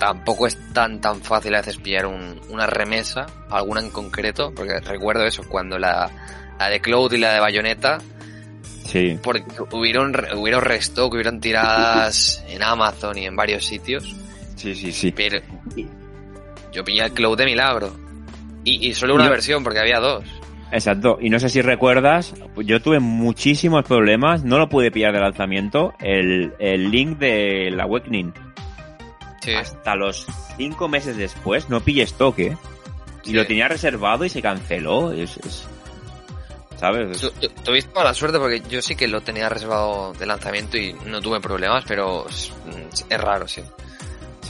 tampoco 0.00 0.46
es 0.48 0.58
tan 0.72 1.00
tan 1.00 1.20
fácil 1.20 1.54
a 1.54 1.58
veces 1.58 1.76
pillar 1.76 2.06
un- 2.06 2.40
una 2.48 2.66
remesa, 2.66 3.26
alguna 3.50 3.80
en 3.82 3.90
concreto, 3.90 4.50
porque 4.56 4.80
recuerdo 4.80 5.24
eso, 5.26 5.44
cuando 5.46 5.78
la, 5.78 6.10
la 6.58 6.68
de 6.70 6.80
Cloud 6.80 7.12
y 7.12 7.18
la 7.18 7.34
de 7.34 7.40
Bayonetta, 7.40 7.98
Sí, 8.86 9.16
porque 9.22 9.44
hubieron, 9.72 10.12
hubieron 10.36 10.62
restock, 10.62 11.12
hubieron 11.12 11.38
tiradas 11.38 12.42
en 12.48 12.62
Amazon 12.62 13.16
y 13.18 13.26
en 13.26 13.36
varios 13.36 13.64
sitios, 13.64 14.16
sí, 14.56 14.74
sí, 14.74 14.90
sí. 14.90 15.12
pero 15.12 15.38
yo 16.72 16.82
pillé 16.82 17.04
el 17.04 17.12
Cloud 17.12 17.36
de 17.38 17.44
milagro. 17.44 17.94
Y, 18.64 18.88
y 18.88 18.94
solo 18.94 19.14
una 19.14 19.28
versión, 19.28 19.62
porque 19.64 19.78
había 19.80 20.00
dos. 20.00 20.24
Exacto. 20.72 21.18
Y 21.20 21.30
no 21.30 21.38
sé 21.38 21.48
si 21.48 21.62
recuerdas, 21.62 22.34
yo 22.56 22.80
tuve 22.82 23.00
muchísimos 23.00 23.84
problemas, 23.84 24.44
no 24.44 24.58
lo 24.58 24.68
pude 24.68 24.90
pillar 24.90 25.12
de 25.12 25.20
lanzamiento, 25.20 25.92
el, 26.00 26.52
el 26.58 26.90
link 26.90 27.18
del 27.18 27.78
Awakening. 27.80 28.32
Sí. 29.40 29.54
Hasta 29.54 29.94
los 29.96 30.26
cinco 30.56 30.88
meses 30.88 31.16
después 31.16 31.68
no 31.70 31.80
pillé 31.80 32.02
stock, 32.04 32.38
¿eh? 32.38 32.56
Y 33.24 33.28
Sí. 33.30 33.32
lo 33.34 33.46
tenía 33.46 33.68
reservado 33.68 34.24
y 34.24 34.28
se 34.28 34.40
canceló. 34.42 35.12
Es, 35.12 35.36
es- 35.38 35.64
¿Sabes? 36.76 37.20
Tu- 37.20 37.30
tu- 37.32 37.48
Tuviste 37.62 37.92
mala 37.94 38.14
suerte 38.14 38.38
porque 38.38 38.62
yo 38.68 38.80
sí 38.80 38.96
que 38.96 39.06
lo 39.06 39.20
tenía 39.20 39.48
reservado 39.50 40.12
de 40.14 40.24
lanzamiento 40.24 40.78
y 40.78 40.94
no 41.06 41.20
tuve 41.20 41.38
problemas, 41.40 41.84
pero 41.86 42.26
es, 42.28 42.52
es 43.08 43.20
raro, 43.20 43.46
sí. 43.46 43.62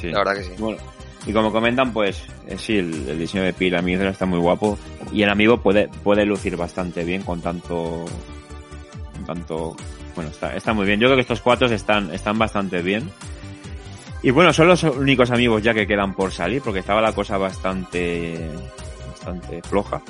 Sí. 0.00 0.08
La 0.10 0.18
verdad 0.18 0.34
que 0.36 0.44
sí. 0.44 0.52
Bueno, 0.58 0.78
y 1.26 1.32
como 1.32 1.50
comentan, 1.52 1.92
pues 1.92 2.22
eh, 2.46 2.56
sí, 2.56 2.78
el, 2.78 3.08
el 3.08 3.18
diseño 3.18 3.42
de 3.42 3.52
pila 3.52 3.80
a 3.80 4.08
está 4.10 4.26
muy 4.26 4.38
guapo 4.38 4.78
y 5.12 5.22
el 5.24 5.28
amigo 5.30 5.58
puede 5.60 5.88
puede 5.88 6.24
lucir 6.24 6.56
bastante 6.56 7.02
bien 7.04 7.22
con 7.22 7.42
tanto 7.42 8.04
con 9.14 9.24
tanto 9.26 9.76
bueno 10.14 10.30
está 10.30 10.54
está 10.56 10.72
muy 10.72 10.86
bien. 10.86 11.00
Yo 11.00 11.08
creo 11.08 11.16
que 11.16 11.22
estos 11.22 11.40
cuatro 11.40 11.66
están 11.66 12.14
están 12.14 12.38
bastante 12.38 12.80
bien. 12.80 13.10
Y 14.22 14.30
bueno, 14.30 14.52
son 14.52 14.68
los 14.68 14.82
únicos 14.82 15.30
amigos 15.30 15.62
ya 15.62 15.72
que 15.72 15.86
quedan 15.86 16.14
por 16.14 16.30
salir 16.32 16.60
porque 16.62 16.80
estaba 16.80 17.00
la 17.00 17.12
cosa 17.12 17.38
bastante 17.38 18.38
bastante 19.08 19.62
floja. 19.62 20.00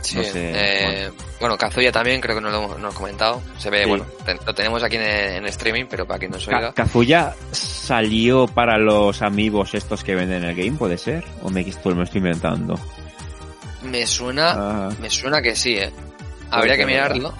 Sí, 0.00 0.16
no 0.16 0.22
sé, 0.22 0.52
eh, 0.54 1.10
bueno, 1.40 1.58
Kazuya 1.58 1.90
también, 1.90 2.20
creo 2.20 2.36
que 2.36 2.40
no 2.40 2.50
lo 2.50 2.76
hemos, 2.76 2.94
comentado. 2.94 3.42
Se 3.58 3.68
ve, 3.68 3.82
Sí. 3.82 3.88
bueno, 3.88 4.06
lo 4.46 4.54
tenemos 4.54 4.82
aquí 4.82 4.94
en, 4.96 5.02
en 5.02 5.46
streaming, 5.46 5.86
pero 5.90 6.06
para 6.06 6.20
quien 6.20 6.30
nos 6.30 6.46
oiga. 6.46 6.72
Kazuya 6.72 7.34
salió 7.50 8.46
para 8.46 8.78
los 8.78 9.20
amigos 9.22 9.74
estos 9.74 10.04
que 10.04 10.14
venden 10.14 10.44
el 10.44 10.54
game, 10.54 10.78
puede 10.78 10.96
ser, 10.98 11.24
o 11.42 11.50
me, 11.50 11.62
estoy- 11.62 11.94
me 11.96 12.04
estoy 12.04 12.18
inventando. 12.20 12.78
Me 13.82 14.06
suena, 14.06 14.52
Ah, 14.56 14.90
me 15.00 15.10
suena 15.10 15.42
que 15.42 15.54
sí, 15.56 15.74
eh. 15.76 15.90
Habría 16.50 16.76
que 16.76 16.86
mirarlo, 16.86 17.34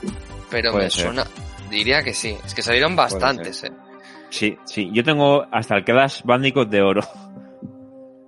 pero 0.51 0.73
me 0.75 0.91
ser. 0.91 1.05
suena, 1.07 1.25
diría 1.71 2.03
que 2.03 2.13
sí. 2.13 2.37
Es 2.45 2.55
que 2.55 2.63
salieron 2.63 2.97
bastantes, 2.97 3.63
eh. 3.65 3.73
Sí, 4.31 4.57
sí, 4.65 4.91
yo 4.93 5.03
tengo 5.05 5.47
hasta 5.51 5.77
el 5.77 5.85
Crash 5.85 6.23
Bandicoot 6.23 6.69
de 6.69 6.83
oro 6.83 7.01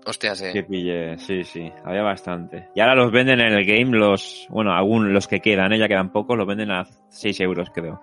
Hostia, 0.06 0.34
sí. 0.34 0.46
que 0.52 0.62
pillé, 0.64 1.18
sí, 1.18 1.44
sí, 1.44 1.70
había 1.84 2.02
bastante. 2.02 2.68
Y 2.74 2.80
ahora 2.80 2.94
los 2.94 3.12
venden 3.12 3.38
en 3.40 3.52
el 3.52 3.64
game, 3.66 3.96
los, 3.96 4.46
bueno, 4.48 4.72
aún 4.72 5.12
los 5.12 5.28
que 5.28 5.40
quedan, 5.40 5.72
¿eh? 5.74 5.78
ya 5.78 5.88
quedan 5.88 6.10
pocos, 6.10 6.36
los 6.38 6.46
venden 6.46 6.70
a 6.70 6.84
6 7.10 7.38
euros 7.40 7.68
creo. 7.72 8.00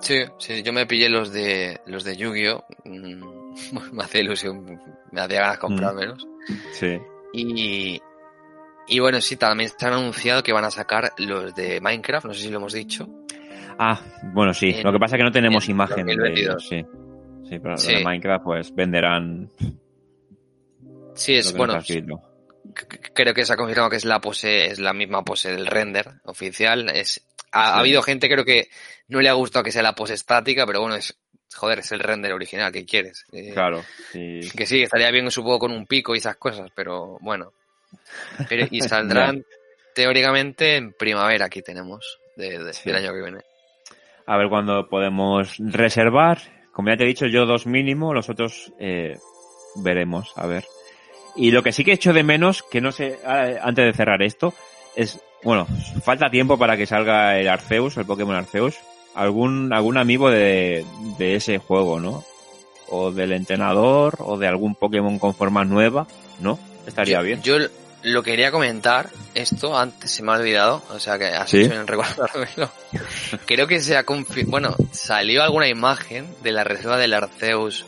Sí, 0.00 0.22
sí, 0.38 0.62
yo 0.62 0.72
me 0.72 0.86
pillé 0.86 1.08
los 1.10 1.32
de, 1.32 1.80
los 1.86 2.02
de 2.04 2.16
Yu-Gi-Oh! 2.16 2.64
Mm, 2.84 3.92
me 3.92 4.02
hacía 4.02 4.22
ilusión, 4.22 4.80
me 5.12 5.20
hacía 5.20 5.40
ganas 5.40 5.58
comprármelos. 5.58 6.26
Sí. 6.72 6.98
Y, 7.34 8.00
y 8.88 8.98
bueno, 9.00 9.20
sí, 9.20 9.36
también 9.36 9.68
se 9.76 9.86
han 9.86 9.92
anunciado 9.92 10.42
que 10.42 10.52
van 10.54 10.64
a 10.64 10.70
sacar 10.70 11.12
los 11.18 11.54
de 11.54 11.80
Minecraft, 11.80 12.26
no 12.26 12.32
sé 12.34 12.40
si 12.44 12.50
lo 12.50 12.56
hemos 12.56 12.72
dicho. 12.72 13.06
Ah, 13.78 14.00
bueno, 14.32 14.54
sí, 14.54 14.70
En- 14.70 14.82
lo 14.82 14.92
que 14.92 14.98
pasa 14.98 15.14
es 15.16 15.20
que 15.20 15.24
no 15.24 15.30
tenemos 15.30 15.64
en 15.66 15.70
imagen 15.72 16.06
de 16.06 16.16
2022. 16.16 16.72
ellos, 16.72 16.86
sí. 16.90 17.07
Sí, 17.48 17.58
pero 17.58 17.70
los 17.72 17.82
Sí. 17.82 17.94
de 17.94 18.04
Minecraft 18.04 18.44
pues 18.44 18.74
venderán 18.74 19.50
Sí, 21.14 21.34
es 21.34 21.50
que 21.52 21.58
bueno, 21.58 21.78
creo 23.14 23.34
que 23.34 23.44
se 23.44 23.52
ha 23.52 23.56
confirmado 23.56 23.90
que 23.90 23.96
es 23.96 24.04
la 24.04 24.20
pose, 24.20 24.66
es 24.66 24.78
la 24.78 24.92
misma 24.92 25.24
pose 25.24 25.50
del 25.50 25.66
render 25.66 26.06
oficial. 26.24 26.88
Es, 26.90 27.26
ha, 27.50 27.78
habido 27.78 28.02
gente 28.02 28.28
creo 28.28 28.44
que 28.44 28.68
no 29.08 29.20
le 29.20 29.28
ha 29.28 29.32
gustado 29.32 29.64
que 29.64 29.72
sea 29.72 29.82
la 29.82 29.94
pose 29.94 30.14
estática, 30.14 30.64
pero 30.66 30.80
bueno, 30.80 30.94
es, 30.94 31.18
joder, 31.56 31.80
es 31.80 31.90
el 31.90 32.00
render 32.00 32.32
original, 32.32 32.70
¿qué 32.70 32.84
quieres? 32.84 33.24
Eh, 33.32 33.50
Claro, 33.52 33.82
sí. 34.12 34.40
Que 34.56 34.64
sí, 34.66 34.82
estaría 34.82 35.10
bien 35.10 35.28
supongo 35.30 35.58
con 35.58 35.72
un 35.72 35.86
pico 35.86 36.14
y 36.14 36.18
esas 36.18 36.36
cosas, 36.36 36.70
pero 36.74 37.18
bueno. 37.20 37.52
Pero, 38.48 38.66
y 38.70 38.80
saldrán 38.82 39.44
teóricamente 39.94 40.76
en 40.76 40.92
primavera 40.92 41.46
aquí 41.46 41.62
tenemos, 41.62 42.20
de, 42.36 42.62
de- 42.62 42.72
Sí. 42.74 42.82
del 42.90 42.96
año 43.04 43.12
que 43.12 43.22
viene. 43.22 43.40
A 44.26 44.36
ver 44.36 44.48
cuándo 44.48 44.88
podemos 44.88 45.56
reservar. 45.58 46.38
Como 46.78 46.90
ya 46.90 46.96
te 46.96 47.02
he 47.02 47.08
dicho, 47.08 47.26
yo 47.26 47.44
dos 47.44 47.66
mínimo, 47.66 48.14
los 48.14 48.28
otros 48.28 48.72
eh, 48.78 49.18
veremos, 49.74 50.32
a 50.36 50.46
ver. 50.46 50.64
Y 51.34 51.50
lo 51.50 51.64
que 51.64 51.72
sí 51.72 51.82
que 51.82 51.90
echo 51.90 52.12
de 52.12 52.22
menos, 52.22 52.62
que 52.62 52.80
no 52.80 52.92
sé, 52.92 53.18
antes 53.24 53.84
de 53.84 53.92
cerrar 53.92 54.22
esto, 54.22 54.54
es, 54.94 55.20
bueno, 55.42 55.66
falta 56.04 56.30
tiempo 56.30 56.56
para 56.56 56.76
que 56.76 56.86
salga 56.86 57.36
el 57.36 57.48
Arceus, 57.48 57.96
el 57.96 58.06
Pokémon 58.06 58.36
Arceus. 58.36 58.76
Algún, 59.16 59.72
algún 59.72 59.98
amigo 59.98 60.30
de, 60.30 60.84
de 61.18 61.34
ese 61.34 61.58
juego, 61.58 61.98
¿no? 61.98 62.22
O 62.88 63.10
del 63.10 63.32
entrenador, 63.32 64.14
o 64.20 64.38
de 64.38 64.46
algún 64.46 64.76
Pokémon 64.76 65.18
con 65.18 65.34
forma 65.34 65.64
nueva, 65.64 66.06
¿no? 66.38 66.60
Estaría 66.86 67.18
yo, 67.18 67.24
bien. 67.24 67.42
Yo 67.42 67.56
lo 68.02 68.22
quería 68.22 68.50
comentar, 68.50 69.10
esto 69.34 69.76
antes 69.76 70.10
se 70.10 70.22
me 70.22 70.32
ha 70.32 70.36
olvidado, 70.36 70.82
o 70.90 71.00
sea 71.00 71.18
que 71.18 71.26
has 71.26 71.50
¿Sí? 71.50 71.62
hecho 71.62 71.74
en 71.74 71.86
recordármelo. 71.86 72.70
Creo 73.46 73.66
que 73.66 73.80
se 73.80 73.96
ha 73.96 74.04
bueno, 74.46 74.76
salió 74.92 75.42
alguna 75.42 75.68
imagen 75.68 76.32
de 76.42 76.52
la 76.52 76.64
reserva 76.64 76.96
del 76.96 77.14
Arceus, 77.14 77.84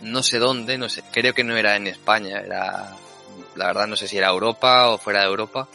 no 0.00 0.22
sé 0.22 0.38
dónde, 0.38 0.78
no 0.78 0.88
sé, 0.88 1.02
creo 1.12 1.32
que 1.32 1.44
no 1.44 1.56
era 1.56 1.76
en 1.76 1.86
España, 1.86 2.40
era, 2.40 2.96
la 3.54 3.66
verdad 3.66 3.86
no 3.86 3.96
sé 3.96 4.08
si 4.08 4.18
era 4.18 4.28
Europa 4.28 4.88
o 4.88 4.98
fuera 4.98 5.20
de 5.20 5.26
Europa, 5.26 5.68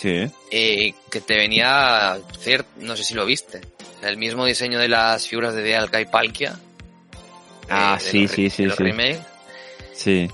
Sí. 0.00 0.30
eh, 0.50 0.94
que 1.10 1.20
te 1.20 1.36
venía, 1.36 2.18
cierto, 2.40 2.68
no 2.78 2.96
sé 2.96 3.04
si 3.04 3.14
lo 3.14 3.26
viste, 3.26 3.60
el 4.02 4.16
mismo 4.16 4.46
diseño 4.46 4.78
de 4.78 4.88
las 4.88 5.26
figuras 5.28 5.54
de 5.54 5.62
Dialga 5.62 6.00
y 6.00 6.06
Palkia. 6.06 6.58
Ah, 7.68 7.96
eh, 7.98 8.02
sí, 8.02 8.22
los 8.22 8.30
sí, 8.30 8.50
sí, 8.50 8.70
sí. 8.70 9.18
Sí. 9.94 10.30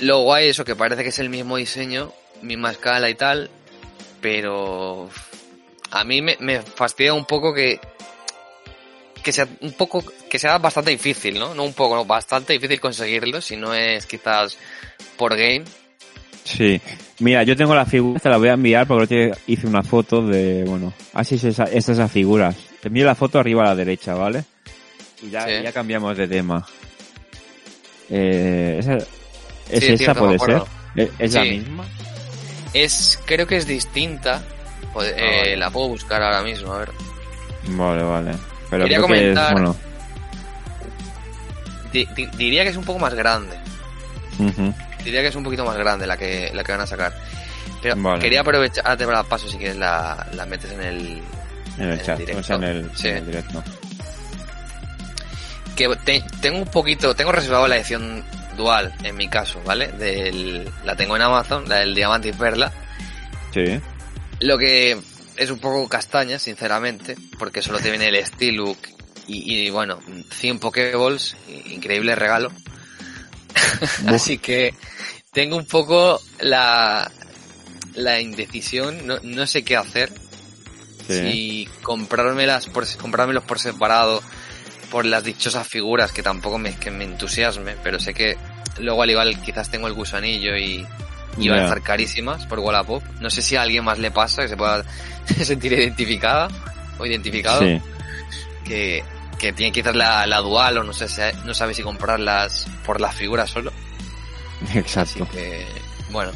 Lo 0.00 0.22
guay 0.22 0.48
eso, 0.48 0.64
que 0.64 0.76
parece 0.76 1.02
que 1.02 1.08
es 1.08 1.18
el 1.18 1.28
mismo 1.30 1.56
diseño, 1.56 2.12
misma 2.42 2.70
escala 2.70 3.08
y 3.08 3.14
tal, 3.14 3.50
pero 4.20 5.08
a 5.90 6.04
mí 6.04 6.20
me, 6.22 6.36
me 6.40 6.60
fastidia 6.62 7.14
un 7.14 7.24
poco 7.24 7.54
que 7.54 7.80
que 9.22 9.32
sea 9.32 9.48
un 9.60 9.72
poco 9.72 10.04
que 10.30 10.38
sea 10.38 10.58
bastante 10.58 10.90
difícil, 10.92 11.38
¿no? 11.38 11.54
No 11.54 11.64
un 11.64 11.72
poco, 11.72 11.96
no, 11.96 12.04
bastante 12.04 12.52
difícil 12.52 12.80
conseguirlo 12.80 13.40
si 13.40 13.56
no 13.56 13.74
es 13.74 14.06
quizás 14.06 14.56
por 15.16 15.34
game. 15.36 15.64
Sí. 16.44 16.80
Mira, 17.18 17.42
yo 17.42 17.56
tengo 17.56 17.74
la 17.74 17.86
figura, 17.86 18.20
te 18.20 18.28
la 18.28 18.36
voy 18.36 18.50
a 18.50 18.52
enviar 18.52 18.86
porque 18.86 19.06
te 19.06 19.52
hice 19.52 19.66
una 19.66 19.82
foto 19.82 20.22
de, 20.24 20.62
bueno, 20.64 20.92
así 21.12 21.34
es 21.36 21.44
esa, 21.44 21.64
es 21.64 21.88
esas 21.88 22.12
figuras. 22.12 22.54
Te 22.80 22.86
envío 22.88 23.04
la 23.04 23.16
foto 23.16 23.40
arriba 23.40 23.62
a 23.64 23.68
la 23.68 23.74
derecha, 23.74 24.14
¿vale? 24.14 24.44
Y 25.22 25.30
ya, 25.30 25.44
Sí. 25.46 25.52
ya 25.64 25.72
cambiamos 25.72 26.16
de 26.16 26.28
tema. 26.28 26.64
Eh, 28.10 28.76
esa, 28.78 28.98
¿Es 29.70 29.84
Sí, 29.84 29.92
esa, 30.04 30.14
puede 30.14 30.38
ser? 30.38 30.62
¿Es, 31.18 31.34
la 31.34 31.42
misma? 31.42 31.84
Es 32.72 33.18
creo 33.24 33.46
que 33.46 33.56
es 33.56 33.66
distinta. 33.66 34.42
Ah, 34.94 35.04
eh, 35.04 35.38
vale. 35.40 35.56
la 35.58 35.70
puedo 35.70 35.88
buscar 35.88 36.22
ahora 36.22 36.42
mismo, 36.42 36.72
a 36.72 36.78
ver. 36.78 36.90
Vale, 37.68 38.02
vale. 38.02 38.32
Pero 38.70 38.84
Quería 38.84 38.96
creo 38.98 39.08
que 39.08 39.14
es, 39.14 39.20
comentar- 39.36 39.52
bueno. 39.52 39.76
Di- 41.92 42.08
di- 42.14 42.26
diría 42.36 42.62
que 42.64 42.70
es 42.70 42.76
un 42.76 42.84
poco 42.84 42.98
más 42.98 43.14
grande. 43.14 43.56
Diría 45.04 45.20
que 45.22 45.28
es 45.28 45.36
un 45.36 45.44
poquito 45.44 45.64
más 45.64 45.76
grande 45.76 46.06
la 46.06 46.16
que, 46.16 46.50
la 46.54 46.62
que 46.64 46.72
van 46.72 46.80
a 46.82 46.86
sacar. 46.86 47.12
Pero 47.82 47.94
Vale. 47.96 48.20
quería 48.20 48.40
aprovechar, 48.40 48.84
ah, 48.86 48.96
te 48.96 49.06
la 49.06 49.22
paso 49.22 49.48
si 49.48 49.56
quieres 49.58 49.76
la, 49.76 50.26
la 50.32 50.46
metes 50.46 50.70
en 50.72 50.80
el, 50.82 51.22
En 51.78 51.84
el 51.90 51.98
En 52.00 52.04
chat, 52.04 52.18
directo. 52.18 52.40
o 52.40 52.42
sea, 52.42 52.56
en 52.56 52.64
el, 52.64 52.90
Sí. 52.96 53.08
en 53.08 53.16
el 53.18 53.26
directo. 53.26 53.62
que 55.76 55.88
te- 56.04 56.24
tengo 56.40 56.58
un 56.58 56.66
poquito, 56.68 57.14
tengo 57.14 57.32
reservado 57.32 57.68
la 57.68 57.76
edición 57.76 58.24
dual, 58.56 58.94
en 59.02 59.16
mi 59.16 59.28
caso, 59.28 59.60
¿vale? 59.64 59.88
Del, 59.88 60.70
la 60.84 60.96
tengo 60.96 61.16
en 61.16 61.22
Amazon, 61.22 61.68
la 61.68 61.76
del 61.76 61.94
Diamante 61.94 62.28
y 62.28 62.32
Perla. 62.32 62.72
Sí. 63.52 63.80
Lo 64.40 64.58
que 64.58 64.98
es 65.36 65.50
un 65.50 65.58
poco 65.58 65.88
castaña, 65.88 66.38
sinceramente, 66.38 67.16
porque 67.38 67.62
solo 67.62 67.78
te 67.78 67.90
viene 67.90 68.08
el 68.08 68.24
Steelbook 68.24 68.78
y, 69.26 69.54
y 69.54 69.70
bueno, 69.70 70.00
100 70.32 70.58
Pokéballs, 70.58 71.36
increíble 71.66 72.14
regalo. 72.14 72.50
Así 74.06 74.38
que 74.38 74.74
tengo 75.32 75.56
un 75.56 75.66
poco 75.66 76.20
la, 76.40 77.10
la 77.94 78.20
indecisión, 78.20 79.06
no, 79.06 79.18
no 79.22 79.46
sé 79.46 79.64
qué 79.64 79.76
hacer. 79.76 80.12
Sí. 81.06 81.14
Si 81.14 81.68
comprármelas 81.82 82.66
por, 82.66 82.84
comprármelos 82.96 83.44
por 83.44 83.58
separado 83.58 84.22
por 84.96 85.04
las 85.04 85.22
dichosas 85.22 85.68
figuras 85.68 86.10
que 86.10 86.22
tampoco 86.22 86.56
me, 86.56 86.74
que 86.76 86.90
me 86.90 87.04
entusiasme, 87.04 87.76
pero 87.82 88.00
sé 88.00 88.14
que 88.14 88.34
luego 88.78 89.02
al 89.02 89.10
igual 89.10 89.38
quizás 89.42 89.68
tengo 89.68 89.88
el 89.88 89.92
gusanillo 89.92 90.56
y, 90.56 90.86
y 91.36 91.48
van 91.50 91.58
a 91.58 91.62
estar 91.64 91.82
carísimas 91.82 92.46
por 92.46 92.60
Wallapop. 92.60 93.02
No 93.20 93.28
sé 93.28 93.42
si 93.42 93.56
a 93.56 93.60
alguien 93.60 93.84
más 93.84 93.98
le 93.98 94.10
pasa 94.10 94.40
que 94.40 94.48
se 94.48 94.56
pueda 94.56 94.82
sentir 95.44 95.74
identificada 95.74 96.48
o 96.98 97.04
identificado 97.04 97.60
Sí. 97.60 97.78
que, 98.64 99.04
que 99.38 99.52
tiene 99.52 99.70
quizás 99.70 99.94
la, 99.94 100.26
la 100.26 100.38
dual 100.38 100.78
o 100.78 100.82
no 100.82 100.94
sé 100.94 101.08
si, 101.08 101.20
no 101.44 101.52
sabe 101.52 101.74
si 101.74 101.82
comprarlas 101.82 102.66
por 102.86 102.98
las 102.98 103.14
figuras 103.14 103.50
solo. 103.50 103.74
Así 104.66 104.78
Exacto. 104.78 105.28
que, 105.30 105.66
bueno, 106.08 106.32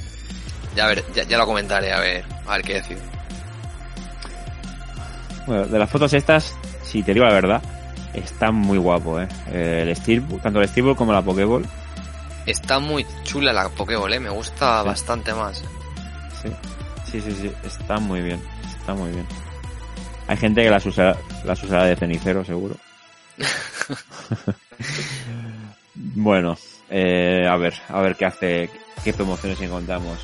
ya, 0.77 0.87
ver, 0.87 1.03
ya, 1.15 1.23
ya 1.23 1.39
lo 1.39 1.47
comentaré, 1.47 1.95
a 1.95 2.01
ver, 2.01 2.27
a 2.47 2.51
ver 2.59 2.63
qué 2.63 2.75
decido. 2.75 3.01
Bueno, 5.47 5.65
de 5.65 5.79
las 5.79 5.89
fotos 5.89 6.13
estas, 6.13 6.55
si 6.85 7.03
te 7.03 7.15
digo 7.15 7.25
la 7.25 7.33
verdad, 7.33 7.63
está 8.15 8.51
muy 8.51 8.79
guapo, 8.79 9.21
eh. 9.21 9.29
El 9.53 9.95
Steelbook, 9.97 10.43
tanto 10.43 10.61
el 10.61 10.69
Steelbook 10.69 10.97
como 10.97 11.13
la 11.13 11.23
Pokéball. 11.23 11.65
Está 12.47 12.79
muy 12.79 13.07
chula 13.25 13.53
la 13.53 13.69
Pokéball, 13.69 14.13
¿eh? 14.15 14.21
me 14.21 14.31
gusta 14.31 14.81
Sí. 14.83 14.87
bastante 14.89 15.35
más. 15.35 15.63
Sí. 16.43 16.49
sí, 17.11 17.21
sí, 17.21 17.33
sí, 17.41 17.53
está 17.65 17.99
muy 17.99 18.23
bien, 18.23 18.41
está 18.79 18.95
muy 18.95 19.11
bien. 19.11 19.27
Hay 20.27 20.37
gente 20.37 20.63
que 20.63 20.71
las 20.71 20.87
usará, 20.87 21.17
las 21.45 21.63
usará 21.63 21.85
de 21.85 21.97
cenicero, 21.97 22.45
seguro. 22.45 22.77
bueno, 25.95 26.57
eh, 26.89 27.47
a 27.49 27.57
ver, 27.57 27.75
a 27.89 28.01
ver 28.01 28.17
qué 28.17 28.25
hace, 28.27 28.71
qué 29.05 29.13
promociones 29.13 29.61
encontramos. 29.61 30.19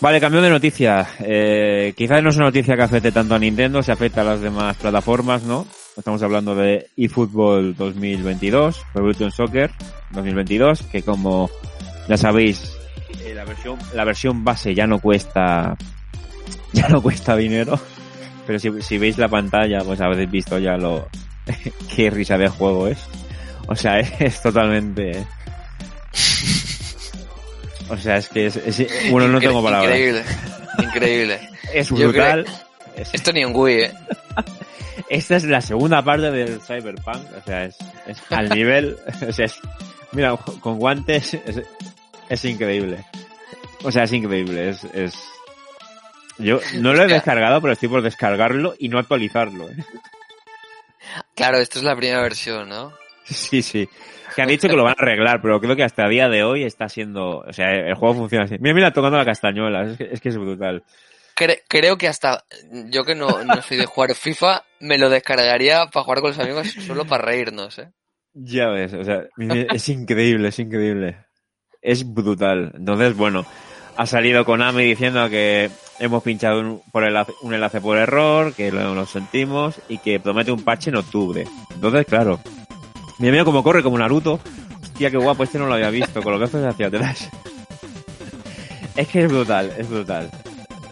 Vale, 0.00 0.20
cambio 0.20 0.40
de 0.40 0.50
noticia. 0.50 1.06
Eh, 1.20 1.92
quizás 1.96 2.22
no 2.22 2.30
es 2.30 2.36
una 2.36 2.46
noticia 2.46 2.74
que 2.74 2.82
afecte 2.82 3.12
tanto 3.12 3.34
a 3.34 3.38
Nintendo, 3.38 3.82
se 3.82 3.92
afecta 3.92 4.22
a 4.22 4.24
las 4.24 4.40
demás 4.40 4.76
plataformas, 4.76 5.42
¿no? 5.42 5.66
Estamos 6.00 6.22
hablando 6.22 6.54
de 6.54 6.88
eFootball 6.96 7.76
2022, 7.76 8.86
Revolution 8.94 9.30
Soccer 9.30 9.70
2022, 10.12 10.84
que 10.84 11.02
como 11.02 11.50
ya 12.08 12.16
sabéis, 12.16 12.72
eh, 13.22 13.34
la 13.34 13.44
versión, 13.44 13.78
la 13.92 14.04
versión 14.04 14.42
base 14.42 14.74
ya 14.74 14.86
no 14.86 14.98
cuesta, 14.98 15.76
ya 16.72 16.88
no 16.88 17.02
cuesta 17.02 17.36
dinero. 17.36 17.78
Pero 18.46 18.58
si, 18.58 18.70
si 18.80 18.96
veis 18.96 19.18
la 19.18 19.28
pantalla, 19.28 19.80
pues 19.84 20.00
habéis 20.00 20.30
visto 20.30 20.58
ya 20.58 20.78
lo, 20.78 21.06
qué 21.94 22.08
risa 22.08 22.38
de 22.38 22.48
juego 22.48 22.88
es. 22.88 22.98
O 23.66 23.76
sea, 23.76 23.98
es, 24.00 24.10
es 24.20 24.42
totalmente, 24.42 25.26
o 27.90 27.96
sea, 27.98 28.16
es 28.16 28.28
que 28.30 28.46
es, 28.46 28.56
es- 28.56 29.10
bueno, 29.10 29.28
no 29.28 29.36
Incre- 29.38 29.48
tengo 29.48 29.62
palabras. 29.62 29.92
Increíble, 29.98 30.22
increíble. 30.78 31.40
Es 31.74 31.90
brutal. 31.90 32.46
Es- 32.96 33.10
Esto 33.12 33.32
ni 33.32 33.44
un 33.44 33.52
Wii, 33.54 33.82
¿eh? 33.82 33.92
Esta 35.08 35.36
es 35.36 35.44
la 35.44 35.60
segunda 35.60 36.02
parte 36.02 36.30
del 36.30 36.60
Cyberpunk, 36.60 37.24
o 37.36 37.42
sea, 37.44 37.64
es, 37.64 37.76
es 38.06 38.20
al 38.30 38.48
nivel, 38.48 38.96
o 39.28 39.32
sea, 39.32 39.46
es, 39.46 39.60
mira, 40.12 40.36
con 40.36 40.78
guantes 40.78 41.34
es, 41.34 41.62
es 42.28 42.44
increíble. 42.44 43.04
O 43.82 43.90
sea, 43.90 44.04
es 44.04 44.12
increíble, 44.12 44.68
es, 44.68 44.84
es, 44.92 45.14
yo 46.40 46.60
no 46.78 46.94
lo 46.94 47.02
he 47.02 47.06
descargado, 47.06 47.60
pero 47.60 47.72
estoy 47.72 47.88
por 47.88 48.02
descargarlo 48.02 48.74
y 48.78 48.88
no 48.88 48.98
actualizarlo. 48.98 49.68
¿eh? 49.70 49.76
Claro, 51.34 51.58
esto 51.58 51.78
es 51.78 51.84
la 51.84 51.96
primera 51.96 52.22
versión, 52.22 52.68
¿no? 52.68 52.92
Sí, 53.24 53.62
sí. 53.62 53.88
Que 54.34 54.42
han 54.42 54.48
dicho 54.48 54.68
que 54.68 54.76
lo 54.76 54.84
van 54.84 54.94
a 54.98 55.02
arreglar, 55.02 55.40
pero 55.42 55.60
creo 55.60 55.76
que 55.76 55.82
hasta 55.82 56.04
el 56.04 56.10
día 56.10 56.28
de 56.28 56.44
hoy 56.44 56.64
está 56.64 56.88
siendo, 56.88 57.38
o 57.38 57.52
sea, 57.52 57.72
el 57.72 57.94
juego 57.94 58.14
funciona 58.14 58.44
así. 58.44 58.56
Mira, 58.58 58.74
mira, 58.74 58.92
tocando 58.92 59.18
la 59.18 59.24
castañuela, 59.24 59.82
es 59.82 59.98
que 59.98 60.08
es, 60.12 60.20
que 60.20 60.28
es 60.28 60.36
brutal. 60.38 60.82
Cre- 61.40 61.62
creo 61.68 61.96
que 61.96 62.06
hasta 62.06 62.44
yo 62.90 63.04
que 63.04 63.14
no, 63.14 63.30
soy 63.62 63.78
de 63.78 63.86
jugar 63.86 64.14
FIFA, 64.14 64.62
me 64.80 64.98
lo 64.98 65.08
descargaría 65.08 65.86
para 65.86 66.04
jugar 66.04 66.20
con 66.20 66.30
los 66.32 66.38
amigos 66.38 66.68
solo 66.86 67.06
para 67.06 67.24
reírnos, 67.24 67.78
¿eh? 67.78 67.90
Ya 68.34 68.68
ves, 68.68 68.92
o 68.92 69.02
sea, 69.02 69.22
es 69.38 69.88
increíble, 69.88 70.48
es 70.48 70.58
increíble. 70.58 71.16
Es 71.80 72.04
brutal. 72.12 72.72
Entonces, 72.76 73.16
bueno, 73.16 73.46
ha 73.96 74.04
salido 74.04 74.44
Konami 74.44 74.84
diciendo 74.84 75.30
que 75.30 75.70
hemos 75.98 76.22
pinchado 76.22 76.60
un, 76.60 76.82
por 76.92 77.04
enlace- 77.04 77.32
un 77.40 77.54
enlace 77.54 77.80
por 77.80 77.96
error, 77.96 78.52
que 78.52 78.70
lo, 78.70 78.94
lo 78.94 79.06
sentimos 79.06 79.76
y 79.88 79.96
que 79.96 80.20
promete 80.20 80.52
un 80.52 80.62
parche 80.62 80.90
en 80.90 80.96
octubre. 80.96 81.46
Entonces, 81.74 82.04
claro, 82.04 82.38
mira, 83.18 83.32
mira 83.32 83.44
cómo 83.46 83.62
corre 83.64 83.82
como 83.82 83.96
Naruto. 83.98 84.38
Hostia, 84.82 85.10
qué 85.10 85.16
guapo, 85.16 85.42
este 85.44 85.58
no 85.58 85.66
lo 85.66 85.72
había 85.74 85.88
visto, 85.88 86.22
con 86.22 86.32
los 86.32 86.40
brazos 86.40 86.62
hacia 86.66 86.88
atrás. 86.88 87.30
Es 88.94 89.08
que 89.08 89.22
es 89.24 89.28
brutal, 89.32 89.72
es 89.78 89.88
brutal. 89.88 90.30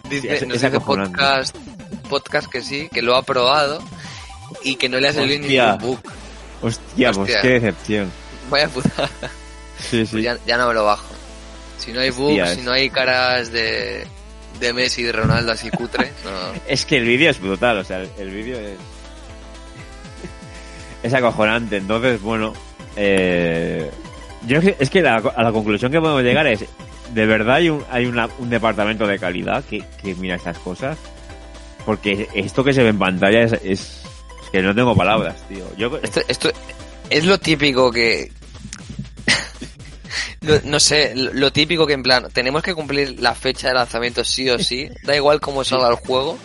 Dice, 0.09 0.33
es- 0.35 0.47
nos 0.47 0.61
dice 0.61 0.79
podcast, 0.79 1.55
podcast 2.09 2.47
que 2.49 2.61
sí, 2.61 2.89
que 2.91 3.01
lo 3.01 3.15
ha 3.15 3.23
probado 3.23 3.79
y 4.63 4.75
que 4.75 4.89
no 4.89 4.99
le 4.99 5.09
ha 5.09 5.13
salido 5.13 5.47
ningún 5.47 5.77
bug. 5.77 5.99
Hostia, 6.61 7.11
pues 7.11 7.17
Hostia. 7.29 7.41
qué 7.41 7.47
decepción. 7.59 8.11
Vaya 8.49 8.67
puta. 8.69 9.09
Sí, 9.79 10.05
sí. 10.05 10.11
Pues 10.11 10.23
ya, 10.23 10.37
ya 10.45 10.57
no 10.57 10.67
me 10.67 10.73
lo 10.73 10.83
bajo. 10.85 11.05
Si 11.77 11.93
no 11.93 12.01
hay 12.01 12.09
bugs, 12.09 12.49
si 12.55 12.61
no 12.61 12.71
hay 12.73 12.89
caras 12.89 13.51
de, 13.51 14.05
de 14.59 14.73
Messi 14.73 15.01
y 15.01 15.03
de 15.05 15.11
Ronaldo 15.13 15.51
así 15.53 15.69
cutre, 15.69 16.11
no. 16.25 16.59
Es 16.67 16.85
que 16.85 16.97
el 16.97 17.05
vídeo 17.05 17.29
es 17.29 17.39
brutal, 17.39 17.77
o 17.77 17.83
sea, 17.85 17.99
el, 18.01 18.09
el 18.17 18.29
vídeo 18.31 18.59
es... 18.59 18.75
Es 21.03 21.13
acojonante, 21.13 21.77
entonces, 21.77 22.21
bueno... 22.21 22.53
Eh, 22.97 23.89
yo 24.45 24.57
es 24.57 24.63
que- 24.65 24.75
es 24.79 24.89
que 24.89 25.01
la- 25.01 25.15
a 25.17 25.43
la 25.43 25.51
conclusión 25.51 25.91
que 25.91 25.99
podemos 26.01 26.23
llegar 26.23 26.45
es... 26.47 26.65
De 27.13 27.25
verdad 27.25 27.55
hay 27.55 27.69
un, 27.69 27.83
hay 27.89 28.05
una- 28.05 28.29
un 28.39 28.49
departamento 28.49 29.07
de 29.07 29.17
calidad 29.19 29.63
que, 29.65 29.83
que 30.01 30.15
mira 30.15 30.35
estas 30.35 30.57
cosas. 30.59 30.97
Porque 31.85 32.27
esto 32.35 32.63
que 32.63 32.73
se 32.73 32.83
ve 32.83 32.89
en 32.89 32.99
pantalla 32.99 33.41
es... 33.43 33.53
es, 33.53 33.61
es 33.63 34.49
que 34.51 34.61
no 34.61 34.75
tengo 34.75 34.95
palabras, 34.95 35.35
tío. 35.47 35.65
Yo, 35.77 35.97
Esto, 36.03 36.21
esto 36.27 36.51
es 37.09 37.25
lo 37.25 37.37
típico 37.39 37.91
que... 37.91 38.31
Lo- 40.41 40.61
no 40.63 40.79
sé, 40.79 41.13
lo, 41.15 41.51
típico 41.51 41.85
que 41.85 41.93
en 41.93 42.03
plan, 42.03 42.27
tenemos 42.31 42.63
que 42.63 42.73
cumplir 42.73 43.19
la 43.19 43.35
fecha 43.35 43.67
de 43.69 43.73
lanzamiento 43.73 44.23
sí 44.23 44.49
o 44.49 44.57
sí, 44.57 44.89
da 45.03 45.15
igual 45.15 45.39
cómo 45.41 45.63
salga 45.63 45.89
el 45.89 45.95
juego, 45.95 46.37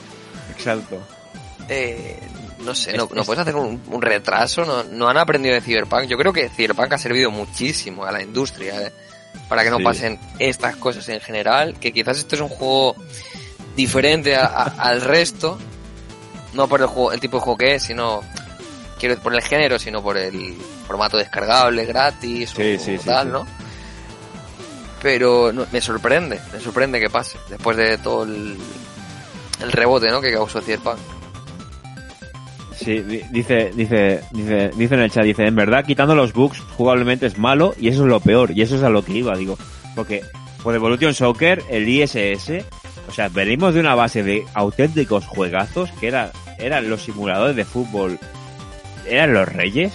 exacto. 0.50 1.00
eh, 1.68 2.18
no 2.60 2.74
sé, 2.74 2.96
no, 2.96 3.08
no 3.14 3.20
es- 3.20 3.26
puedes 3.26 3.40
hacer 3.40 3.54
un, 3.54 3.80
un 3.86 4.02
retraso, 4.02 4.64
no, 4.64 4.82
no 4.84 5.08
han 5.08 5.16
aprendido 5.16 5.54
de 5.54 5.60
Cyberpunk. 5.60 6.04
Yo 6.06 6.16
creo 6.18 6.32
que 6.32 6.48
Cyberpunk 6.48 6.92
ha 6.92 6.98
servido 6.98 7.30
muchísimo 7.30 8.04
a 8.04 8.10
la 8.12 8.20
industria 8.22 8.82
eh, 8.82 8.92
para 9.48 9.62
que 9.64 9.70
no 9.70 9.78
Sí. 9.78 9.84
pasen 9.84 10.18
estas 10.38 10.76
cosas 10.76 11.08
en 11.08 11.20
general, 11.20 11.74
que 11.78 11.92
quizás 11.92 12.18
esto 12.18 12.34
es 12.34 12.40
un 12.40 12.48
juego 12.48 12.96
diferente 13.76 14.36
a- 14.36 14.46
a- 14.46 14.64
al 14.78 15.00
resto, 15.00 15.58
no 16.54 16.68
por 16.68 16.80
el 16.80 16.86
juego, 16.86 17.12
el 17.12 17.20
tipo 17.20 17.38
de 17.38 17.42
juego 17.42 17.58
que 17.58 17.74
es, 17.74 17.82
sino 17.82 18.22
quiero 18.98 19.18
por 19.18 19.34
el 19.34 19.42
género, 19.42 19.78
sino 19.78 20.02
por 20.02 20.16
el 20.16 20.56
formato 20.86 21.16
descargable, 21.16 21.84
gratis 21.84 22.50
Sí, 22.56 22.76
o 22.76 22.78
sí, 22.78 22.98
tal. 23.04 23.32
¿no? 23.32 23.46
Pero 25.02 25.52
no, 25.52 25.66
me 25.70 25.80
sorprende, 25.82 26.40
me 26.52 26.60
sorprende 26.60 26.98
que 26.98 27.10
pase, 27.10 27.36
después 27.50 27.76
de 27.76 27.98
todo 27.98 28.22
el, 28.24 28.56
el 29.60 29.72
rebote, 29.72 30.08
¿no? 30.08 30.20
Que 30.20 30.32
causó 30.32 30.62
Cyberpunk. 30.62 30.98
Sí, 32.84 33.00
di- 33.00 33.22
dice, 33.30 33.70
dice, 33.74 34.20
dice, 34.32 34.70
dice 34.76 34.94
en 34.94 35.00
el 35.00 35.10
chat, 35.10 35.24
dice, 35.24 35.46
en 35.46 35.54
verdad 35.56 35.84
quitando 35.84 36.14
los 36.14 36.32
bugs 36.32 36.60
jugablemente 36.76 37.26
es 37.26 37.38
malo 37.38 37.74
y 37.80 37.88
eso 37.88 38.02
es 38.02 38.08
lo 38.08 38.20
peor, 38.20 38.50
y 38.54 38.62
eso 38.62 38.76
es 38.76 38.82
a 38.82 38.90
lo 38.90 39.04
que 39.04 39.12
iba, 39.12 39.36
digo, 39.36 39.56
porque 39.94 40.22
por 40.62 40.74
Evolution 40.74 41.14
Soccer, 41.14 41.62
el 41.70 41.88
ISS, 41.88 42.64
o 43.08 43.12
sea, 43.12 43.28
venimos 43.28 43.74
de 43.74 43.80
una 43.80 43.94
base 43.94 44.22
de 44.22 44.44
auténticos 44.54 45.26
juegazos 45.26 45.90
que 46.00 46.08
era, 46.08 46.30
eran 46.58 46.88
los 46.90 47.02
simuladores 47.02 47.56
de 47.56 47.64
fútbol, 47.64 48.18
eran 49.08 49.32
los 49.34 49.48
reyes, 49.48 49.92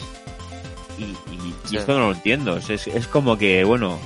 y, 0.98 1.04
y- 1.04 1.54
esto 1.78 1.94
no 1.98 2.08
lo 2.10 2.12
entiendo, 2.14 2.58
es, 2.58 2.70
es, 2.70 2.88
es 2.88 3.08
como 3.08 3.38
que, 3.38 3.64
bueno, 3.64 4.00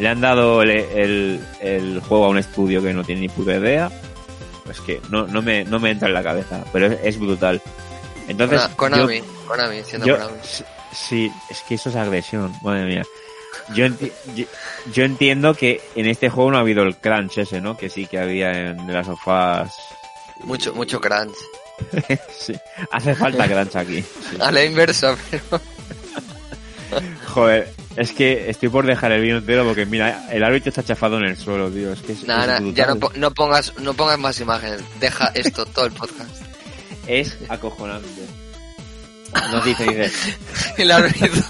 le 0.00 0.08
han 0.08 0.20
dado 0.20 0.62
el, 0.62 0.70
el, 0.70 1.40
el 1.60 2.00
juego 2.00 2.26
a 2.26 2.28
un 2.28 2.38
estudio 2.38 2.82
que 2.82 2.92
no 2.94 3.04
tiene 3.04 3.22
ni 3.22 3.28
puta 3.28 3.56
idea, 3.56 3.90
es 4.70 4.80
que 4.80 5.00
no, 5.10 5.26
no, 5.26 5.40
me, 5.42 5.64
no 5.64 5.80
me 5.80 5.90
entra 5.90 6.08
en 6.08 6.14
la 6.14 6.22
cabeza, 6.22 6.62
pero 6.72 6.86
es, 6.86 6.98
es 7.02 7.18
brutal. 7.18 7.60
Entonces, 8.28 8.60
Kona- 8.76 8.96
yo- 8.98 9.02
Konami, 9.06 9.22
Konami, 9.46 9.82
siendo 9.84 10.06
yo- 10.06 10.16
Konami. 10.18 10.36
sí, 10.92 11.32
es 11.50 11.60
que 11.62 11.74
eso 11.74 11.88
es 11.90 11.96
agresión, 11.96 12.52
madre 12.62 12.84
mía. 12.84 13.02
Yo, 13.74 13.84
enti- 13.86 14.12
yo, 14.34 14.44
yo 14.92 15.04
entiendo 15.04 15.54
que 15.54 15.80
en 15.94 16.06
este 16.06 16.28
juego 16.30 16.50
no 16.50 16.56
ha 16.58 16.60
habido 16.60 16.82
el 16.84 16.96
crunch 16.96 17.38
ese, 17.38 17.60
¿no? 17.60 17.76
Que 17.76 17.90
sí 17.90 18.06
que 18.06 18.18
había 18.18 18.50
en 18.52 18.86
The 18.86 18.92
Last 18.92 19.10
of 19.10 19.26
Us. 19.26 19.72
Mucho, 20.44 20.72
mucho 20.74 21.00
crunch. 21.00 21.34
sí, 22.38 22.54
hace 22.90 23.14
falta 23.14 23.46
crunch 23.46 23.76
aquí. 23.76 24.02
sí. 24.02 24.36
A 24.40 24.50
la 24.50 24.64
inversa, 24.64 25.16
pero 25.30 25.60
Joder, 27.26 27.72
Es 27.96 28.12
que 28.12 28.48
estoy 28.48 28.68
por 28.70 28.86
dejar 28.86 29.12
el 29.12 29.20
vídeo 29.20 29.38
entero 29.38 29.64
porque 29.64 29.84
mira, 29.84 30.26
el 30.30 30.42
árbitro 30.42 30.70
está 30.70 30.82
chafado 30.82 31.18
en 31.18 31.24
el 31.24 31.36
suelo, 31.36 31.68
tío. 31.70 31.92
Es 31.92 32.00
que 32.00 32.12
es, 32.12 32.24
Nada, 32.24 32.56
es 32.56 32.62
nada, 32.62 32.72
ya 32.74 32.86
no, 32.86 32.92
brutal. 32.94 32.98
po- 33.12 33.18
no 33.18 33.30
pongas 33.32 33.74
no 33.78 33.92
pongas 33.94 34.18
más 34.18 34.40
imágenes. 34.40 34.80
Deja 35.00 35.30
esto 35.34 35.66
todo 35.66 35.84
el 35.86 35.92
podcast. 35.92 36.30
Es 37.08 37.38
acojonante. 37.48 38.08
Nos 39.50 39.64
dice, 39.64 39.84
dice, 39.84 40.36
El 40.76 40.90
árbitro. 40.90 41.42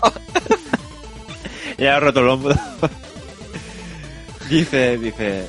ya 1.78 1.96
ha 1.96 2.00
roto 2.00 2.20
el 2.20 2.28
hombro. 2.28 2.54
dice, 4.48 4.96
dice, 4.98 5.46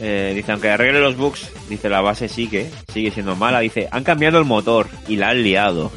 eh, 0.00 0.32
dice, 0.34 0.52
aunque 0.52 0.70
arregle 0.70 1.00
los 1.00 1.16
bugs, 1.16 1.50
dice, 1.68 1.88
la 1.88 2.00
base 2.00 2.28
sigue, 2.28 2.70
sigue 2.92 3.10
siendo 3.10 3.36
mala. 3.36 3.60
Dice, 3.60 3.88
han 3.90 4.02
cambiado 4.02 4.38
el 4.38 4.46
motor 4.46 4.88
y 5.06 5.16
la 5.16 5.28
han 5.28 5.42
liado. 5.42 5.92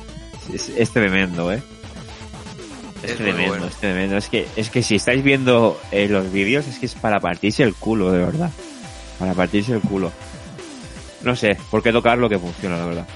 Es, 0.53 0.69
es 0.69 0.91
tremendo, 0.91 1.51
eh. 1.51 1.61
Es, 3.01 3.15
tremendo, 3.15 3.47
bueno. 3.47 3.65
es 3.67 3.75
tremendo. 3.75 4.17
Es 4.17 4.27
que, 4.29 4.47
es 4.55 4.69
que 4.69 4.83
si 4.83 4.95
estáis 4.95 5.23
viendo 5.23 5.79
eh, 5.91 6.07
los 6.09 6.31
vídeos, 6.31 6.67
es 6.67 6.79
que 6.79 6.85
es 6.85 6.95
para 6.95 7.19
partirse 7.19 7.63
el 7.63 7.75
culo, 7.75 8.11
de 8.11 8.19
verdad. 8.19 8.51
Para 9.19 9.33
partirse 9.33 9.73
el 9.73 9.81
culo. 9.81 10.11
No 11.21 11.35
sé, 11.35 11.57
por 11.71 11.81
qué 11.81 11.93
tocar 11.93 12.17
lo 12.17 12.27
que 12.27 12.39
funciona, 12.39 12.77
la 12.77 12.85
verdad. 12.85 13.07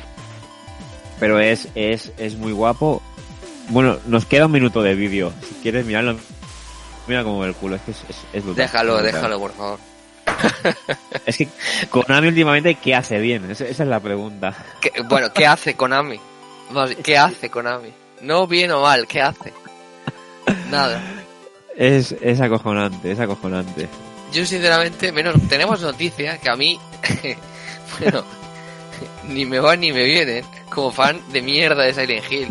Pero 1.20 1.40
es, 1.40 1.68
es, 1.76 2.12
es 2.18 2.36
muy 2.36 2.52
guapo. 2.52 3.02
Bueno, 3.70 3.98
nos 4.06 4.26
queda 4.26 4.46
un 4.46 4.52
minuto 4.52 4.82
de 4.82 4.96
vídeo. 4.96 5.34
Si 5.48 5.56
quieres 5.62 5.86
mirarlo, 5.86 6.16
mira 7.08 7.24
como 7.24 7.44
el 7.46 7.54
culo. 7.54 7.76
Es 7.76 7.82
que 7.82 7.92
es, 7.92 7.98
es, 8.10 8.18
es 8.34 8.44
brutal. 8.44 8.66
Déjalo, 8.66 9.02
déjalo, 9.02 9.40
por 9.40 9.54
favor. 9.54 9.80
Es 11.26 11.38
que 11.38 11.48
Konami 11.90 12.28
últimamente, 12.28 12.76
¿qué 12.76 12.94
hace 12.96 13.20
bien? 13.20 13.50
Esa, 13.50 13.66
es 13.66 13.80
la 13.80 14.00
pregunta. 14.00 14.54
¿Qué- 14.80 14.92
bueno, 15.08 15.32
¿qué 15.34 15.48
hace 15.48 15.76
Konami? 15.76 16.20
¿Qué 17.04 17.18
hace 17.18 17.50
Konami? 17.50 17.90
No 18.22 18.46
bien 18.48 18.72
o 18.72 18.82
mal, 18.82 19.08
¿qué 19.08 19.22
hace? 19.22 19.54
Nada. 20.70 21.02
Es, 21.76 22.14
es 22.22 22.42
acojonante, 22.42 23.12
es 23.12 23.20
acojonante. 23.20 23.88
Yo 24.34 24.46
sinceramente, 24.46 25.12
menos 25.12 25.36
tenemos 25.48 25.82
noticias 25.82 26.40
que 26.40 26.50
a 26.50 26.56
mí, 26.56 26.80
bueno, 28.00 28.24
ni 29.28 29.46
me 29.46 29.60
van 29.60 29.80
ni 29.80 29.92
me 29.92 30.04
vienen, 30.04 30.46
como 30.70 30.92
fan 30.92 31.20
de 31.32 31.42
mierda 31.42 31.84
de 31.84 31.94
Silent 31.94 32.32
Hill. 32.32 32.48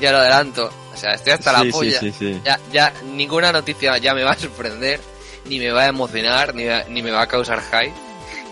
Ya 0.00 0.12
lo 0.12 0.18
adelanto. 0.18 0.70
O 0.92 0.96
sea, 0.96 1.12
estoy 1.14 1.32
hasta 1.34 1.58
Sí, 1.60 1.66
la 1.66 1.72
polla. 1.72 2.00
sí, 2.00 2.12
sí, 2.12 2.32
sí. 2.34 2.40
Ya, 2.44 2.58
ya 2.72 2.92
ninguna 3.14 3.52
noticia 3.52 3.96
ya 3.98 4.14
me 4.14 4.22
va 4.24 4.32
a 4.32 4.38
sorprender, 4.38 5.00
ni 5.46 5.58
me 5.58 5.70
va 5.70 5.82
a 5.82 5.86
emocionar, 5.88 6.54
ni, 6.54 6.64
va- 6.64 6.84
ni 6.88 7.02
me 7.02 7.10
va 7.10 7.22
a 7.22 7.26
causar 7.26 7.60
hype. 7.62 7.92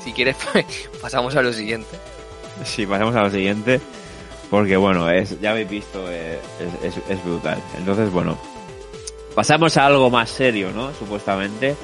Si 0.05 0.13
quieres, 0.13 0.37
pues, 0.53 0.65
pasamos 1.01 1.35
a 1.37 1.43
lo 1.43 1.53
siguiente. 1.53 1.99
Sí, 2.65 2.87
pasamos 2.87 3.15
a 3.17 3.23
lo 3.23 3.31
siguiente. 3.31 3.81
Porque 4.51 4.77
bueno, 4.79 5.11
es, 5.11 5.39
ya 5.41 5.51
habéis 5.51 5.69
visto, 5.69 6.05
eh, 6.11 6.39
es, 6.83 6.97
es- 6.97 7.03
es 7.11 7.25
brutal. 7.25 7.63
Entonces, 7.77 8.11
bueno, 8.11 8.39
pasamos 9.35 9.77
a 9.77 9.87
algo 9.87 10.09
más 10.11 10.31
serio, 10.31 10.71
¿no? 10.75 10.93
Supuestamente. 10.95 11.77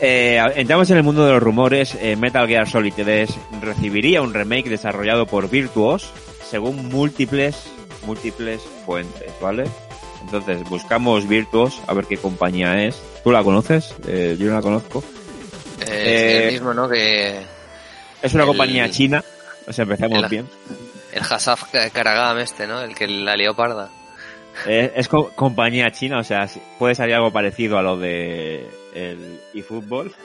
Eh, 0.00 0.40
entramos 0.56 0.90
en 0.90 0.96
el 0.96 1.02
mundo 1.02 1.26
de 1.26 1.32
los 1.32 1.42
rumores. 1.42 1.94
Eh, 2.00 2.16
Metal 2.16 2.46
Gear 2.48 2.68
Solid 2.68 2.92
3 2.96 3.30
recibiría 3.60 4.22
un 4.22 4.32
remake 4.32 4.68
desarrollado 4.70 5.26
por 5.26 5.50
Virtuos 5.50 6.10
según 6.48 6.88
múltiples, 6.88 7.70
múltiples 8.06 8.60
fuentes, 8.86 9.30
¿vale? 9.40 9.64
Entonces, 10.22 10.62
buscamos 10.68 11.28
Virtuos, 11.28 11.80
a 11.86 11.94
ver 11.94 12.06
qué 12.06 12.16
compañía 12.16 12.82
es. 12.84 13.00
¿Tú 13.22 13.30
la 13.30 13.42
conoces? 13.44 13.94
Eh, 14.06 14.36
yo 14.38 14.46
no 14.48 14.54
la 14.54 14.62
conozco. 14.62 15.04
Eh, 15.82 15.86
Eh, 15.88 16.46
el 16.46 16.52
mismo, 16.54 16.74
¿no? 16.74 16.88
Que 16.88 17.40
Es 18.22 18.34
una 18.34 18.42
El- 18.44 18.48
compañía 18.48 18.90
china. 18.90 19.22
O 19.66 19.72
sea, 19.72 19.84
empezamos 19.84 20.18
el- 20.22 20.28
bien. 20.28 20.48
el 21.12 21.22
Hasaf 21.22 21.64
Karagam 21.92 22.38
este, 22.38 22.66
¿no? 22.66 22.80
El 22.82 22.94
que 22.94 23.06
la 23.06 23.36
leoparda. 23.36 23.90
Es 24.66 25.08
co- 25.08 25.30
compañía 25.34 25.90
china, 25.90 26.18
o 26.18 26.24
sea, 26.24 26.48
puede 26.78 26.94
salir 26.94 27.14
algo 27.14 27.30
parecido 27.32 27.78
a 27.78 27.82
lo 27.82 27.96
de 27.96 28.68
el 28.94 29.40
eFootball. 29.54 30.12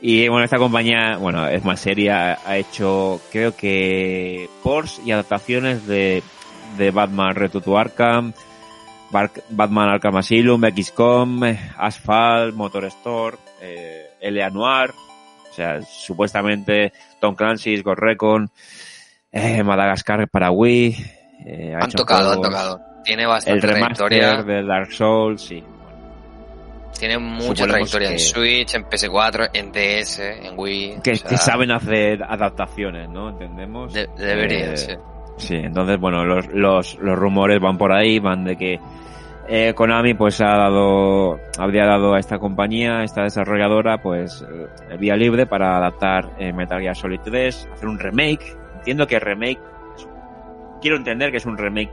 Y 0.00 0.26
bueno, 0.28 0.44
esta 0.44 0.56
compañía, 0.56 1.18
bueno, 1.18 1.46
es 1.48 1.62
más 1.64 1.78
seria, 1.78 2.38
ha 2.46 2.56
hecho, 2.56 3.20
creo 3.30 3.54
que, 3.54 4.48
ports 4.62 5.02
y 5.04 5.10
adaptaciones 5.12 5.86
de, 5.86 6.22
de 6.78 6.90
Batman 6.90 7.34
Return 7.34 7.62
to 7.62 7.76
Arkham, 7.76 8.32
Batman 9.50 9.90
Arkham 9.90 10.16
Asylum, 10.16 10.62
XCOM, 10.74 11.42
Asphalt, 11.76 12.54
Motor 12.54 12.86
Store, 12.86 13.36
eh, 13.60 14.06
L.A. 14.22 14.48
Noir, 14.48 14.92
o 15.50 15.54
sea, 15.54 15.82
supuestamente 15.82 16.94
Tom 17.20 17.34
Clancy's 17.34 17.82
Ghost 17.82 17.98
Recon, 18.00 18.48
eh, 19.30 19.62
Madagascar 19.62 20.26
para 20.26 20.50
Wii, 20.50 20.96
eh, 21.44 21.74
ha 21.78 21.84
Han 21.84 21.90
tocado, 21.90 22.30
han 22.30 22.38
juegos- 22.38 22.48
tocado. 22.50 22.80
Tiene 23.04 23.22
el 23.24 23.28
bastante 23.28 23.66
remaster 23.66 24.08
trayectoria. 24.08 24.42
de 24.44 24.62
Dark 24.66 24.92
Souls, 24.92 25.42
sí. 25.42 25.62
Tiene 26.98 27.18
mucha 27.18 27.64
Suponemos 27.64 27.90
trayectoria 27.90 28.10
en 28.12 28.18
Switch, 28.18 28.74
en 28.74 28.84
PS4, 28.84 29.50
en 29.54 29.72
DS, 29.72 30.18
en 30.20 30.58
Wii. 30.58 31.00
Que, 31.02 31.12
o 31.12 31.16
sea, 31.16 31.28
que 31.30 31.36
saben 31.36 31.70
hacer 31.72 32.22
adaptaciones, 32.22 33.08
¿no? 33.08 33.30
¿Entendemos? 33.30 33.92
de- 33.92 34.08
debería, 34.16 34.72
Eh, 34.72 34.76
sí. 34.76 34.92
Sí, 35.38 35.56
entonces, 35.56 35.98
bueno, 35.98 36.24
los, 36.24 36.46
los, 36.48 36.98
los 37.00 37.18
rumores 37.18 37.58
van 37.60 37.76
por 37.78 37.90
ahí, 37.92 38.18
van 38.20 38.44
de 38.44 38.56
que 38.56 38.78
eh, 39.48 39.72
Konami 39.74 40.14
pues 40.14 40.40
ha 40.40 40.56
dado, 40.56 41.40
habría 41.58 41.86
dado 41.86 42.14
a 42.14 42.20
esta 42.20 42.38
compañía, 42.38 42.98
a 42.98 43.04
esta 43.04 43.22
desarrolladora, 43.22 43.98
pues 44.00 44.44
eh, 44.90 44.96
vía 44.98 45.16
libre 45.16 45.46
para 45.46 45.76
adaptar 45.78 46.30
eh, 46.38 46.52
Metal 46.52 46.80
Gear 46.80 46.94
Solid 46.94 47.20
3, 47.24 47.68
hacer 47.72 47.88
un 47.88 47.98
remake. 47.98 48.56
Entiendo 48.76 49.06
que 49.06 49.18
remake, 49.18 49.58
quiero 50.80 50.96
entender 50.96 51.30
que 51.30 51.38
es 51.38 51.46
un 51.46 51.56
remake, 51.58 51.90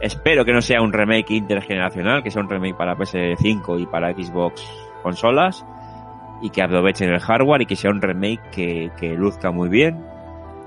espero 0.00 0.44
que 0.44 0.52
no 0.52 0.60
sea 0.62 0.80
un 0.82 0.92
remake 0.92 1.30
intergeneracional, 1.30 2.22
que 2.22 2.30
sea 2.30 2.42
un 2.42 2.48
remake 2.48 2.76
para 2.76 2.96
PS5 2.96 3.80
y 3.82 3.86
para 3.86 4.12
Xbox 4.12 4.62
consolas, 5.02 5.64
y 6.42 6.50
que 6.50 6.62
aprovechen 6.62 7.10
el 7.10 7.20
hardware 7.20 7.62
y 7.62 7.66
que 7.66 7.76
sea 7.76 7.90
un 7.90 8.00
remake 8.02 8.50
que, 8.50 8.90
que 8.98 9.14
luzca 9.14 9.50
muy 9.50 9.68
bien. 9.68 10.04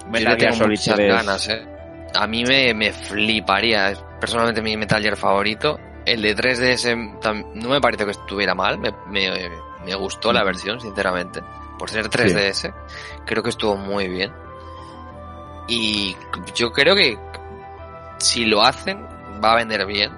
Metal 0.09 0.37
Gear 0.37 0.53
Solid 0.53 0.69
muchas 0.77 0.95
3 0.95 1.13
ganas, 1.13 1.47
eh. 1.49 1.67
A 2.13 2.27
mí 2.27 2.43
me, 2.43 2.73
me 2.73 2.91
fliparía. 2.91 3.91
Es 3.91 4.03
personalmente 4.19 4.61
mi 4.61 4.75
Metal 4.75 5.01
Gear 5.01 5.15
favorito. 5.15 5.79
El 6.05 6.21
de 6.23 6.35
3DS 6.35 7.19
tam- 7.21 7.45
no 7.53 7.69
me 7.69 7.79
pareció 7.79 8.05
que 8.05 8.11
estuviera 8.11 8.53
mal. 8.53 8.79
Me, 8.79 8.91
me, 9.07 9.29
me 9.85 9.95
gustó 9.95 10.33
la 10.33 10.43
versión, 10.43 10.81
sinceramente. 10.81 11.39
Por 11.79 11.89
ser 11.89 12.09
3DS, 12.09 12.73
creo 13.25 13.41
que 13.41 13.49
estuvo 13.51 13.77
muy 13.77 14.09
bien. 14.09 14.31
Y 15.69 16.15
yo 16.55 16.71
creo 16.73 16.95
que 16.95 17.17
si 18.17 18.45
lo 18.45 18.61
hacen, 18.61 19.05
va 19.43 19.53
a 19.53 19.55
vender 19.57 19.85
bien. 19.85 20.11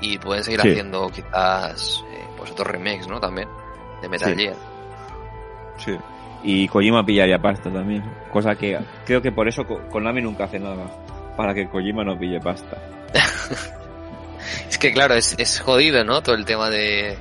Y 0.00 0.18
pueden 0.18 0.42
seguir 0.42 0.60
Sí. 0.62 0.70
haciendo 0.70 1.08
quizás 1.10 2.02
eh, 2.10 2.24
pues 2.36 2.50
otros 2.50 2.66
remakes, 2.68 3.06
¿no? 3.08 3.20
También. 3.20 3.48
De 4.00 4.08
Metal 4.08 4.34
Sí. 4.34 4.36
Gear. 4.42 4.56
Sí. 5.78 5.96
Y 6.44 6.66
Kojima 6.68 7.04
pillaría 7.06 7.38
pasta 7.40 7.70
también. 7.72 8.02
Cosa 8.32 8.54
que 8.56 8.78
creo 9.06 9.22
que 9.22 9.30
por 9.30 9.46
eso 9.46 9.64
Ko- 9.64 9.80
Konami 9.90 10.20
nunca 10.22 10.44
hace 10.44 10.58
nada. 10.58 10.84
Para 11.36 11.54
que 11.54 11.68
Kojima 11.68 12.02
no 12.04 12.18
pille 12.18 12.40
pasta. 12.40 12.76
Es 14.68 14.76
que 14.76 14.92
claro, 14.92 15.14
es, 15.14 15.36
es 15.38 15.60
jodido, 15.60 16.02
¿no? 16.02 16.20
Todo 16.20 16.34
el 16.34 16.44
tema 16.44 16.68
de 16.68 17.16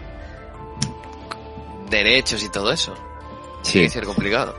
derechos 1.89 2.43
y 2.43 2.49
todo 2.49 2.71
eso. 2.71 2.95
Tiene 3.63 3.85
que 3.87 3.93
ser 3.93 4.05
complicado. 4.05 4.55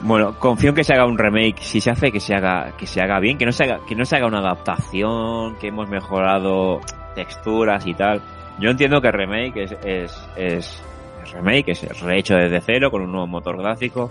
Bueno, 0.00 0.38
confío 0.38 0.70
en 0.70 0.76
que 0.76 0.84
se 0.84 0.94
haga 0.94 1.06
un 1.06 1.18
remake. 1.18 1.60
Si 1.60 1.80
se 1.80 1.90
hace, 1.90 2.12
que 2.12 2.20
se 2.20 2.34
haga, 2.34 2.72
que 2.76 2.86
se 2.86 3.00
haga 3.00 3.18
bien. 3.20 3.38
Que 3.38 3.46
no 3.46 3.52
se 3.52 3.64
haga, 3.64 3.80
que 3.86 3.94
no 3.94 4.04
se 4.04 4.16
haga 4.16 4.26
una 4.26 4.38
adaptación. 4.38 5.56
Que 5.56 5.68
hemos 5.68 5.88
mejorado 5.88 6.80
texturas 7.14 7.86
y 7.86 7.94
tal. 7.94 8.20
Yo 8.58 8.70
entiendo 8.70 9.00
que 9.00 9.10
remake 9.10 9.64
es, 9.64 9.72
es, 9.84 10.28
es, 10.36 10.82
es 11.22 11.32
remake, 11.32 11.68
es 11.70 12.00
rehecho 12.00 12.34
desde 12.34 12.60
cero 12.60 12.90
con 12.90 13.02
un 13.02 13.12
nuevo 13.12 13.26
motor 13.26 13.58
gráfico. 13.58 14.10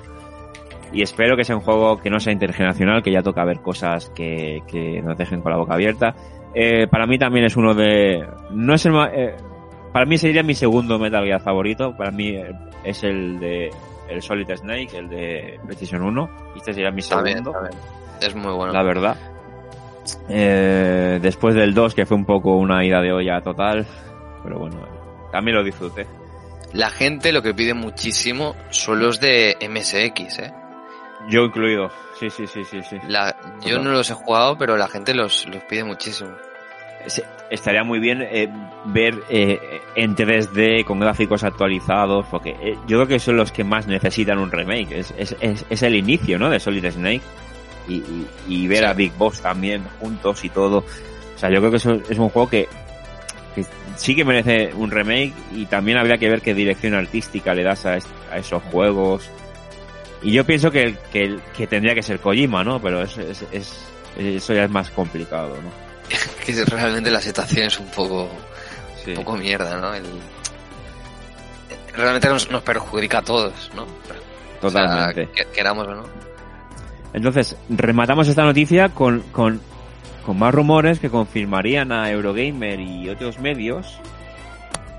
Y 0.91 1.01
espero 1.01 1.35
que 1.35 1.43
sea 1.43 1.55
un 1.55 1.61
juego 1.61 1.97
que 1.97 2.09
no 2.09 2.19
sea 2.19 2.31
intergeneracional, 2.31 3.03
que 3.03 3.11
ya 3.11 3.21
toca 3.21 3.43
ver 3.43 3.59
cosas 3.61 4.09
que, 4.15 4.61
que 4.67 5.01
nos 5.01 5.17
dejen 5.17 5.41
con 5.41 5.51
la 5.51 5.57
boca 5.57 5.73
abierta. 5.73 6.15
Eh, 6.53 6.87
para 6.87 7.05
mí 7.05 7.17
también 7.17 7.45
es 7.45 7.57
uno 7.57 7.73
de... 7.73 8.25
No 8.51 8.75
es 8.75 8.85
el 8.85 8.93
eh, 9.13 9.35
para 9.91 10.05
mí 10.05 10.17
sería 10.17 10.43
mi 10.43 10.53
segundo 10.53 10.99
Metal 10.99 11.23
Gear 11.25 11.41
favorito. 11.41 11.95
Para 11.95 12.11
mí 12.11 12.29
eh, 12.29 12.53
es 12.83 13.03
el 13.03 13.39
de 13.39 13.71
el 14.09 14.21
Solid 14.21 14.49
Snake, 14.55 14.97
el 14.97 15.09
de 15.09 15.59
PlayStation 15.63 16.01
1. 16.01 16.29
Y 16.55 16.57
este 16.59 16.73
sería 16.73 16.91
mi 16.91 16.99
Está 16.99 17.21
bien, 17.21 17.37
segundo, 17.39 17.59
está 17.59 17.69
bien. 17.69 17.83
Es 18.21 18.35
muy 18.35 18.53
bueno. 18.53 18.73
la 18.73 18.83
verdad. 18.83 19.17
Eh, 20.29 21.19
después 21.21 21.55
del 21.55 21.73
2, 21.73 21.95
que 21.95 22.05
fue 22.05 22.17
un 22.17 22.25
poco 22.25 22.55
una 22.55 22.85
ida 22.85 23.01
de 23.01 23.11
olla 23.11 23.41
total. 23.41 23.85
Pero 24.43 24.59
bueno, 24.59 24.77
también 25.31 25.57
lo 25.57 25.63
disfruté. 25.63 26.05
La 26.73 26.89
gente 26.89 27.31
lo 27.31 27.41
que 27.41 27.53
pide 27.53 27.73
muchísimo 27.73 28.55
son 28.69 28.99
los 28.99 29.19
de 29.19 29.55
MSX, 29.61 30.39
¿eh? 30.39 30.53
Yo 31.29 31.45
incluido. 31.45 31.89
Sí, 32.19 32.29
sí, 32.29 32.45
sí, 32.47 32.63
sí, 32.63 32.81
sí. 32.83 32.97
La, 33.07 33.35
yo 33.61 33.77
Total. 33.77 33.83
no 33.83 33.91
los 33.91 34.09
he 34.09 34.13
jugado, 34.13 34.57
pero 34.57 34.77
la 34.77 34.87
gente 34.87 35.13
los, 35.13 35.47
los 35.47 35.63
pide 35.63 35.83
muchísimo. 35.83 36.31
Estaría 37.49 37.83
muy 37.83 37.99
bien 37.99 38.21
eh, 38.23 38.49
ver 38.85 39.15
eh, 39.29 39.59
en 39.95 40.15
3D 40.15 40.83
con 40.83 40.99
gráficos 40.99 41.43
actualizados, 41.43 42.25
porque 42.31 42.51
eh, 42.59 42.75
yo 42.87 42.97
creo 42.97 43.07
que 43.07 43.19
son 43.19 43.37
los 43.37 43.51
que 43.51 43.63
más 43.63 43.85
necesitan 43.87 44.39
un 44.39 44.51
remake. 44.51 44.91
Es, 44.99 45.13
es, 45.17 45.35
es, 45.39 45.65
es 45.69 45.83
el 45.83 45.95
inicio, 45.95 46.39
¿no? 46.39 46.49
De 46.49 46.59
Solid 46.59 46.89
Snake. 46.89 47.21
Y, 47.87 47.97
y, 47.97 48.27
y 48.47 48.67
ver 48.67 48.79
Sí. 48.79 48.85
a 48.85 48.93
Big 48.93 49.13
Boss 49.15 49.41
también 49.41 49.83
juntos 49.99 50.43
y 50.43 50.49
todo. 50.49 50.79
O 50.79 51.37
sea, 51.37 51.49
yo 51.51 51.59
creo 51.59 51.69
que 51.69 51.77
eso 51.77 51.93
es 52.09 52.17
un 52.17 52.29
juego 52.29 52.49
que, 52.49 52.67
que 53.53 53.63
sí 53.95 54.15
que 54.15 54.25
merece 54.25 54.73
un 54.73 54.89
remake 54.89 55.33
y 55.53 55.65
también 55.67 55.99
habría 55.99 56.17
que 56.17 56.27
ver 56.29 56.41
qué 56.41 56.55
dirección 56.55 56.95
artística 56.95 57.53
le 57.53 57.61
das 57.61 57.85
a, 57.85 57.97
esos 58.35 58.63
juegos. 58.71 59.29
Y 60.23 60.31
yo 60.31 60.43
pienso 60.45 60.71
que, 60.71 60.95
que, 61.13 61.37
que 61.55 61.67
tendría 61.67 61.93
que 61.93 62.01
ser 62.01 62.19
Kojima, 62.19 62.63
¿no? 62.63 62.81
Pero 62.81 63.03
es- 63.03 63.19
eso 64.17 64.53
ya 64.53 64.63
es 64.63 64.71
más 64.71 64.89
complicado, 64.89 65.49
¿no? 65.61 65.84
Que 66.45 66.63
realmente 66.65 67.09
la 67.11 67.21
situación 67.21 67.65
es 67.67 67.79
un 67.79 67.87
poco, 67.87 68.29
Sí. 69.03 69.11
un 69.11 69.15
poco 69.17 69.35
mierda, 69.37 69.77
¿no? 69.79 69.93
El- 69.93 70.05
realmente 71.95 72.27
nos, 72.29 72.49
nos 72.51 72.61
perjudica 72.61 73.19
a 73.19 73.21
todos, 73.21 73.71
¿no? 73.75 73.85
Totalmente. 74.61 75.21
O 75.21 75.35
sea, 75.35 75.45
que- 75.45 75.51
queramos 75.51 75.87
o 75.87 75.95
no. 75.95 76.03
Entonces, 77.13 77.55
rematamos 77.69 78.27
esta 78.27 78.43
noticia 78.43 78.89
con, 78.89 79.21
con, 79.31 79.61
con 80.25 80.37
más 80.37 80.53
rumores 80.53 80.99
que 80.99 81.09
confirmarían 81.09 81.91
a 81.91 82.11
Eurogamer 82.11 82.79
y 82.79 83.09
otros 83.09 83.39
medios 83.39 83.99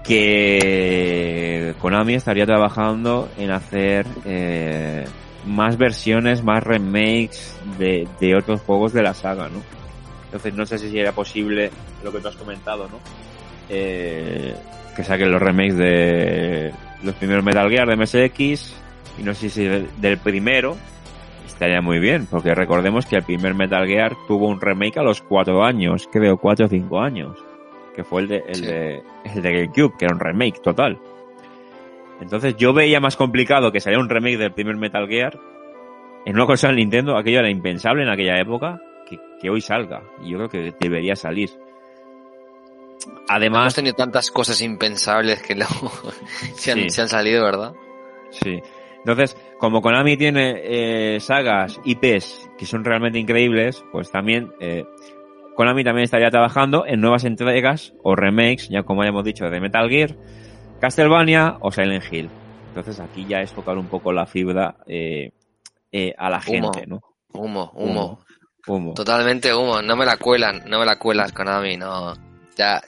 que 0.05 1.75
Konami 1.81 2.15
estaría 2.15 2.47
trabajando 2.47 3.29
en 3.37 3.51
hacer 3.51 4.07
eh, 4.25 5.05
más 5.45 5.77
versiones, 5.77 6.43
más 6.43 6.63
remakes 6.63 7.55
de, 7.79 8.09
de 8.21 8.37
otros 8.37 8.61
juegos 8.63 8.93
de 8.93 9.03
la 9.03 9.15
saga, 9.15 9.49
¿no? 9.49 9.61
Entonces 10.27 10.55
no 10.55 10.67
sé 10.67 10.79
si 10.79 10.99
era 10.99 11.13
posible 11.13 11.71
lo 12.05 12.13
que 12.13 12.19
tú 12.21 12.29
has 12.29 12.37
comentado, 12.37 12.89
¿no? 12.89 12.99
Eh, 13.69 14.55
que 14.95 15.05
saquen 15.05 15.31
los 15.31 15.41
remakes 15.43 15.77
de 15.77 16.73
los 17.03 17.15
primeros 17.17 17.45
Metal 17.45 17.69
Gear 17.71 17.89
de 17.89 17.97
MSX 17.97 18.75
y 19.19 19.23
no 19.23 19.35
sé 19.35 19.49
si 19.51 19.65
del, 19.65 20.19
primero 20.19 20.77
estaría 21.47 21.81
muy 21.81 21.99
bien, 21.99 22.27
porque 22.31 22.55
recordemos 22.55 23.07
que 23.07 23.17
el 23.17 23.23
primer 23.23 23.55
Metal 23.55 23.87
Gear 23.87 24.15
tuvo 24.27 24.47
un 24.49 24.61
remake 24.61 24.99
a 24.99 25.03
los 25.03 25.23
cuatro 25.23 25.65
años, 25.65 26.09
creo 26.13 26.37
cuatro 26.39 26.67
o 26.67 26.69
cinco 26.69 27.01
años, 27.01 27.39
que 27.95 28.05
fue 28.05 28.23
el 28.23 28.29
de, 28.29 28.43
el 28.47 28.55
Sí. 28.57 28.67
de, 28.67 29.03
el 29.35 29.43
de 29.43 29.53
GameCube, 29.53 29.97
que 29.99 30.05
era 30.05 30.15
un 30.15 30.21
remake 30.21 30.61
total. 30.61 30.99
Entonces 32.21 32.57
yo 32.57 32.73
veía 32.73 33.01
más 33.01 33.17
complicado 33.17 33.73
que 33.73 33.81
saliera 33.81 34.03
un 34.03 34.09
remake 34.09 34.39
del 34.39 34.53
primer 34.53 34.77
Metal 34.77 35.07
Gear 35.09 35.39
en 36.25 36.35
una 36.35 36.47
consola 36.47 36.73
de 36.73 36.79
Nintendo, 36.81 37.17
aquello 37.17 37.39
era 37.39 37.51
impensable 37.51 38.03
en 38.03 38.09
aquella 38.09 38.39
época, 38.41 38.81
que, 39.09 39.19
que 39.41 39.49
hoy 39.51 39.61
salga. 39.61 40.03
Y 40.23 40.31
yo 40.31 40.37
creo 40.39 40.49
que 40.49 40.75
debería 40.81 41.17
salir. 41.17 41.51
Hemos 43.07 43.21
Además, 43.29 43.75
tenido 43.75 43.95
tantas 43.95 44.31
cosas 44.31 44.61
impensables 44.63 45.43
que 45.43 45.55
luego 45.55 45.91
se, 46.57 46.73
han, 46.73 46.79
Sí. 46.83 46.91
se 46.91 47.03
han 47.03 47.09
salido, 47.09 47.45
¿verdad? 47.45 47.73
Sí. 48.31 48.61
Entonces, 48.99 49.37
como 49.59 49.81
Konami 49.81 50.17
tiene 50.17 50.61
eh, 50.65 51.21
sagas, 51.21 51.81
IPs 51.85 52.51
que 52.59 52.67
son 52.67 52.85
realmente 52.85 53.19
increíbles, 53.19 53.85
pues 53.93 54.11
también 54.11 54.53
eh, 54.59 54.85
Konami 55.55 55.85
también 55.85 56.05
estaría 56.05 56.31
trabajando 56.31 56.85
en 56.87 57.01
nuevas 57.01 57.25
entregas 57.25 57.95
o 58.03 58.17
remakes, 58.17 58.69
ya 58.69 58.83
como 58.83 59.03
ya 59.05 59.11
hemos 59.11 59.25
dicho, 59.25 59.49
de 59.49 59.61
Metal 59.61 59.89
Gear, 59.89 60.17
Castlevania 60.81 61.57
o 61.61 61.71
Silent 61.71 62.05
Hill. 62.11 62.29
Entonces 62.69 62.99
aquí 63.01 63.25
ya 63.27 63.41
es 63.41 63.53
tocar 63.53 63.79
un 63.79 63.87
poco 63.87 64.13
la 64.13 64.27
fibra 64.27 64.77
eh, 64.87 65.31
eh, 65.93 66.13
a 66.19 66.29
la 66.29 66.39
Humo. 66.47 66.73
gente, 66.73 66.87
¿no? 66.87 67.01
Humo, 67.33 67.71
humo. 67.75 67.91
Humo. 67.93 68.21
Totalmente 68.95 69.55
humo. 69.55 69.81
No 69.83 69.97
me 69.97 70.05
la 70.05 70.17
cuelan, 70.17 70.63
no 70.67 70.79
me 70.81 70.85
la 70.87 70.97
cuelas, 70.99 71.33
Konami, 71.33 71.77
no. 71.77 72.15
Ya. 72.57 72.83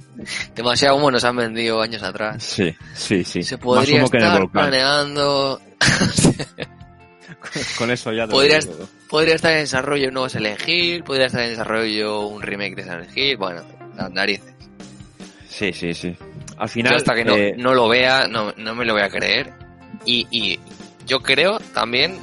Demasiado 0.54 0.96
humo 0.96 1.10
nos 1.10 1.24
han 1.24 1.36
vendido 1.36 1.80
años 1.82 2.02
atrás. 2.02 2.42
Sí, 2.42 2.74
sí, 2.94 3.24
sí. 3.24 3.42
Se 3.42 3.56
Más 3.56 3.64
podría 3.64 3.98
humo 4.00 4.10
que 4.10 4.18
en 4.18 4.22
el 4.22 4.28
estar 4.28 4.42
volcán. 4.42 4.68
planeando. 4.70 5.60
Con 7.78 7.90
eso 7.90 8.12
ya 8.12 8.26
te 8.26 8.32
lo 8.32 8.40
digo 8.40 8.58
todo. 8.60 8.88
podría 9.08 9.34
estar 9.34 9.52
en 9.52 9.58
desarrollo 9.60 10.08
un 10.08 10.14
nuevo 10.14 10.28
Silent 10.28 10.60
Hill, 10.68 11.04
podría 11.04 11.26
estar 11.26 11.42
en 11.42 11.50
desarrollo 11.50 12.26
un 12.26 12.42
remake 12.42 12.76
de 12.76 12.82
Silent 12.84 13.16
Hill, 13.16 13.36
bueno, 13.36 13.62
las 13.96 14.10
narices. 14.10 14.54
Sí, 15.48 15.72
sí, 15.72 15.94
sí. 15.94 16.16
Al 16.56 16.68
final, 16.68 16.92
Yo 16.92 16.96
hasta 16.96 17.14
que 17.14 17.24
no, 17.24 17.34
eh, 17.36 17.54
no 17.56 17.74
lo 17.74 17.88
vea, 17.88 18.26
no, 18.28 18.52
no 18.56 18.74
me 18.74 18.84
lo 18.84 18.92
voy 18.94 19.02
a 19.02 19.08
creer. 19.08 19.52
Y, 20.04 20.26
y 20.30 20.58
yo 21.06 21.20
creo 21.20 21.58
también, 21.72 22.18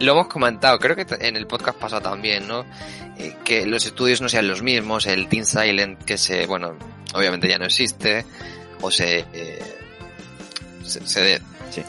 lo 0.00 0.12
hemos 0.12 0.26
comentado, 0.28 0.78
creo 0.78 0.96
que 0.96 1.06
en 1.20 1.36
el 1.36 1.46
podcast 1.46 1.78
pasado 1.78 2.02
también, 2.02 2.46
¿no? 2.48 2.64
Eh, 3.16 3.36
que 3.44 3.64
los 3.66 3.86
estudios 3.86 4.20
no 4.20 4.28
sean 4.28 4.48
los 4.48 4.62
mismos, 4.62 5.06
el 5.06 5.28
Team 5.28 5.44
Silent 5.44 6.02
que 6.04 6.18
se, 6.18 6.46
bueno, 6.46 6.76
obviamente 7.14 7.48
ya 7.48 7.58
no 7.58 7.64
existe, 7.66 8.24
o 8.80 8.90
se, 8.90 9.24
eh, 9.32 9.62
se, 10.84 11.06
se- 11.06 11.40
Sí. 11.70 11.82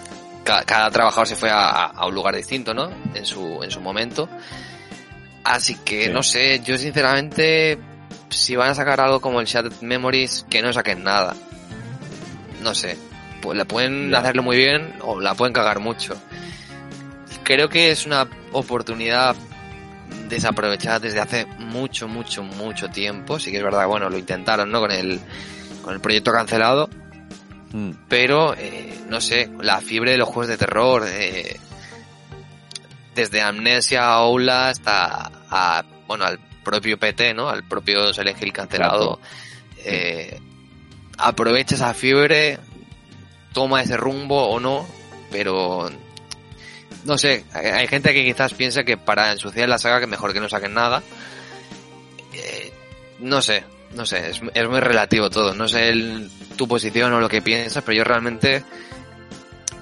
ca- 0.44 0.64
cada, 0.64 0.90
trabajador 0.92 1.28
se 1.28 1.36
fue 1.36 1.50
a, 1.50 1.86
a 1.86 2.08
un 2.08 2.16
lugar 2.16 2.36
distinto, 2.36 2.74
¿no? 2.74 2.90
En 3.14 3.26
su, 3.26 3.62
en 3.64 3.72
su 3.72 3.82
momento. 3.82 4.30
Así 5.44 5.76
que, 5.84 6.06
Sí. 6.06 6.12
no 6.12 6.24
sé, 6.24 6.62
yo 6.64 6.78
sinceramente, 6.78 7.78
si 8.30 8.56
van 8.56 8.70
a 8.72 8.76
sacar 8.76 9.00
algo 9.02 9.20
como 9.22 9.40
el 9.42 9.46
Shattered 9.48 9.82
Memories, 9.82 10.46
que 10.50 10.62
no 10.62 10.72
saquen 10.74 11.04
nada. 11.04 11.36
No 12.64 12.74
sé. 12.74 12.98
Pues 13.42 13.56
la 13.58 13.66
pueden 13.66 14.14
hacerlo 14.16 14.42
muy 14.42 14.58
bien 14.58 14.96
o 15.02 15.20
la 15.20 15.36
pueden 15.36 15.54
cagar 15.54 15.80
mucho. 15.80 16.16
Creo 17.46 17.70
que 17.70 17.92
es 17.92 18.06
una 18.08 18.28
oportunidad 18.54 19.36
desaprovechada 20.28 21.00
desde 21.00 21.20
hace 21.20 21.46
mucho, 21.46 22.08
mucho, 22.08 22.44
mucho 22.44 22.90
tiempo. 22.90 23.40
Sí 23.40 23.52
que 23.52 23.58
es 23.58 23.64
verdad, 23.64 23.88
bueno, 23.88 24.10
lo 24.10 24.18
intentaron, 24.18 24.72
¿no? 24.72 24.80
Con 24.80 24.92
el, 24.92 25.20
con 25.84 25.94
el 25.94 26.02
proyecto 26.02 26.32
cancelado. 26.32 26.90
mm, 27.72 27.92
Pero, 28.10 28.56
eh, 28.58 29.00
no 29.10 29.22
sé, 29.22 29.50
la 29.62 29.80
fiebre 29.80 30.12
de 30.12 30.18
los 30.18 30.28
juegos 30.28 30.48
de 30.48 30.58
terror, 30.58 31.06
eh, 31.08 31.60
desde 33.14 33.42
Amnesia 33.42 34.08
a 34.08 34.22
Oula 34.24 34.70
hasta 34.70 35.32
a, 35.50 35.84
bueno, 36.08 36.26
al 36.26 36.40
propio 36.64 36.98
PT, 36.98 37.36
¿no? 37.36 37.48
Al 37.48 37.64
propio 37.64 38.12
Silent 38.12 38.42
Hill 38.42 38.52
cancelado. 38.54 39.20
Eh, 39.86 40.40
aprovecha 41.20 41.76
esa 41.76 41.94
fiebre, 41.94 42.58
toma 43.54 43.84
ese 43.84 43.96
rumbo 43.98 44.48
o 44.48 44.60
no, 44.60 44.86
pero 45.32 45.90
no 47.06 47.18
sé, 47.18 47.46
hay, 47.54 47.88
gente 47.88 48.14
que 48.14 48.26
quizás 48.26 48.54
piensa 48.54 48.84
que 48.84 48.98
para 48.98 49.32
ensuciar 49.32 49.70
la 49.70 49.78
saga 49.78 50.00
que 50.00 50.08
mejor 50.08 50.34
que 50.34 50.40
no 50.40 50.50
saquen 50.50 50.74
nada. 50.74 51.04
Eh, 52.34 52.72
no 53.20 53.42
sé, 53.42 53.64
no 53.94 54.06
sé, 54.06 54.30
es, 54.30 54.42
es 54.54 54.70
muy 54.70 54.80
relativo 54.80 55.30
todo, 55.30 55.54
no 55.54 55.68
sé 55.68 55.90
el- 55.90 56.30
tu 56.58 56.68
posición 56.68 57.14
o 57.14 57.20
lo 57.20 57.30
que 57.30 57.42
piensas, 57.42 57.84
pero 57.84 57.98
yo 57.98 58.04
realmente 58.04 58.64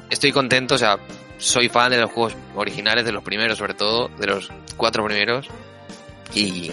estoy 0.10 0.32
contento, 0.32 0.76
o 0.76 0.78
sea, 0.78 0.98
soy 1.38 1.70
fan 1.70 1.92
de 1.92 2.00
los 2.00 2.12
juegos 2.12 2.36
originales, 2.56 3.06
de 3.06 3.12
los 3.12 3.24
primeros 3.24 3.58
sobre 3.58 3.74
todo, 3.74 4.10
de 4.20 4.28
los 4.28 4.50
cuatro 4.78 5.06
primeros, 5.06 5.48
y 6.36 6.72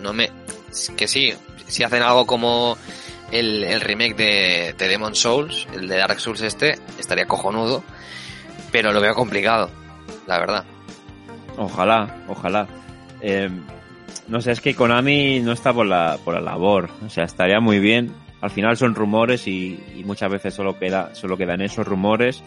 no 0.00 0.12
me 0.12 0.30
que 0.96 1.06
sí 1.06 1.34
si 1.68 1.84
hacen 1.84 2.02
algo 2.02 2.26
como 2.26 2.76
el, 3.30 3.62
el 3.64 3.80
remake 3.80 4.16
de, 4.16 4.74
de 4.76 4.88
Demon 4.88 5.14
Souls 5.14 5.66
el 5.74 5.86
de 5.88 5.96
Dark 5.96 6.18
Souls 6.18 6.40
este 6.40 6.78
estaría 6.98 7.26
cojonudo 7.26 7.84
pero 8.72 8.92
lo 8.92 9.00
veo 9.00 9.14
complicado 9.14 9.70
la 10.26 10.38
verdad 10.40 10.64
Ojalá, 11.56 12.24
ojalá. 12.28 12.66
Eh, 13.20 13.48
no 14.28 14.40
sé, 14.40 14.52
es 14.52 14.60
que 14.60 14.74
Konami 14.74 15.40
no 15.40 15.52
está 15.52 15.72
por 15.72 15.86
la, 15.86 16.18
por 16.24 16.34
la 16.34 16.40
labor. 16.40 16.88
O 17.04 17.10
sea, 17.10 17.24
estaría 17.24 17.60
muy 17.60 17.78
bien. 17.78 18.12
Al 18.40 18.50
final 18.50 18.76
son 18.76 18.94
rumores 18.94 19.46
y, 19.46 20.02
muchas 20.04 20.30
veces 20.30 20.54
solo 20.54 20.78
queda, 20.78 21.14
solo 21.14 21.36
quedan 21.36 21.60
esos 21.60 21.86
rumores. 21.86 22.42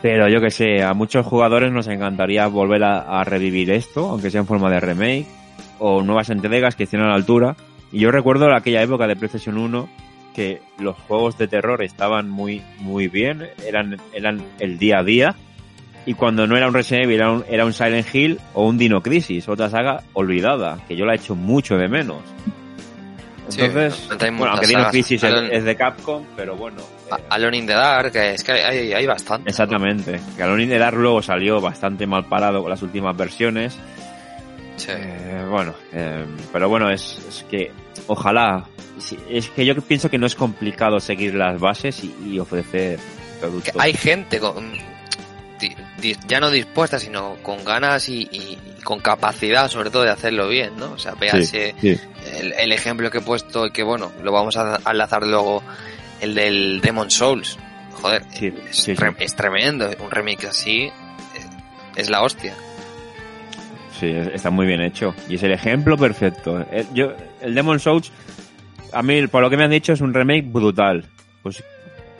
Pero 0.00 0.28
yo 0.28 0.40
que 0.40 0.50
sé, 0.50 0.82
a 0.82 0.94
muchos 0.94 1.26
jugadores 1.26 1.72
nos 1.72 1.86
encantaría 1.86 2.46
volver 2.46 2.82
a, 2.84 3.20
a 3.20 3.24
revivir 3.24 3.70
esto, 3.70 4.08
aunque 4.08 4.30
sea 4.30 4.40
en 4.40 4.46
forma 4.46 4.70
de 4.70 4.80
remake, 4.80 5.26
o 5.78 6.02
nuevas 6.02 6.30
entregas 6.30 6.74
que 6.74 6.84
estén 6.84 7.00
a 7.00 7.08
la 7.08 7.14
altura. 7.14 7.56
Y 7.92 8.00
yo 8.00 8.10
recuerdo 8.10 8.52
aquella 8.54 8.82
época 8.82 9.06
de 9.06 9.16
PlayStation 9.16 9.58
1 9.58 9.88
que 10.34 10.62
los 10.78 10.96
juegos 11.08 11.38
de 11.38 11.48
terror 11.48 11.82
estaban 11.82 12.28
muy, 12.30 12.62
muy 12.78 13.08
bien, 13.08 13.48
eran, 13.66 13.98
eran 14.14 14.42
el 14.58 14.78
día 14.78 14.98
a 14.98 15.04
día. 15.04 15.34
Y 16.04 16.14
cuando 16.14 16.46
no 16.48 16.56
era 16.56 16.66
un 16.66 16.74
Resident 16.74 17.04
Evil, 17.04 17.16
era 17.16 17.30
un, 17.30 17.44
era 17.48 17.64
un 17.64 17.72
Silent 17.72 18.12
Hill 18.12 18.40
o 18.54 18.66
un 18.66 18.76
Dino 18.76 19.02
Crisis, 19.02 19.48
otra 19.48 19.70
saga 19.70 20.02
olvidada, 20.14 20.78
que 20.88 20.96
yo 20.96 21.04
la 21.06 21.12
he 21.12 21.16
hecho 21.16 21.36
mucho 21.36 21.76
de 21.76 21.88
menos. 21.88 22.22
Entonces, 23.50 24.08
bueno, 24.38 24.52
aunque 24.52 24.66
Dino. 24.66 24.88
Crisis 24.90 25.22
es, 25.22 25.30
Alone- 25.30 25.50
es 25.52 25.64
de 25.64 25.76
Capcom, 25.76 26.24
pero 26.36 26.56
bueno. 26.56 26.78
Eh, 27.10 27.22
Alone 27.28 27.56
in 27.58 27.66
the 27.66 27.72
Dark 27.74 28.14
es 28.16 28.42
que 28.42 28.52
hay, 28.52 28.92
hay 28.92 29.06
bastante 29.06 29.50
exactamente. 29.50 30.20
Que 30.36 30.42
Alone 30.42 30.62
in 30.62 30.68
the 30.70 30.78
Dark 30.78 30.96
luego 30.96 31.22
salió 31.22 31.60
bastante 31.60 32.06
mal 32.06 32.24
parado 32.26 32.62
con 32.62 32.70
las 32.70 32.82
últimas 32.82 33.16
versiones. 33.16 33.78
Sí. 34.76 34.90
Eh, 34.94 35.46
bueno, 35.48 35.74
eh, 35.92 36.24
pero 36.52 36.68
bueno, 36.68 36.90
es, 36.90 37.18
es 37.28 37.44
que 37.50 37.70
ojalá. 38.06 38.64
sí, 38.98 39.18
Es 39.28 39.48
que 39.50 39.64
yo 39.66 39.74
pienso 39.82 40.10
que 40.10 40.18
no 40.18 40.26
es 40.26 40.34
complicado 40.34 40.98
seguir 41.00 41.34
las 41.34 41.60
bases 41.60 42.02
y, 42.04 42.14
y 42.26 42.38
ofrecer 42.38 42.98
productos. 43.40 43.72
Que 43.74 43.80
hay 43.80 43.92
gente 43.94 44.40
con 44.40 44.72
di- 45.60 45.74
di- 45.98 46.16
ya 46.26 46.40
no 46.40 46.50
dispuesta 46.50 46.98
sino 46.98 47.36
con 47.42 47.64
ganas 47.64 48.08
y, 48.08 48.28
y 48.32 48.58
con 48.82 48.98
capacidad 49.00 49.68
sobre 49.68 49.90
todo 49.90 50.02
de 50.02 50.10
hacerlo 50.10 50.48
bien 50.48 50.76
no 50.76 50.92
o 50.92 50.98
sea 50.98 51.12
véase 51.14 51.74
Sí, 51.80 51.96
el, 52.40 52.52
el 52.52 52.72
ejemplo 52.72 53.10
que 53.10 53.18
he 53.18 53.20
puesto 53.22 53.66
y 53.66 53.70
que 53.70 53.82
bueno, 53.84 54.10
lo 54.22 54.32
vamos 54.32 54.56
a 54.56 54.80
enlazar 54.90 55.24
luego, 55.26 55.62
el 56.20 56.34
del 56.34 56.80
Demon 56.80 57.10
Souls. 57.10 57.58
Joder, 58.00 58.24
Sí, 58.32 58.46
es, 58.46 58.76
sí, 58.76 58.82
sí. 58.82 58.94
re- 58.94 59.14
es 59.20 59.36
tremendo, 59.36 59.88
un 60.00 60.10
remake 60.10 60.46
así 60.48 60.84
eh, 60.84 60.92
es 61.94 62.10
la 62.10 62.22
hostia. 62.22 62.54
Sí, 64.02 64.08
es- 64.10 64.26
está 64.34 64.50
muy 64.50 64.66
bien 64.66 64.80
hecho. 64.80 65.14
Y 65.28 65.36
es 65.36 65.42
el 65.44 65.52
ejemplo 65.52 65.96
perfecto. 65.96 66.66
El, 66.72 66.92
yo, 66.92 67.12
el 67.40 67.54
Demon 67.54 67.78
Souls, 67.78 68.10
a 68.92 69.00
mí, 69.00 69.24
por 69.28 69.42
lo 69.42 69.48
que 69.48 69.56
me 69.56 69.62
han 69.62 69.70
dicho, 69.70 69.92
es 69.92 70.00
un 70.00 70.12
remake 70.12 70.46
brutal. 70.50 71.04
Pues 71.40 71.62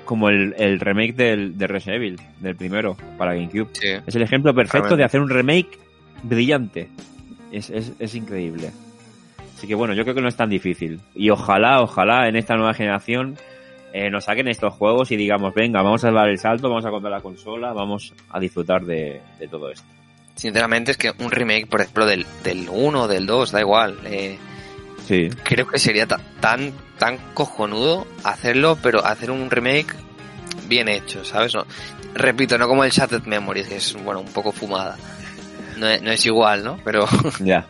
como 0.04 0.28
el, 0.28 0.54
el 0.58 0.78
remake 0.78 1.14
del, 1.16 1.58
de 1.58 1.66
Resident 1.66 1.96
Evil, 1.96 2.20
del 2.38 2.54
primero, 2.54 2.96
para 3.18 3.34
GameCube. 3.34 3.68
Sí. 3.72 3.88
Es 4.06 4.14
el 4.14 4.22
ejemplo 4.22 4.54
perfecto 4.54 4.96
de 4.96 5.02
hacer 5.02 5.20
un 5.20 5.28
remake 5.28 5.76
brillante. 6.22 6.88
Es, 7.50 7.68
es, 7.70 7.92
es 7.98 8.14
increíble. 8.14 8.70
Así 9.56 9.66
que 9.66 9.74
bueno, 9.74 9.92
yo 9.94 10.04
creo 10.04 10.14
que 10.14 10.20
no 10.22 10.28
es 10.28 10.36
tan 10.36 10.50
difícil. 10.50 11.00
Y 11.16 11.30
ojalá, 11.30 11.82
ojalá 11.82 12.28
en 12.28 12.36
esta 12.36 12.54
nueva 12.56 12.74
generación 12.74 13.36
eh, 13.92 14.08
nos 14.08 14.24
saquen 14.26 14.46
estos 14.46 14.72
juegos 14.74 15.10
y 15.10 15.16
digamos, 15.16 15.52
venga, 15.52 15.82
vamos 15.82 16.04
a 16.04 16.12
dar 16.12 16.28
el 16.28 16.38
salto, 16.38 16.68
vamos 16.68 16.84
a 16.86 16.90
comprar 16.90 17.10
la 17.12 17.20
consola, 17.20 17.72
vamos 17.72 18.14
a 18.30 18.38
disfrutar 18.38 18.84
de, 18.84 19.20
de 19.40 19.48
todo 19.48 19.68
esto. 19.70 19.86
Sinceramente 20.34 20.92
es 20.92 20.96
que 20.96 21.12
un 21.18 21.30
remake, 21.30 21.66
por 21.66 21.80
ejemplo, 21.82 22.06
del, 22.06 22.26
del 22.42 22.68
1, 22.70 23.06
del 23.08 23.26
2, 23.26 23.52
da 23.52 23.60
igual. 23.60 23.98
Eh, 24.04 24.38
Sí, 25.06 25.28
creo 25.42 25.66
que 25.66 25.80
sería 25.80 26.06
ta- 26.06 26.20
tan, 26.40 26.72
tan 26.96 27.18
cojonudo 27.34 28.06
hacerlo, 28.22 28.78
pero 28.80 29.04
hacer 29.04 29.32
un 29.32 29.50
remake 29.50 29.94
bien 30.68 30.88
hecho, 30.88 31.24
¿sabes? 31.24 31.52
No, 31.54 31.66
repito, 32.14 32.56
no 32.56 32.68
como 32.68 32.84
el 32.84 32.92
Shattered 32.92 33.24
Memories, 33.26 33.66
que 33.66 33.76
es, 33.76 33.94
bueno, 34.04 34.20
un 34.20 34.28
poco 34.28 34.52
fumada. 34.52 34.96
No 35.76 35.88
es, 35.88 36.00
no 36.02 36.12
es 36.12 36.24
igual, 36.24 36.62
¿no? 36.62 36.78
Pero 36.84 37.06
ya. 37.40 37.66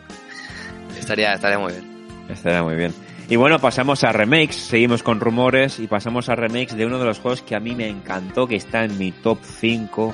estaría, 0.99 1.33
estaría 1.33 1.57
muy 1.57 1.73
bien. 1.73 1.91
Estaría 2.29 2.61
muy 2.61 2.75
bien. 2.75 2.93
Y 3.27 3.35
bueno, 3.35 3.57
pasamos 3.59 4.03
a 4.03 4.11
remakes, 4.11 4.55
seguimos 4.55 5.01
con 5.01 5.19
rumores 5.19 5.79
y 5.79 5.87
pasamos 5.87 6.29
a 6.29 6.35
remakes 6.35 6.75
de 6.77 6.85
uno 6.85 6.99
de 6.99 7.05
los 7.05 7.19
juegos 7.19 7.41
que 7.41 7.55
a 7.55 7.59
mí 7.59 7.73
me 7.73 7.87
encantó, 7.89 8.47
que 8.47 8.55
está 8.57 8.83
en 8.83 8.97
mi 8.99 9.11
top 9.11 9.39
5 9.59 10.13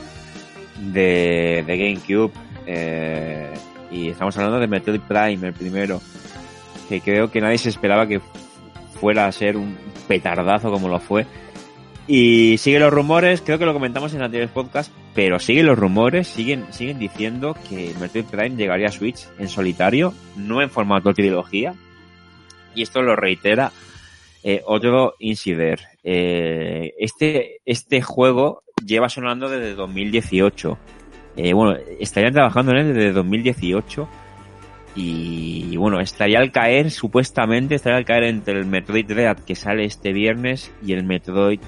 de, 0.79 1.63
de 1.65 1.77
GameCube. 1.77 2.31
eh, 2.65 3.53
y 3.91 4.09
estamos 4.09 4.37
hablando 4.37 4.59
de 4.59 4.67
Metroid 4.67 5.01
Prime, 5.01 5.47
el 5.47 5.53
primero, 5.53 6.01
que 6.87 7.01
creo 7.01 7.31
que 7.31 7.41
nadie 7.41 7.57
se 7.57 7.69
esperaba 7.69 8.07
que 8.07 8.21
fuera 8.99 9.25
a 9.25 9.31
ser 9.31 9.57
un 9.57 9.77
petardazo 10.07 10.71
como 10.71 10.87
lo 10.89 10.99
fue. 10.99 11.25
Y 12.07 12.57
sigue 12.57 12.79
los 12.79 12.91
rumores, 12.91 13.41
creo 13.41 13.59
que 13.59 13.65
lo 13.65 13.73
comentamos 13.73 14.13
en 14.13 14.21
anteriores 14.21 14.51
podcasts, 14.51 14.91
pero 15.13 15.39
siguen 15.39 15.67
los 15.67 15.77
rumores, 15.77 16.27
siguen, 16.27 16.65
siguen 16.71 16.97
diciendo 16.97 17.55
que 17.67 17.93
Metroid 17.99 18.25
Prime 18.25 18.55
llegaría 18.55 18.87
a 18.87 18.91
Switch 18.91 19.27
en 19.37 19.47
solitario, 19.47 20.13
no 20.35 20.61
en 20.61 20.69
formato 20.69 21.13
trilogía. 21.13 21.75
Y 22.73 22.83
esto 22.83 23.01
lo 23.01 23.15
reitera 23.15 23.71
eh, 24.43 24.61
otro 24.65 25.15
Insider. 25.19 25.79
Eh, 26.03 26.93
este, 26.97 27.57
este 27.65 28.01
juego 28.01 28.63
lleva 28.85 29.09
sonando 29.09 29.49
desde 29.49 29.75
2018. 29.75 30.77
Eh, 31.37 31.53
bueno, 31.53 31.77
estarían 31.99 32.33
trabajando 32.33 32.71
en 32.71 32.77
él 32.77 32.93
desde 32.93 33.11
2018. 33.11 34.07
Y 34.95 35.77
bueno, 35.77 35.99
estaría 35.99 36.39
al 36.39 36.51
caer, 36.51 36.91
supuestamente, 36.91 37.75
estaría 37.75 37.97
al 37.97 38.05
caer 38.05 38.23
entre 38.23 38.57
el 38.57 38.65
Metroid 38.65 39.05
Dread 39.05 39.37
que 39.39 39.55
sale 39.55 39.85
este 39.85 40.13
viernes 40.13 40.71
y 40.83 40.93
el 40.93 41.03
Metroid 41.03 41.59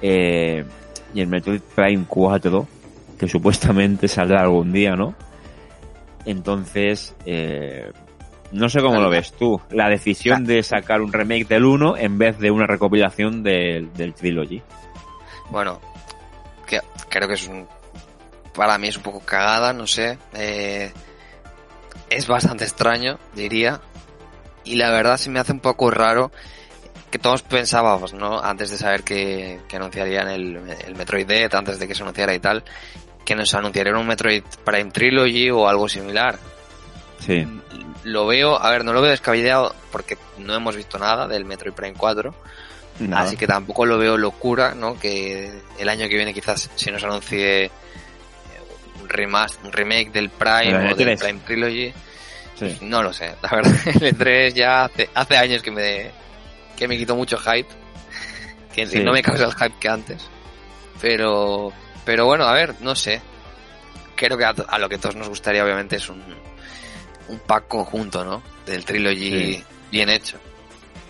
y 0.00 1.20
el 1.20 1.26
Metroid 1.28 1.60
Prime 1.76 2.04
4 2.08 2.66
que 3.18 3.28
supuestamente 3.28 4.08
saldrá 4.08 4.40
algún 4.40 4.72
día, 4.72 4.96
¿no? 4.96 5.14
Entonces, 6.24 7.14
no 8.52 8.68
sé 8.68 8.80
cómo 8.80 9.00
lo 9.00 9.08
ves 9.08 9.32
tú, 9.32 9.60
la 9.70 9.88
decisión 9.88 10.44
de 10.44 10.62
sacar 10.62 11.00
un 11.00 11.12
remake 11.12 11.48
del 11.48 11.64
1 11.64 11.96
en 11.96 12.18
vez 12.18 12.38
de 12.38 12.50
una 12.50 12.66
recopilación 12.66 13.42
del, 13.42 13.92
del 13.94 14.14
Trilogy. 14.14 14.62
Bueno, 15.50 15.80
que, 16.66 16.80
creo 17.08 17.28
que 17.28 17.34
es 17.34 17.48
un, 17.48 17.66
para 18.54 18.78
mí 18.78 18.88
es 18.88 18.96
un 18.96 19.02
poco 19.02 19.20
cagada, 19.20 19.72
no 19.72 19.86
sé. 19.86 20.18
Eh, 20.34 20.92
es 22.10 22.26
bastante 22.26 22.64
extraño, 22.64 23.18
diría. 23.34 23.80
Y 24.64 24.76
la 24.76 24.90
verdad 24.90 25.16
se 25.16 25.30
me 25.30 25.40
hace 25.40 25.52
un 25.52 25.60
poco 25.60 25.90
raro 25.90 26.30
que 27.10 27.18
todos 27.18 27.42
pensábamos, 27.42 28.14
¿no? 28.14 28.40
Antes 28.40 28.70
de 28.70 28.78
saber 28.78 29.02
que, 29.02 29.60
que 29.68 29.76
anunciarían 29.76 30.28
el, 30.28 30.56
el 30.86 30.94
Metroid 30.94 31.26
Dead, 31.26 31.54
antes 31.54 31.78
de 31.78 31.88
que 31.88 31.94
se 31.94 32.02
anunciara 32.02 32.34
y 32.34 32.38
tal, 32.38 32.64
que 33.24 33.34
nos 33.34 33.52
anunciarían 33.54 33.96
un 33.96 34.06
Metroid 34.06 34.44
Prime 34.64 34.90
Trilogy 34.90 35.50
o 35.50 35.68
algo 35.68 35.88
similar. 35.88 36.38
Sí, 37.24 37.46
Lo 38.04 38.26
veo, 38.26 38.60
a 38.60 38.70
ver, 38.70 38.84
no 38.84 38.92
lo 38.92 39.00
veo 39.00 39.10
descabellado 39.10 39.74
porque 39.92 40.18
no 40.38 40.54
hemos 40.54 40.74
visto 40.76 40.98
nada 40.98 41.28
del 41.28 41.44
Metroid 41.44 41.72
Prime 41.74 41.94
4. 41.96 42.34
nada. 43.00 43.22
Así 43.22 43.36
que 43.36 43.46
tampoco 43.46 43.86
lo 43.86 43.96
veo 43.98 44.16
locura, 44.16 44.74
¿no? 44.74 44.98
Que 44.98 45.52
el 45.78 45.88
año 45.88 46.08
que 46.08 46.16
viene 46.16 46.34
quizás 46.34 46.68
se 46.74 46.90
nos 46.90 47.02
anuncie 47.04 47.70
un, 49.00 49.08
remaster, 49.08 49.64
un 49.64 49.72
remake 49.72 50.10
del 50.10 50.30
Prime 50.30 50.74
o 50.92 50.96
del 50.96 51.16
E3. 51.16 51.18
Prime 51.18 51.40
Trilogy. 51.46 51.92
Sí. 52.58 52.78
No 52.82 53.02
lo 53.02 53.12
sé, 53.12 53.34
la 53.42 53.48
verdad. 53.50 53.72
El 54.00 54.16
E3 54.16 54.52
ya 54.52 54.84
hace, 54.84 55.08
hace 55.14 55.36
años 55.36 55.62
que 55.62 55.70
me, 55.70 56.10
que 56.76 56.86
me 56.86 56.96
quitó 56.98 57.16
mucho 57.16 57.38
hype. 57.38 57.68
Que 58.74 58.86
Sí. 58.86 59.00
no 59.00 59.12
me 59.12 59.22
causa 59.22 59.44
el 59.44 59.54
hype 59.54 59.78
que 59.80 59.88
antes. 59.88 60.22
Pero, 61.00 61.72
pero 62.04 62.26
bueno, 62.26 62.44
a 62.44 62.52
ver, 62.52 62.74
no 62.80 62.94
sé. 62.94 63.20
Creo 64.16 64.36
que 64.38 64.44
a, 64.44 64.50
a 64.50 64.78
lo 64.78 64.88
que 64.88 64.98
todos 64.98 65.16
nos 65.16 65.28
gustaría 65.28 65.64
obviamente 65.64 65.96
es 65.96 66.08
un, 66.08 66.22
un 67.28 67.38
pack 67.40 67.68
conjunto, 67.68 68.24
¿no? 68.24 68.42
Del 68.66 68.84
Trilogy 68.84 69.30
Sí. 69.54 69.64
bien 69.90 70.08
hecho. 70.08 70.38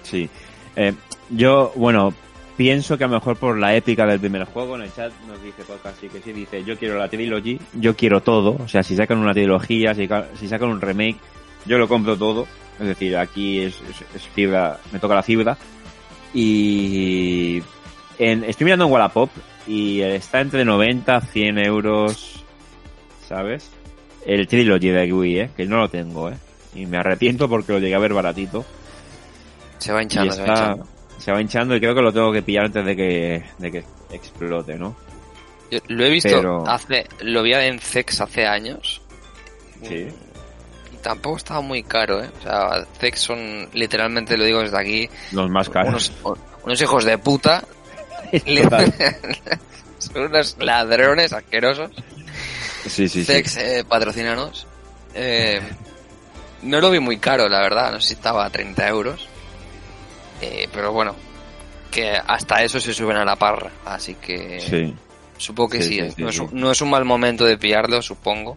Sí. 0.03 0.29
Eh, 0.77 0.93
yo, 1.31 1.73
bueno, 1.77 2.13
pienso 2.57 2.97
que 2.99 3.05
a 3.05 3.07
lo 3.07 3.15
mejor 3.15 3.37
por 3.37 3.59
la 3.59 3.75
épica 3.75 4.07
del 4.07 4.21
primer 4.21 4.45
juego, 4.45 4.77
en 4.77 4.83
el 4.83 4.95
chat 4.95 5.13
nos 5.29 5.43
dice 5.43 5.63
podcast 5.65 6.01
sí 6.01 6.09
que 6.09 6.21
sí, 6.21 6.33
dice 6.33 6.63
yo 6.65 6.77
quiero 6.79 6.99
la 6.99 7.09
trilogy, 7.09 7.59
yo 7.75 7.97
quiero 7.97 8.21
todo, 8.23 8.57
o 8.63 8.69
sea, 8.69 8.83
si 8.83 8.95
sacan 8.97 9.19
una 9.19 9.33
trilogía, 9.33 9.95
si, 9.95 10.07
ca- 10.09 10.29
si 10.39 10.49
sacan 10.49 10.69
un 10.71 10.81
remake, 10.81 11.17
yo 11.67 11.79
lo 11.79 11.89
compro 11.89 12.17
todo, 12.17 12.47
es 12.81 12.87
decir, 12.87 13.17
aquí 13.17 13.61
es, 13.61 13.75
es- 13.91 14.17
es 14.17 14.23
fibra, 14.29 14.79
me 14.93 14.99
toca 14.99 15.15
la 15.15 15.23
fibra, 15.23 15.57
y 16.35 17.63
en, 18.19 18.45
estoy 18.45 18.65
mirando 18.65 18.87
en 18.87 18.93
Wallapop 18.93 19.31
y 19.67 20.01
está 20.01 20.41
entre 20.41 20.65
90 20.65 21.21
100 21.21 21.59
euros, 21.59 22.45
¿sabes? 23.29 23.71
El 24.27 24.47
trilogy 24.47 24.89
de 24.91 25.13
Wii, 25.13 25.39
eh, 25.41 25.51
que 25.57 25.67
no 25.67 25.79
lo 25.79 25.89
tengo, 25.89 26.31
eh, 26.31 26.35
y 26.75 26.87
me 26.87 26.99
arrepiento 26.99 27.49
porque 27.49 27.73
lo 27.73 27.79
llegué 27.79 27.95
a 27.95 27.99
ver 27.99 28.15
baratito. 28.15 28.65
Se 29.79 29.93
va 29.93 30.03
hinchando, 30.03 30.33
se 30.33 30.43
va 30.43 30.49
hinchando. 30.49 30.87
se 31.19 31.33
va 31.33 31.41
hinchando 31.41 31.77
y 31.77 31.81
creo 31.81 31.95
que 31.95 32.03
lo 32.03 32.13
tengo 32.13 32.33
que 32.33 32.43
pillar 32.43 32.67
antes 32.67 32.85
de 32.85 32.97
que, 32.97 33.43
de 33.59 33.71
que 33.73 33.85
explote, 34.13 34.77
¿no? 34.77 34.95
Yo 35.71 35.79
lo 35.89 36.05
he 36.05 36.11
visto 36.11 36.29
Pero- 36.29 36.69
hace, 36.69 37.07
lo 37.23 37.43
vi 37.43 37.55
en 37.55 37.79
Zex 37.81 38.21
hace 38.21 38.47
años. 38.47 39.01
Sí. 39.83 40.07
Y 40.93 40.97
tampoco 41.03 41.39
estaba 41.39 41.61
muy 41.63 41.83
caro, 41.83 42.23
eh. 42.23 42.31
O 42.39 42.43
sea, 42.43 42.87
Zex 43.01 43.19
son, 43.21 43.69
literalmente 43.73 44.37
lo 44.37 44.45
digo 44.45 44.61
desde 44.61 44.79
aquí, 44.79 45.09
Los 45.33 45.51
más 45.51 45.69
caros. 45.69 46.13
unos, 46.25 46.39
unos 46.65 46.81
hijos 46.83 47.05
de 47.05 47.19
puta. 47.19 47.65
Son 49.99 50.23
unos 50.25 50.57
ladrones 50.59 51.33
asquerosos. 51.33 51.91
Sí, 52.85 53.09
sí, 53.09 53.09
sí. 53.09 53.25
Zex, 53.25 53.57
eh, 53.59 53.85
patrocínanos. 53.89 54.67
Eh, 55.15 55.61
no 56.63 56.81
lo 56.81 56.91
vi 56.91 56.99
muy 57.01 57.19
caro, 57.19 57.49
la 57.49 57.61
verdad. 57.61 57.93
No 57.93 58.01
sé 58.01 58.09
si 58.09 58.15
estaba 58.15 58.45
a 58.45 58.51
30 58.51 58.89
euros. 58.89 59.29
Eh, 60.41 60.69
pero 60.73 60.93
bueno, 60.93 61.15
que 61.91 62.11
hasta 62.27 62.63
eso 62.63 62.81
se 62.81 62.93
suben 62.93 63.17
a 63.17 63.25
la 63.25 63.37
parra. 63.37 63.71
Así 63.85 64.15
que 64.17 64.61
Sí. 64.61 64.95
supongo 65.37 65.71
que 65.71 65.83
Sí, 65.83 65.89
sí. 65.89 65.95
sí, 65.95 66.01
eh. 66.01 66.13
sí, 66.17 66.23
no, 66.23 66.29
es 66.31 66.35
sí. 66.37 66.41
un, 66.43 66.51
no 66.61 66.71
es 66.73 66.81
un 66.81 66.91
mal 66.91 67.05
momento 67.05 67.45
de 67.45 67.57
pillarlo, 67.59 68.03
supongo. 68.03 68.57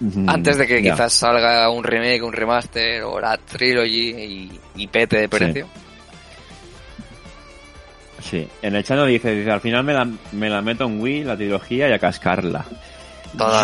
Mm, 0.00 0.28
Antes 0.28 0.56
de 0.58 0.66
que 0.66 0.82
ya. 0.82 0.92
quizás 0.92 1.12
salga 1.12 1.70
un 1.70 1.84
remake, 1.84 2.22
un 2.22 2.32
remaster 2.32 3.02
o 3.04 3.20
la 3.20 3.36
trilogy 3.36 4.10
y, 4.10 4.60
y 4.74 4.86
pete 4.88 5.18
de 5.18 5.28
precio. 5.28 5.68
Sí. 8.28 8.48
En 8.62 8.74
el 8.76 8.84
chat 8.84 8.96
nos 8.96 9.08
dice, 9.08 9.34
dice, 9.34 9.50
al 9.50 9.60
final 9.60 9.84
me 9.84 9.92
la, 9.92 10.08
me 10.32 10.48
la 10.48 10.62
meto 10.62 10.84
en 10.84 11.00
Wii, 11.00 11.24
la 11.24 11.36
trilogía, 11.36 11.88
y 11.88 11.92
a 11.92 11.98
cascarla. 11.98 12.64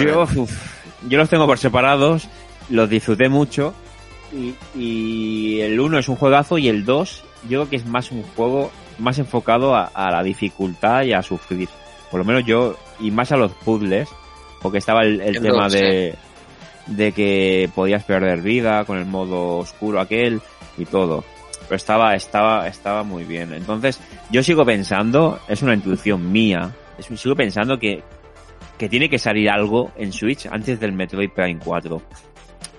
Yo, 0.00 0.22
uf, 0.22 0.50
yo 1.08 1.18
los 1.18 1.28
tengo 1.28 1.46
por 1.46 1.58
separados, 1.58 2.28
los 2.70 2.88
disfruté 2.88 3.28
mucho, 3.28 3.74
y, 4.32 4.54
y 4.78 5.60
el 5.60 5.78
1 5.80 5.98
es 5.98 6.08
un 6.08 6.16
juegazo, 6.16 6.58
y 6.58 6.68
el 6.68 6.84
2 6.84 7.24
yo 7.48 7.60
creo 7.60 7.70
que 7.70 7.76
es 7.76 7.86
más 7.86 8.10
un 8.10 8.22
juego 8.34 8.70
más 8.98 9.18
enfocado 9.18 9.74
a, 9.76 9.84
a 9.94 10.10
la 10.10 10.22
dificultad 10.22 11.02
y 11.04 11.12
a 11.12 11.22
sufrir. 11.22 11.68
Por 12.10 12.18
lo 12.18 12.24
menos 12.24 12.44
yo, 12.44 12.76
y 12.98 13.10
más 13.10 13.30
a 13.32 13.36
los 13.36 13.52
puzzles, 13.52 14.08
porque 14.60 14.78
estaba 14.78 15.02
el, 15.02 15.20
el 15.20 15.36
El 15.36 15.42
tema 15.42 15.64
dos, 15.64 15.72
de, 15.72 16.14
de 16.88 17.12
que 17.12 17.70
podías 17.74 18.02
perder 18.04 18.40
vida 18.40 18.84
con 18.84 18.98
el 18.98 19.04
modo 19.06 19.58
oscuro 19.58 20.00
aquel 20.00 20.40
y 20.76 20.84
todo. 20.84 21.22
Pero 21.68 21.76
estaba, 21.76 22.14
estaba, 22.14 22.66
estaba 22.66 23.02
muy 23.04 23.24
bien. 23.24 23.52
Entonces, 23.52 24.00
yo 24.30 24.42
sigo 24.42 24.64
pensando, 24.64 25.38
es 25.48 25.62
una 25.62 25.74
intuición 25.74 26.32
mía, 26.32 26.70
es- 26.98 27.06
sigo 27.20 27.36
pensando 27.36 27.78
que, 27.78 28.02
que 28.78 28.88
tiene 28.88 29.10
que 29.10 29.18
salir 29.18 29.50
algo 29.50 29.90
en 29.96 30.12
Switch 30.12 30.46
antes 30.46 30.80
del 30.80 30.92
Metroid 30.92 31.30
Prime 31.30 31.60
4. 31.62 31.96
O 31.96 32.02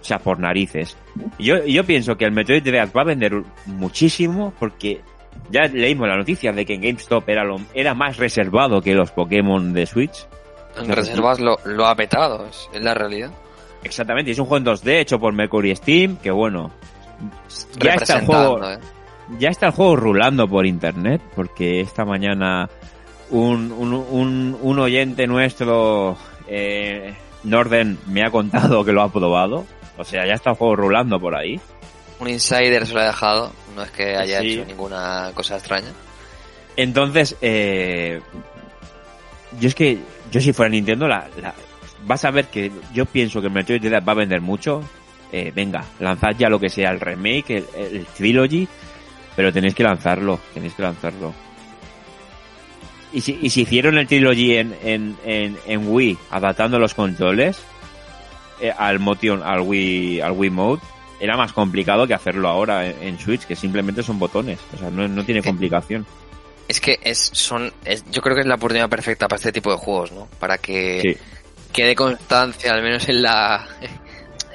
sea, 0.02 0.20
por 0.20 0.40
narices. 0.40 0.98
Yo, 1.38 1.66
yo 1.66 1.84
pienso 1.84 2.18
que 2.18 2.26
el 2.26 2.32
Metroid 2.32 2.64
Dread 2.64 2.90
va 2.96 3.02
a 3.02 3.06
vender 3.06 3.44
muchísimo 3.66 4.54
porque 4.58 5.02
ya 5.52 5.64
leímos 5.64 6.08
la 6.08 6.18
noticia 6.18 6.52
de 6.52 6.66
que 6.66 6.76
en 6.76 6.82
GameStop 6.82 7.28
era, 7.28 7.44
lo, 7.44 7.58
era 7.74 7.94
más 7.94 8.18
reservado 8.18 8.82
que 8.82 8.94
los 8.94 9.12
Pokémon 9.12 9.74
de 9.74 9.86
Switch. 9.86 10.26
En 10.78 10.90
reservas 10.90 11.40
lo, 11.40 11.58
lo 11.66 11.86
ha 11.86 11.96
petado, 11.96 12.48
es, 12.48 12.70
es 12.74 12.82
la 12.82 12.94
realidad. 12.94 13.32
Exactamente, 13.84 14.32
es 14.32 14.40
un 14.40 14.46
juego 14.46 14.72
en 14.72 14.78
2D 14.78 15.00
hecho 15.00 15.20
por 15.20 15.34
Mercury 15.34 15.76
Steam, 15.76 16.18
que 16.18 16.32
bueno, 16.32 16.72
ya 17.80 17.96
está 17.96 18.20
el 18.20 18.26
juego, 18.26 18.64
eh. 18.64 18.78
ya 19.38 19.50
está 19.50 19.68
el 19.68 19.72
juego 19.74 19.96
rulando 19.96 20.48
por 20.48 20.66
internet, 20.66 21.22
porque 21.36 21.80
esta 21.80 22.06
mañana 22.06 22.70
un, 23.30 23.72
un, 23.72 23.94
un, 23.94 24.58
un 24.62 24.80
oyente 24.80 25.28
nuestro, 25.28 26.18
eh, 26.48 27.14
Norden, 27.44 27.98
me 28.08 28.24
ha 28.24 28.32
contado 28.32 28.84
que 28.84 28.92
lo 28.92 29.02
ha 29.02 29.12
probado. 29.12 29.66
O 29.98 30.04
sea, 30.04 30.26
ya 30.26 30.34
está 30.34 30.52
el 30.52 30.56
juego 30.56 30.76
rulando 30.76 31.20
por 31.20 31.36
ahí. 31.36 31.60
Un 32.20 32.30
insider 32.30 32.86
se 32.86 32.94
lo 32.94 33.02
ha 33.02 33.06
dejado, 33.06 33.52
no 33.76 33.84
es 33.84 33.92
que 33.92 34.16
haya 34.16 34.40
Sí. 34.42 34.54
hecho 34.54 34.66
ninguna 34.66 35.32
cosa 35.34 35.56
extraña. 35.58 35.92
Entonces, 36.76 37.36
eh, 37.42 38.22
yo 39.60 39.68
es 39.68 39.76
que, 39.76 40.00
yo 40.32 40.40
si 40.42 40.54
fuera 40.54 40.70
Nintendo, 40.70 41.08
la, 41.08 41.28
la- 41.42 41.54
vas 42.06 42.24
a 42.26 42.32
ver 42.32 42.46
que 42.46 42.72
yo 42.94 43.06
pienso 43.06 43.42
que 43.42 43.48
el 43.48 43.54
Metroid 43.54 43.82
Dread 43.82 44.04
va 44.06 44.14
a 44.14 44.16
vender 44.16 44.42
mucho. 44.42 44.82
Eh, 45.32 45.52
venga, 45.54 45.84
lanzad 46.00 46.32
ya 46.38 46.50
lo 46.50 46.60
que 46.60 46.70
sea, 46.70 46.90
el 46.92 47.00
remake, 47.00 47.52
el, 47.58 47.66
el 47.78 48.06
trilogy, 48.08 48.68
pero 49.36 49.52
tenéis 49.54 49.76
que 49.76 49.84
lanzarlo, 49.84 50.40
tenéis 50.54 50.74
que 50.74 50.82
lanzarlo. 50.82 51.34
Y 53.12 53.22
si, 53.22 53.40
y 53.42 53.50
si 53.50 53.62
hicieron 53.62 53.98
el 53.98 54.08
trilogy 54.08 54.56
en, 54.58 54.76
en, 54.84 55.18
en, 55.26 55.58
en 55.66 55.88
Wii, 55.92 56.18
adaptando 56.30 56.78
los 56.78 56.94
controles 56.94 57.60
eh, 58.62 58.72
al 58.78 59.00
motion, 59.00 59.42
al 59.44 59.62
Wii, 59.62 60.22
al 60.22 60.34
Wii 60.34 60.50
Mode, 60.52 60.82
era 61.20 61.36
más 61.36 61.52
complicado 61.54 62.06
que 62.08 62.14
hacerlo 62.14 62.48
ahora 62.50 62.86
en, 62.88 63.02
en 63.02 63.20
Switch, 63.20 63.42
que 63.46 63.56
simplemente 63.56 64.04
son 64.04 64.20
botones, 64.20 64.60
o 64.76 64.78
sea, 64.78 64.90
no, 64.92 65.08
no 65.08 65.24
tiene 65.26 65.42
Sí. 65.42 65.48
complicación. 65.50 66.06
Es 66.68 66.80
que 66.80 67.00
es, 67.02 67.18
son, 67.34 67.74
es- 67.84 68.06
yo 68.12 68.22
creo 68.22 68.36
que 68.36 68.42
es 68.42 68.48
la 68.48 68.56
oportunidad 68.56 68.90
perfecta 68.90 69.28
para 69.28 69.38
este 69.38 69.52
tipo 69.52 69.72
de 69.72 69.78
juegos, 69.78 70.12
¿no? 70.12 70.28
Para 70.40 70.60
que 70.60 71.02
Sí. 71.02 71.18
quede 71.74 71.96
constancia, 71.96 72.72
al 72.74 72.84
menos 72.84 73.10
en 73.10 73.24
la, 73.24 73.68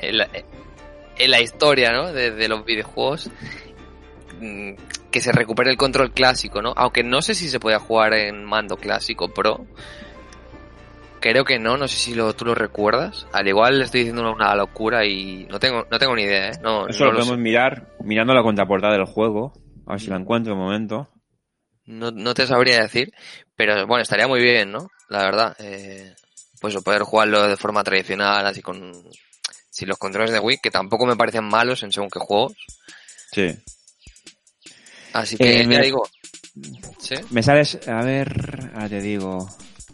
en 0.00 0.18
la, 0.18 0.28
en 1.18 1.30
la 1.30 1.40
historia, 1.40 1.90
¿no? 1.92 2.12
De, 2.12 2.30
de 2.30 2.48
los 2.48 2.64
videojuegos, 2.64 3.28
mm, 4.40 4.72
que 5.14 5.20
se 5.20 5.30
recupere 5.30 5.70
el 5.70 5.76
control 5.76 6.10
clásico, 6.10 6.60
¿no? 6.60 6.72
Aunque 6.74 7.04
no 7.04 7.22
sé 7.22 7.36
si 7.36 7.48
se 7.48 7.60
puede 7.60 7.78
jugar 7.78 8.14
en 8.14 8.44
mando 8.44 8.76
clásico 8.76 9.32
pro. 9.32 9.64
Creo 11.20 11.44
que 11.44 11.60
no, 11.60 11.76
no 11.76 11.86
sé 11.86 11.96
si 11.98 12.14
lo, 12.16 12.34
tú 12.34 12.44
lo 12.44 12.56
recuerdas. 12.56 13.24
Al 13.32 13.46
igual 13.46 13.78
le 13.78 13.84
estoy 13.84 14.00
diciendo 14.00 14.28
una 14.28 14.56
locura 14.56 15.06
y 15.06 15.46
no 15.48 15.60
tengo, 15.60 15.86
no 15.88 16.00
tengo 16.00 16.16
ni 16.16 16.24
idea, 16.24 16.48
¿eh? 16.48 16.58
No, 16.60 16.88
Eso 16.88 17.04
no 17.04 17.12
lo 17.12 17.18
podemos 17.18 17.36
sé. 17.36 17.42
mirar 17.42 17.94
mirando 18.00 18.34
la 18.34 18.42
contraportada 18.42 18.94
del 18.94 19.04
juego. 19.06 19.52
A 19.86 19.92
ver 19.92 20.00
si 20.00 20.08
la 20.10 20.16
encuentro 20.16 20.54
un 20.54 20.58
momento. 20.58 21.08
No, 21.84 22.10
no 22.10 22.34
te 22.34 22.48
sabría 22.48 22.82
decir, 22.82 23.12
pero 23.54 23.86
bueno, 23.86 24.02
estaría 24.02 24.26
muy 24.26 24.42
bien, 24.42 24.72
¿no? 24.72 24.90
La 25.08 25.22
verdad. 25.22 25.54
Eh, 25.60 26.12
pues 26.60 26.74
poder 26.82 27.02
jugarlo 27.02 27.46
de 27.46 27.56
forma 27.56 27.84
tradicional, 27.84 28.44
así 28.48 28.62
con 28.62 28.90
sin 29.70 29.88
los 29.88 29.98
controles 29.98 30.32
de 30.32 30.40
Wii, 30.40 30.58
que 30.60 30.72
tampoco 30.72 31.06
me 31.06 31.14
parecen 31.14 31.44
malos 31.44 31.84
en 31.84 31.92
según 31.92 32.10
qué 32.10 32.18
juegos. 32.18 32.56
Sí. 33.30 33.54
Así 35.14 35.36
que 35.36 35.60
Eh, 35.60 35.62
ya 35.62 35.68
me- 35.68 35.80
digo, 35.80 36.06
¿sí? 36.98 37.14
Me 37.30 37.42
sales, 37.42 37.78
a 37.88 38.02
ver, 38.04 38.70
ahora 38.74 38.88
te 38.88 39.00
digo. 39.00 39.48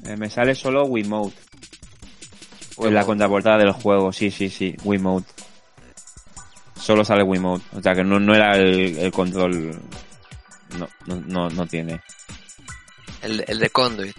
Eh, 0.06 0.16
me 0.16 0.28
sale 0.30 0.54
solo 0.54 0.84
Wiimote. 0.86 1.36
En 1.36 2.84
la 2.84 3.00
Wiimote. 3.02 3.06
contraportada 3.06 3.58
del 3.58 3.72
juego, 3.72 4.12
sí, 4.12 4.30
sí, 4.30 4.48
sí, 4.50 4.74
Wiimote. 4.82 5.30
Solo 6.80 7.04
sale 7.04 7.22
Wiimote. 7.22 7.64
O 7.76 7.82
sea 7.82 7.94
que 7.94 8.02
no, 8.02 8.18
no 8.18 8.34
era 8.34 8.56
el, 8.56 8.96
el 8.98 9.12
control. 9.12 9.78
No, 10.78 10.88
no, 11.06 11.16
no, 11.26 11.50
no 11.50 11.66
tiene. 11.66 12.00
El, 13.22 13.44
el 13.46 13.58
de 13.58 13.68
Conduit. 13.70 14.16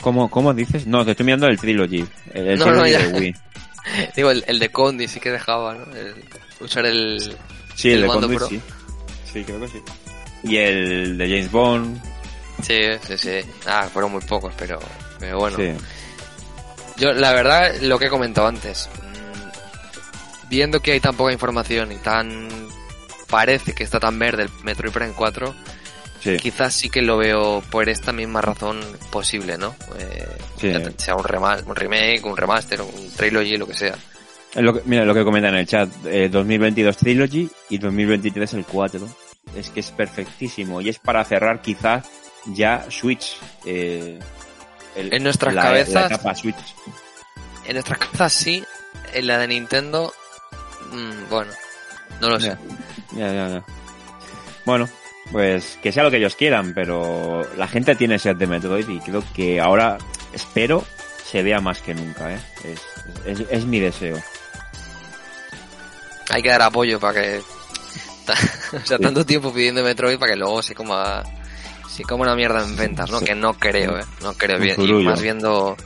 ¿Cómo, 0.00 0.30
¿Cómo 0.30 0.54
dices? 0.54 0.86
No, 0.86 1.04
te 1.04 1.12
estoy 1.12 1.26
mirando 1.26 1.46
el 1.46 1.58
Trilogy. 1.58 2.04
El, 2.32 2.48
el 2.48 2.58
No, 2.58 2.64
Trilogy 2.66 2.90
de 2.92 3.18
Wii. 3.20 3.34
Digo, 4.16 4.30
el, 4.30 4.44
el 4.46 4.58
de 4.58 4.68
Conduit 4.70 5.08
sí 5.10 5.20
que 5.20 5.30
dejaba, 5.30 5.74
¿no? 5.74 5.86
Usar 6.60 6.86
el... 6.86 7.36
Sí, 7.78 7.88
el, 7.90 7.96
El 7.96 8.02
de 8.02 8.06
Conduit, 8.08 8.38
Pro. 8.38 8.48
sí. 8.48 8.60
Sí, 9.32 9.44
creo 9.44 9.60
que 9.60 9.68
sí. 9.68 9.82
Y 10.42 10.56
el 10.56 11.16
de 11.18 11.28
James 11.28 11.50
Bond. 11.50 12.02
Sí, 12.62 12.78
sí, 13.06 13.16
sí. 13.18 13.40
Ah, 13.66 13.88
fueron 13.92 14.10
muy 14.12 14.20
pocos, 14.22 14.52
pero, 14.58 14.78
pero 15.20 15.38
bueno. 15.38 15.56
Sí. 15.56 15.72
Yo, 16.96 17.12
la 17.12 17.32
verdad, 17.32 17.76
lo 17.82 17.98
que 17.98 18.06
he 18.06 18.10
comentado 18.10 18.48
antes, 18.48 18.88
mm, 18.96 20.48
viendo 20.48 20.80
que 20.80 20.92
hay 20.92 21.00
tan 21.00 21.14
poca 21.16 21.32
información 21.32 21.92
y 21.92 21.96
tan 21.96 22.48
parece 23.28 23.74
que 23.74 23.84
está 23.84 24.00
tan 24.00 24.18
verde 24.18 24.44
el 24.44 24.50
Metroid 24.64 24.92
Prime 24.92 25.12
4, 25.16 25.54
Sí. 26.20 26.36
quizás 26.38 26.74
sí 26.74 26.90
que 26.90 27.00
lo 27.02 27.16
veo 27.18 27.62
por 27.70 27.88
esta 27.88 28.10
misma 28.12 28.40
razón 28.40 28.80
posible, 29.10 29.56
¿no? 29.56 29.76
Eh, 29.98 30.26
Sí. 30.60 30.72
sea 30.96 31.14
un, 31.14 31.22
rema- 31.22 31.62
un 31.64 31.76
remake, 31.76 32.24
un 32.24 32.36
remaster, 32.36 32.80
un 32.82 33.12
trilogy, 33.16 33.56
lo 33.56 33.68
que 33.68 33.74
sea. 33.74 33.94
Lo 34.54 34.74
que- 34.74 34.82
mira 34.86 35.04
lo 35.04 35.14
que 35.14 35.24
comentan 35.24 35.54
en 35.54 35.60
el 35.60 35.66
chat, 35.66 35.88
eh, 36.06 36.28
2022 36.30 36.96
Trilogy 36.96 37.48
y 37.68 37.78
2023 37.78 38.54
el 38.54 38.64
4. 38.64 39.06
Es 39.56 39.70
que 39.70 39.80
es 39.80 39.90
perfectísimo 39.90 40.80
y 40.80 40.88
es 40.88 40.98
para 40.98 41.24
cerrar 41.24 41.60
quizás 41.62 42.06
ya 42.46 42.86
Switch. 42.90 43.36
eh, 43.66 44.18
el- 44.96 45.12
En 45.12 45.22
nuestras 45.22 45.54
la- 45.54 45.62
cabezas- 45.62 45.94
La 46.10 46.16
etapa 46.16 46.34
Switch. 46.34 46.56
En 47.66 47.74
nuestras 47.74 47.98
cabezas 47.98 48.32
sí, 48.32 48.64
en 49.12 49.26
la 49.26 49.38
de 49.38 49.48
Nintendo, 49.48 50.12
mm, 50.92 51.28
bueno, 51.30 51.52
no 52.20 52.30
lo 52.30 52.40
sé. 52.40 52.56
Ya, 53.12 53.32
ya, 53.32 53.48
ya. 53.48 53.64
Bueno, 54.64 54.88
pues 55.30 55.78
que 55.82 55.92
sea 55.92 56.02
lo 56.02 56.10
que 56.10 56.16
ellos 56.18 56.34
quieran, 56.36 56.72
pero 56.74 57.46
la 57.56 57.68
gente 57.68 57.94
tiene 57.94 58.18
sed 58.18 58.36
de 58.36 58.46
Metroid 58.46 58.88
y 58.88 58.98
creo 59.00 59.22
que 59.34 59.60
ahora, 59.60 59.98
espero, 60.32 60.84
se 61.24 61.42
vea 61.42 61.60
más 61.60 61.80
que 61.82 61.94
nunca, 61.94 62.32
¿eh? 62.34 62.40
Es, 62.64 62.80
es, 63.40 63.46
es 63.50 63.64
mi 63.66 63.80
deseo. 63.80 64.16
Hay 66.30 66.42
que 66.42 66.48
dar 66.48 66.62
apoyo 66.62 66.98
para 67.00 67.20
que... 67.20 67.38
o 68.76 68.86
sea, 68.86 68.96
Sí. 68.98 69.02
tanto 69.02 69.24
tiempo 69.24 69.52
pidiendo 69.52 69.82
Metroid 69.82 70.18
para 70.18 70.32
que 70.32 70.38
luego 70.38 70.62
se 70.62 70.74
coma... 70.74 71.22
Se 71.88 72.02
coma 72.04 72.24
una 72.24 72.36
mierda 72.36 72.62
en 72.62 72.76
ventas, 72.76 73.10
¿no? 73.10 73.18
Sí. 73.18 73.24
Que 73.24 73.34
no 73.34 73.54
creo, 73.54 73.98
¿eh? 73.98 74.04
No 74.22 74.32
creo 74.34 74.58
bien. 74.58 74.80
Y 74.80 74.92
más 75.04 75.20
viendo... 75.20 75.76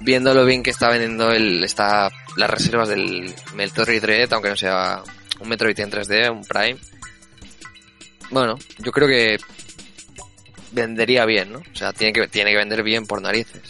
Viendo 0.00 0.34
lo 0.34 0.44
bien 0.44 0.62
que 0.64 0.70
está 0.70 0.88
vendiendo 0.90 1.30
el, 1.30 1.62
está, 1.62 2.10
las 2.36 2.50
reservas 2.50 2.88
del 2.88 3.32
Metroid 3.54 4.00
Dread, 4.02 4.32
aunque 4.32 4.48
no 4.48 4.56
sea 4.56 5.00
un 5.38 5.48
Metroid 5.48 5.78
en 5.78 5.90
3D, 5.92 6.30
un 6.32 6.44
Prime. 6.44 6.76
Bueno, 8.30 8.58
yo 8.78 8.90
creo 8.90 9.06
que 9.06 9.38
vendería 10.72 11.24
bien, 11.24 11.52
¿no? 11.52 11.58
O 11.60 11.76
sea, 11.76 11.92
tiene 11.92 12.12
que, 12.12 12.26
tiene 12.26 12.50
que 12.50 12.56
vender 12.56 12.82
bien 12.82 13.06
por 13.06 13.22
narices. 13.22 13.62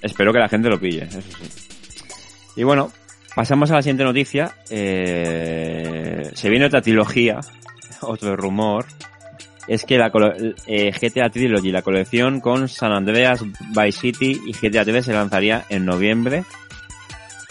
Espero 0.00 0.32
que 0.32 0.40
la 0.40 0.48
gente 0.48 0.68
lo 0.68 0.80
pille, 0.80 1.04
eso 1.04 1.20
sí. 1.20 1.28
Y 2.56 2.64
bueno, 2.64 2.92
pasamos 3.34 3.70
a 3.70 3.74
la 3.74 3.82
siguiente 3.82 4.04
noticia. 4.04 4.52
Eh, 4.70 6.30
se 6.34 6.50
viene 6.50 6.66
otra 6.66 6.82
trilogía, 6.82 7.40
otro 8.00 8.36
rumor. 8.36 8.86
Es 9.68 9.84
que 9.84 9.96
la 9.96 10.10
eh, 10.66 10.90
GTA 10.90 11.30
Trilogy, 11.30 11.70
la 11.70 11.82
colección 11.82 12.40
con 12.40 12.68
San 12.68 12.92
Andreas, 12.92 13.42
Vice 13.42 13.98
City 14.00 14.40
y 14.44 14.52
GTA 14.52 14.84
3 14.84 15.04
se 15.04 15.12
lanzaría 15.12 15.64
en 15.68 15.84
noviembre. 15.84 16.44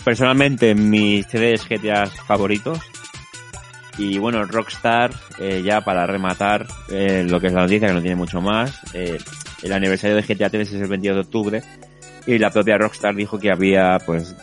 Personalmente, 0.04 0.76
mis 0.76 1.28
tres 1.28 1.68
GTA 1.68 2.08
favoritos. 2.08 2.80
Y 3.98 4.18
bueno, 4.18 4.44
Rockstar, 4.46 5.12
eh, 5.40 5.62
ya 5.64 5.82
para 5.82 6.06
rematar 6.06 6.66
eh, 6.90 7.26
lo 7.28 7.40
que 7.40 7.48
es 7.48 7.54
la 7.54 7.62
noticia, 7.62 7.88
que 7.88 7.94
no 7.94 8.02
tiene 8.02 8.16
mucho 8.16 8.42
más. 8.42 8.80
eh, 8.94 9.18
el 9.62 9.74
aniversario 9.74 10.16
de 10.16 10.24
GTA 10.24 10.50
3 10.50 10.74
es 10.74 10.82
el 10.82 10.88
22 10.88 11.16
de 11.16 11.22
octubre 11.22 11.64
y 12.26 12.40
la 12.40 12.50
propia 12.50 12.80
Rockstar 12.80 13.14
dijo 13.16 13.38
que 13.38 13.52
había 13.52 14.00
pues 14.04 14.36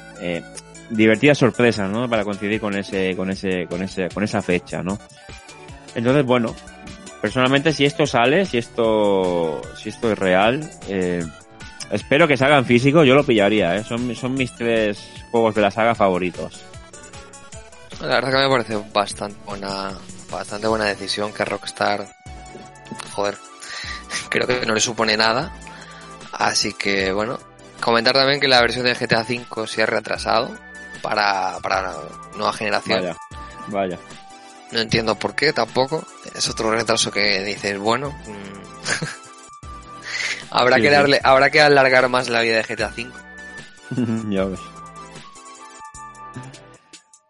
divertidas 0.91 1.39
sorpresas 1.39 1.91
no 1.91 2.09
para 2.09 2.24
coincidir 2.24 2.61
con 2.61 2.74
ese 2.76 3.14
con 3.16 3.30
ese 3.30 3.66
con 3.66 3.82
ese 3.82 4.09
con 4.09 4.24
esa 4.24 4.41
fecha 4.43 4.82
no 4.82 4.99
entonces 5.95 6.24
bueno 6.24 6.55
personalmente 7.20 7.72
si 7.72 7.84
esto 7.84 8.07
sale 8.07 8.47
si 8.47 8.59
esto 8.59 9.61
si 9.76 9.91
esto 9.91 10.12
es 10.12 10.18
real 10.18 10.68
eh, 10.89 11.24
espero 11.91 12.26
que 12.26 12.36
salga 12.36 12.59
en 12.59 12.64
físico 12.64 13.05
yo 13.05 13.14
lo 13.14 13.24
pillaría 13.24 13.76
¿eh? 13.76 13.84
son 13.84 14.14
son 14.14 14.34
mis 14.34 14.55
tres 14.55 14.99
juegos 15.30 15.55
de 15.55 15.62
la 15.62 15.70
saga 15.70 15.95
favoritos 15.95 16.64
La 18.01 18.20
verdad 18.20 18.30
que 18.30 18.36
me 18.36 18.49
parece 18.49 18.84
bastante 18.95 19.36
buena, 19.45 19.93
bastante 20.30 20.68
buena 20.68 20.84
decisión 20.84 21.32
que 21.32 21.45
Rockstar, 21.45 22.07
joder, 23.12 23.36
creo 24.28 24.47
que 24.47 24.64
no 24.66 24.74
le 24.74 24.80
supone 24.80 25.16
nada. 25.16 25.53
Así 26.32 26.74
que 26.74 27.11
bueno, 27.11 27.41
comentar 27.80 28.14
también 28.14 28.39
que 28.39 28.47
la 28.47 28.61
versión 28.61 28.84
de 28.84 28.95
GTA 28.95 29.26
V 29.28 29.66
se 29.66 29.82
ha 29.82 29.86
retrasado 29.86 30.57
para, 31.03 31.59
para 31.62 31.82
la 31.82 31.94
nueva 32.36 32.53
generación. 32.53 33.01
vaya 33.03 33.16
vaya 33.68 33.99
No 34.72 34.80
entiendo 34.80 35.14
por 35.16 35.34
qué 35.34 35.53
tampoco. 35.53 36.05
Es 36.34 36.49
otro 36.49 36.70
retraso 36.70 37.11
que 37.11 37.42
dices, 37.44 37.78
bueno, 37.78 38.11
mm, 38.11 38.59
habrá 40.51 40.76
Sí, 40.76 40.82
que 40.82 40.88
sí. 40.88 40.94
darle, 40.94 41.20
habrá 41.22 41.51
que 41.51 41.61
alargar 41.61 42.09
más 42.09 42.28
la 42.28 42.40
vida 42.42 42.57
de 42.57 42.62
GTA 42.62 42.92
V. 42.96 43.11
ya 44.34 44.44
ves. 44.44 44.61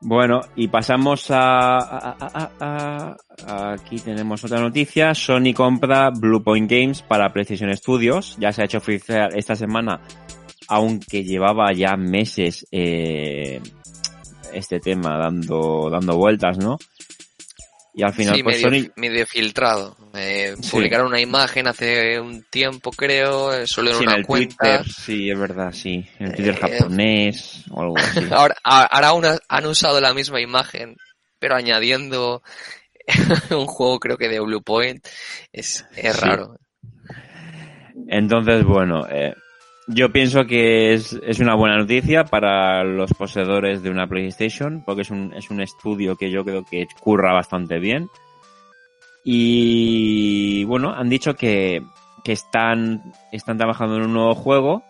Bueno, 0.01 0.43
y 0.55 0.69
pasamos 0.69 1.29
a, 1.31 1.79
a- 1.79 2.16
a- 2.21 2.51
a- 2.61 3.16
a- 3.47 3.73
Aquí 3.73 3.99
tenemos 3.99 4.45
otra 4.45 4.61
noticia. 4.61 5.14
Sony 5.14 5.53
compra 5.55 6.11
Bluepoint 6.11 6.71
Games 6.71 7.03
para 7.03 7.33
PlayStation 7.33 7.75
Studios. 7.77 8.37
Ya 8.39 8.53
se 8.53 8.62
ha 8.62 8.64
hecho 8.66 8.79
oficial 8.79 9.31
esta 9.35 9.57
semana, 9.57 10.01
aunque 10.69 11.25
llevaba 11.25 11.73
ya 11.73 11.97
meses 11.97 12.66
eh, 12.71 13.61
este 14.53 14.81
tema 14.81 15.19
dando, 15.19 15.89
dando 15.91 16.16
vueltas, 16.16 16.59
¿no? 16.59 16.79
Y 17.95 18.03
al 18.05 18.12
final, 18.14 18.37
sí, 18.37 18.43
pues 18.45 18.62
medio, 18.62 18.85
Sony... 18.85 18.93
medio 18.97 19.27
filtrado. 19.27 19.97
Eh, 20.14 20.55
Sí. 20.61 20.71
Publicaron 20.71 21.09
una 21.09 21.21
imagen 21.21 21.66
hace 21.66 22.21
un 22.21 22.45
tiempo, 22.45 22.91
creo, 22.93 23.53
eh, 23.53 23.66
solo 23.66 23.91
en 23.91 23.97
Sí, 23.97 24.03
en 24.05 24.09
una 24.11 24.19
el 24.19 24.27
cuenta. 24.27 24.79
Twitter, 24.83 24.93
sí, 24.95 25.31
es 25.31 25.39
verdad, 25.39 25.73
sí. 25.73 26.07
En 26.21 26.27
el 26.29 26.35
Twitter 26.37 26.55
Eh, 26.55 26.79
japonés 26.79 27.64
o 27.71 27.83
algo 27.83 27.95
así. 27.99 28.21
Ahora, 28.31 29.41
han 29.49 29.66
usado 29.66 30.01
la 30.01 30.14
misma 30.14 30.41
imagen, 30.41 30.97
pero 31.41 31.57
añadiendo 31.57 32.43
un 33.51 33.66
juego, 33.66 33.99
creo 33.99 34.16
que 34.16 34.29
de 34.29 34.39
Blue 34.41 34.62
Point. 34.62 35.05
Es, 35.53 35.85
es 35.97 36.21
raro. 36.21 36.57
Entonces, 38.07 38.64
bueno, 38.64 39.09
eh, 39.11 39.35
yo 39.89 40.12
pienso 40.12 40.45
que 40.45 40.93
es, 40.93 41.14
una 41.41 41.55
buena 41.55 41.78
noticia 41.78 42.24
para 42.24 42.84
los 42.84 43.12
poseedores 43.14 43.82
de 43.82 43.91
una 43.91 44.07
PlayStation, 44.07 44.82
porque 44.84 45.03
es 45.03 45.11
un, 45.11 45.32
es 45.32 45.51
un 45.51 45.62
estudio 45.62 46.16
que 46.16 46.30
yo 46.30 46.45
creo 46.45 46.64
que 46.64 46.86
curra 47.01 47.32
bastante 47.32 47.78
bien. 47.78 48.09
Y 49.24 50.64
bueno, 50.64 50.93
han 50.93 51.09
dicho 51.09 51.34
que, 51.34 51.82
que 52.22 52.32
están, 52.32 53.03
están 53.32 53.57
trabajando 53.57 53.97
en 53.97 54.03
un 54.03 54.12
nuevo 54.12 54.34
juego 54.34 54.84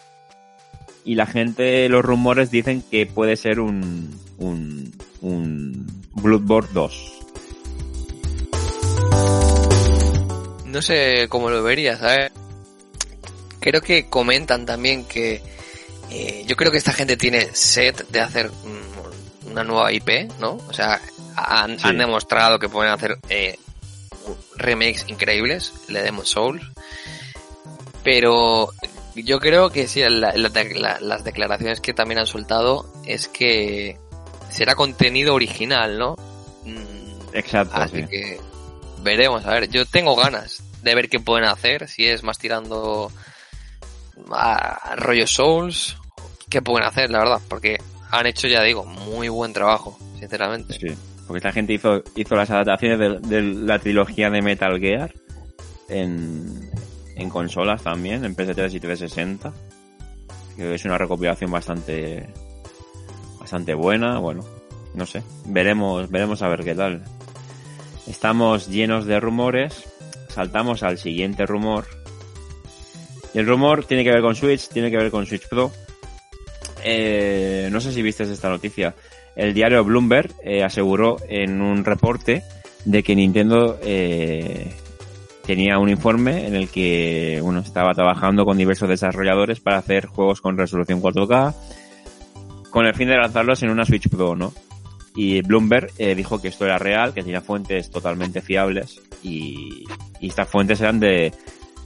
y 1.05 1.15
la 1.15 1.27
gente, 1.27 1.89
los 1.89 2.05
rumores 2.05 2.51
dicen 2.51 2.83
que 2.91 3.07
puede 3.07 3.37
ser 3.37 3.61
un, 3.61 4.11
un, 4.39 4.93
un 5.21 5.87
Bloodborne 6.13 6.71
2. 6.73 7.15
No 10.67 10.83
sé 10.83 11.27
cómo 11.29 11.51
lo 11.51 11.63
verías, 11.63 12.01
¿sabes? 12.01 12.33
Creo 13.69 13.83
que 13.83 14.09
comentan 14.09 14.65
también 14.65 15.05
que 15.05 15.43
eh, 16.11 16.45
yo 16.47 16.57
creo 16.57 16.73
que 16.73 16.79
esta 16.79 16.93
gente 16.95 17.17
tiene 17.19 17.55
set 17.55 18.09
de 18.09 18.21
hacer 18.21 18.51
mm, 18.51 19.51
una 19.51 19.63
nueva 19.65 19.93
IP, 19.93 20.31
¿no? 20.41 20.53
O 20.69 20.73
sea, 20.73 21.01
han, 21.37 21.79
Sí. 21.79 21.87
han 21.87 21.99
demostrado 21.99 22.59
que 22.59 22.69
pueden 22.71 22.93
hacer 22.93 23.19
eh, 23.29 23.59
remakes 24.57 25.05
increíbles, 25.09 25.73
le 25.89 26.03
demos 26.03 26.31
Souls. 26.31 26.63
Pero 28.05 28.73
yo 29.15 29.39
creo 29.41 29.71
que 29.71 29.87
sí, 29.87 30.01
la- 30.01 30.33
la- 30.35 30.49
la- 30.75 31.01
las 31.01 31.25
declaraciones 31.25 31.81
que 31.81 31.93
también 31.93 32.21
han 32.21 32.27
soltado 32.27 32.91
es 33.05 33.29
que 33.29 33.99
será 34.51 34.75
contenido 34.75 35.35
original, 35.35 35.99
¿no? 35.99 36.17
Mm, 36.65 37.35
Exacto. 37.35 37.75
Así 37.77 37.97
sí. 38.03 38.07
que 38.09 38.41
veremos, 39.03 39.45
a 39.45 39.51
ver, 39.51 39.69
yo 39.69 39.85
tengo 39.85 40.17
ganas 40.17 40.63
de 40.83 40.95
ver 40.95 41.09
qué 41.09 41.21
pueden 41.21 41.47
hacer, 41.49 41.89
si 41.89 42.07
es 42.07 42.23
más 42.23 42.39
tirando 42.39 43.11
a 44.31 44.97
rollo 44.97 45.27
Souls, 45.27 45.97
qué 46.49 46.63
pueden 46.63 46.87
hacer, 46.87 47.11
la 47.11 47.21
verdad, 47.21 47.41
porque 47.49 47.79
han 48.11 48.27
hecho, 48.27 48.49
ya 48.49 48.63
digo, 48.63 48.85
muy 48.85 49.29
buen 49.29 49.53
trabajo, 49.53 49.99
sinceramente. 50.19 50.75
Sí, 50.75 50.95
porque 51.27 51.39
esta 51.39 51.53
gente 51.53 51.75
hizo, 51.75 52.03
hizo 52.17 52.35
las 52.35 52.51
adaptaciones 52.51 52.99
de, 52.99 53.19
de 53.29 53.43
la 53.43 53.79
trilogía 53.79 54.31
de 54.31 54.43
Metal 54.43 54.79
Gear 54.81 55.13
en, 55.89 56.71
en 57.17 57.31
consolas 57.31 57.83
también, 57.83 58.25
en 58.25 58.35
PS3 58.35 58.75
y 58.75 58.81
360. 58.81 59.53
Que 60.57 60.75
es 60.75 60.85
una 60.85 60.99
recopilación 60.99 61.51
bastante 61.51 62.29
bastante 63.39 63.75
buena, 63.75 64.19
bueno, 64.19 64.45
no 64.95 65.07
sé, 65.07 65.23
veremos, 65.47 66.11
veremos 66.11 66.43
a 66.43 66.49
ver 66.49 66.65
qué 66.65 66.75
tal. 66.75 67.03
Estamos 68.07 68.69
llenos 68.69 69.07
de 69.07 69.21
rumores, 69.21 69.85
saltamos 70.29 70.83
al 70.83 70.99
siguiente 70.99 71.47
rumor. 71.47 71.87
El 73.35 73.47
rumor 73.47 73.85
tiene 73.85 74.05
que 74.05 74.11
ver 74.11 74.23
con 74.23 74.35
Switch, 74.35 74.69
tiene 74.69 74.91
que 74.91 74.97
ver 74.97 75.11
con 75.11 75.27
Switch 75.27 75.49
Pro. 75.49 75.71
Eh, 76.85 77.69
no 77.71 77.81
sé 77.81 77.93
si 77.93 78.03
viste 78.03 78.25
esta 78.25 78.49
noticia. 78.49 78.95
El 79.37 79.55
diario 79.55 79.85
Bloomberg 79.85 80.33
eh, 80.43 80.63
aseguró 80.65 81.17
en 81.29 81.61
un 81.61 81.85
reporte 81.85 82.43
de 82.85 83.03
que 83.03 83.15
Nintendo 83.15 83.79
eh, 83.83 84.73
tenía 85.45 85.79
un 85.79 85.89
informe 85.89 86.47
en 86.47 86.55
el 86.55 86.69
que 86.69 87.39
bueno, 87.43 87.61
estaba 87.61 87.95
trabajando 87.95 88.45
con 88.45 88.59
diversos 88.59 88.89
desarrolladores 88.89 89.61
para 89.61 89.79
hacer 89.79 90.07
juegos 90.07 90.41
con 90.41 90.57
resolución 90.57 91.01
4K 91.01 91.55
con 92.71 92.87
el 92.87 92.95
fin 92.95 93.09
de 93.09 93.17
lanzarlos 93.17 93.63
en 93.63 93.71
una 93.71 93.85
Switch 93.85 94.09
Pro, 94.09 94.37
¿no? 94.37 94.53
Y 95.15 95.41
Bloomberg 95.43 95.91
eh, 95.99 96.15
dijo 96.15 96.41
que 96.41 96.49
esto 96.49 96.65
era 96.65 96.79
real, 96.79 97.13
que 97.13 97.23
tenía 97.23 97.41
fuentes 97.41 97.91
totalmente 97.91 98.41
fiables 98.41 99.01
y, 99.23 99.85
y 100.21 100.29
estas 100.29 100.49
fuentes 100.49 100.81
eran 100.81 101.01
de 101.01 101.33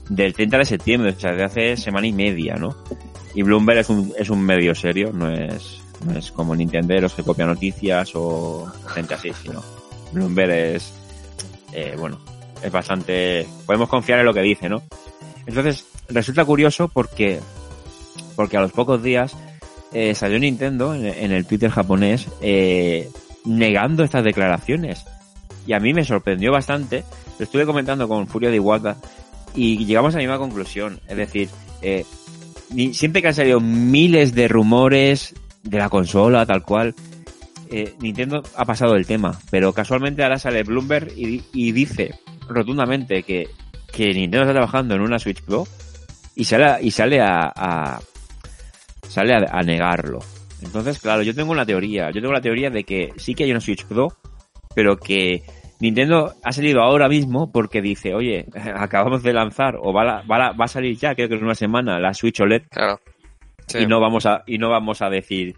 del 0.09 0.33
30 0.33 0.57
de 0.57 0.65
septiembre, 0.65 1.13
o 1.15 1.19
sea, 1.19 1.31
de 1.31 1.43
hace 1.43 1.77
semana 1.77 2.07
y 2.07 2.13
media, 2.13 2.55
¿no? 2.55 2.75
Y 3.35 3.41
Bloomberg 3.41 3.79
es 3.79 3.89
un, 3.89 4.13
es 4.17 4.29
un 4.29 4.41
medio 4.41 4.75
serio, 4.75 5.11
no 5.13 5.29
es, 5.31 5.81
no 6.05 6.17
es 6.17 6.31
como 6.31 6.55
Nintenderos 6.55 7.13
que 7.13 7.23
copia 7.23 7.45
noticias 7.45 8.11
o 8.15 8.71
gente 8.87 9.13
así, 9.13 9.31
sino 9.41 9.63
Bloomberg 10.11 10.51
es, 10.51 10.93
eh, 11.71 11.95
bueno, 11.97 12.19
es 12.61 12.71
bastante, 12.71 13.47
podemos 13.65 13.89
confiar 13.89 14.19
en 14.19 14.25
lo 14.25 14.33
que 14.33 14.41
dice, 14.41 14.69
¿no? 14.69 14.83
Entonces, 15.45 15.85
resulta 16.09 16.45
curioso 16.45 16.87
porque, 16.87 17.39
porque 18.35 18.57
a 18.57 18.61
los 18.61 18.71
pocos 18.71 19.01
días 19.01 19.35
eh, 19.91 20.15
salió 20.15 20.39
Nintendo 20.39 20.93
en, 20.95 21.05
en 21.05 21.31
el 21.31 21.45
Twitter 21.45 21.69
japonés 21.69 22.27
eh, 22.41 23.09
negando 23.45 24.03
estas 24.03 24.23
declaraciones. 24.23 25.05
Y 25.65 25.73
a 25.73 25.79
mí 25.79 25.93
me 25.93 26.03
sorprendió 26.03 26.51
bastante. 26.51 27.03
Lo 27.39 27.43
estuve 27.45 27.65
comentando 27.65 28.07
con 28.07 28.27
Furio 28.27 28.49
de 28.49 28.57
Iwata 28.57 28.97
y 29.55 29.85
llegamos 29.85 30.13
a 30.13 30.17
la 30.17 30.23
misma 30.23 30.37
conclusión. 30.37 30.99
Es 31.07 31.17
decir, 31.17 31.49
eh, 31.81 32.05
siempre 32.93 33.21
que 33.21 33.27
han 33.29 33.33
salido 33.33 33.59
miles 33.59 34.33
de 34.33 34.47
rumores 34.47 35.35
de 35.63 35.77
la 35.77 35.89
consola, 35.89 36.45
tal 36.45 36.63
cual, 36.63 36.95
eh, 37.69 37.95
Nintendo 37.99 38.43
ha 38.55 38.65
pasado 38.65 38.95
el 38.95 39.05
tema. 39.05 39.39
Pero 39.49 39.73
casualmente 39.73 40.23
ahora 40.23 40.37
sale 40.37 40.63
Bloomberg 40.63 41.11
y, 41.17 41.43
y 41.53 41.71
dice 41.71 42.15
rotundamente 42.47 43.23
que, 43.23 43.47
que 43.91 44.13
Nintendo 44.13 44.41
está 44.41 44.53
trabajando 44.53 44.95
en 44.95 45.01
una 45.01 45.19
Switch 45.19 45.41
Pro 45.41 45.67
y 46.35 46.43
sale, 46.43 46.83
y 46.83 46.91
sale 46.91 47.21
a, 47.21 47.99
sale 49.07 49.33
a 49.35 49.61
negarlo. 49.61 50.19
Entonces, 50.61 50.99
claro, 50.99 51.21
yo 51.23 51.35
tengo 51.35 51.51
una 51.51 51.65
teoría. 51.65 52.09
Yo 52.11 52.21
tengo 52.21 52.33
la 52.33 52.41
teoría 52.41 52.69
de 52.69 52.83
que 52.83 53.11
sí 53.17 53.35
que 53.35 53.43
hay 53.43 53.51
una 53.51 53.59
Switch 53.59 53.85
Pro, 53.85 54.13
pero 54.73 54.97
que 54.97 55.43
Nintendo 55.83 56.33
ha 56.43 56.51
salido 56.51 56.81
ahora 56.81 57.07
mismo 57.09 57.51
porque 57.51 57.81
dice, 57.81 58.13
oye, 58.15 58.45
acabamos 58.75 59.21
de 59.21 59.33
lanzar 59.33 59.75
o 59.79 59.93
va, 59.93 60.03
la- 60.03 60.21
va, 60.23 60.37
la- 60.39 60.51
va 60.53 60.65
a 60.65 60.67
salir 60.67 60.97
ya, 60.97 61.13
creo 61.13 61.27
que 61.29 61.35
en 61.35 61.43
una 61.43 61.55
semana, 61.55 61.99
la 61.99 62.13
Switch 62.13 62.39
OLED 62.39 62.63
Claro. 62.71 62.99
Sí. 63.67 63.79
y 63.79 63.85
no 63.85 63.99
vamos 64.01 64.25
a 64.25 64.43
y 64.47 64.57
no 64.57 64.69
vamos 64.69 65.01
a 65.01 65.09
decir 65.09 65.55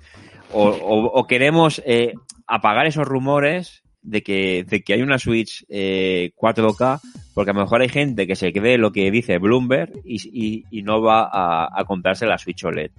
o, 0.52 0.64
o- 0.68 1.19
o 1.19 1.26
queremos 1.27 1.81
eh, 1.85 2.14
apagar 2.47 2.85
esos 2.85 3.07
rumores 3.07 3.84
de 4.03 4.22
que 4.22 4.64
de 4.64 4.81
que 4.84 4.93
hay 4.93 5.02
una 5.02 5.18
Switch 5.18 5.65
eh, 5.69 6.31
4K 6.38 6.99
porque 7.34 7.49
a 7.52 7.53
lo 7.56 7.61
mejor 7.61 7.81
hay 7.81 7.89
gente 7.89 8.27
que 8.27 8.35
se 8.35 8.53
cree 8.53 8.77
lo 8.77 8.91
que 8.91 9.10
dice 9.10 9.39
Bloomberg 9.39 9.91
y, 10.06 10.18
y- 10.31 10.64
y 10.69 10.81
no 10.84 11.02
va 11.02 11.27
a, 11.31 11.68
a 11.73 11.84
comprarse 11.85 12.27
la 12.27 12.38
Switch 12.38 12.64
OLED 12.64 12.91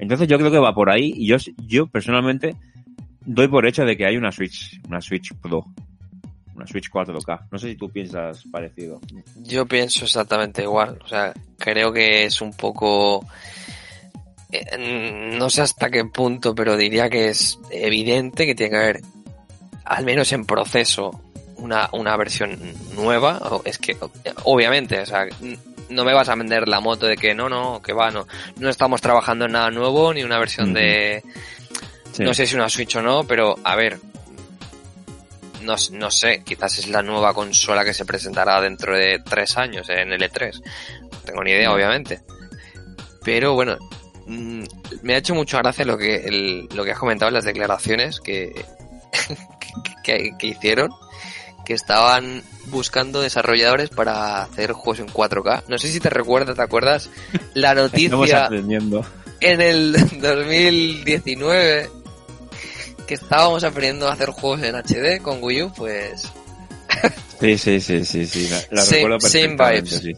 entonces 0.00 0.26
yo 0.26 0.36
creo 0.38 0.50
que 0.50 0.58
va 0.58 0.74
por 0.74 0.90
ahí 0.90 1.12
y 1.14 1.26
yo 1.28 1.36
yo 1.66 1.86
personalmente 1.86 2.56
doy 3.24 3.46
por 3.46 3.64
hecho 3.66 3.84
de 3.84 3.96
que 3.96 4.06
hay 4.06 4.16
una 4.16 4.32
Switch 4.32 4.80
una 4.88 5.00
Switch 5.00 5.32
Pro 5.40 5.64
una 6.58 6.66
Switch 6.66 6.90
4K 6.90 7.46
no 7.50 7.58
sé 7.58 7.68
si 7.68 7.76
tú 7.76 7.88
piensas 7.90 8.42
parecido 8.52 9.00
Yo 9.36 9.66
pienso 9.66 10.04
exactamente 10.04 10.62
igual. 10.62 10.98
O 11.04 11.08
sea, 11.08 11.32
creo 11.58 11.92
que 11.92 12.24
es 12.24 12.40
un 12.40 12.52
poco... 12.52 13.24
eh, 14.50 15.36
No 15.38 15.48
sé 15.50 15.62
hasta 15.62 15.90
qué 15.90 16.04
punto, 16.04 16.54
pero 16.54 16.76
diría 16.76 17.08
que 17.08 17.28
es 17.28 17.58
evidente 17.70 18.46
que 18.46 18.54
tiene 18.54 18.70
que 18.70 18.76
haber, 18.76 19.00
al 19.84 20.04
menos 20.04 20.32
en 20.32 20.44
proceso, 20.44 21.22
una, 21.56 21.88
una 21.92 22.16
versión 22.16 22.58
nueva. 22.94 23.38
O 23.38 23.62
Es 23.64 23.78
que, 23.78 23.96
obviamente, 24.44 25.00
o 25.00 25.06
sea, 25.06 25.26
no 25.88 26.04
me 26.04 26.12
vas 26.14 26.28
a 26.28 26.34
vender 26.34 26.68
la 26.68 26.80
moto 26.80 27.06
de 27.06 27.16
que 27.16 27.34
no, 27.34 27.48
no, 27.48 27.80
que 27.82 27.92
va, 27.92 28.10
no. 28.10 28.26
No 28.58 28.68
estamos 28.68 29.00
trabajando 29.00 29.46
en 29.46 29.52
nada 29.52 29.70
nuevo, 29.70 30.12
ni 30.12 30.22
una 30.22 30.38
versión 30.38 30.72
de... 30.74 31.22
Sí. 32.12 32.24
No 32.24 32.34
sé 32.34 32.46
si 32.46 32.56
una 32.56 32.68
Switch 32.68 32.96
o 32.96 33.02
no, 33.02 33.24
pero 33.24 33.54
a 33.62 33.76
ver, 33.76 33.98
no, 35.62 35.74
no 35.92 36.10
sé, 36.10 36.42
quizás 36.44 36.78
es 36.78 36.88
la 36.88 37.02
nueva 37.02 37.34
consola 37.34 37.84
que 37.84 37.94
se 37.94 38.04
presentará 38.04 38.60
dentro 38.60 38.96
de 38.96 39.20
tres 39.24 39.56
años 39.56 39.88
en 39.88 40.12
el 40.12 40.20
E3. 40.22 40.60
No 41.02 41.18
tengo 41.24 41.42
ni 41.44 41.50
idea, 41.52 41.70
Mm. 41.70 41.74
obviamente. 41.74 42.20
Pero 43.24 43.54
bueno, 43.54 43.76
mm, 44.26 44.62
me 45.02 45.14
ha 45.14 45.18
hecho 45.18 45.34
mucha 45.34 45.58
gracia 45.58 45.84
lo 45.84 45.98
que, 45.98 46.16
el- 46.16 46.68
lo 46.74 46.84
que 46.84 46.92
has 46.92 46.98
comentado 46.98 47.28
en 47.28 47.34
las 47.34 47.44
declaraciones 47.44 48.20
que, 48.20 48.64
que, 50.04 50.30
que 50.38 50.46
hicieron, 50.46 50.90
que 51.66 51.74
estaban 51.74 52.42
buscando 52.66 53.20
desarrolladores 53.20 53.90
para 53.90 54.42
hacer 54.42 54.72
juegos 54.72 55.00
en 55.00 55.06
4K. 55.08 55.64
No 55.68 55.76
sé 55.78 55.88
si 55.88 56.00
te 56.00 56.08
recuerdas, 56.10 56.56
¿te 56.56 56.62
acuerdas? 56.62 57.10
La 57.54 57.70
estamos 57.72 57.92
noticia 57.92 58.44
aprendiendo 58.46 59.04
en 59.40 59.60
el 59.60 59.92
2019 60.20 61.90
que 63.08 63.14
estábamos 63.14 63.64
aprendiendo 63.64 64.06
a 64.08 64.12
hacer 64.12 64.28
juegos 64.30 64.62
en 64.62 64.76
HD 64.76 65.20
con 65.22 65.42
Wii 65.42 65.62
U, 65.64 65.72
pues 65.76 66.30
sí 67.40 67.56
sí 67.58 67.80
sí 67.80 68.04
sí 68.04 68.26
sí 68.26 68.48
la, 68.50 68.60
la 68.70 68.82
Same- 68.82 68.96
recuerdo 69.02 69.20
same 69.20 69.56
perfectamente 69.56 69.90
vibes. 69.98 70.00
sí. 70.00 70.14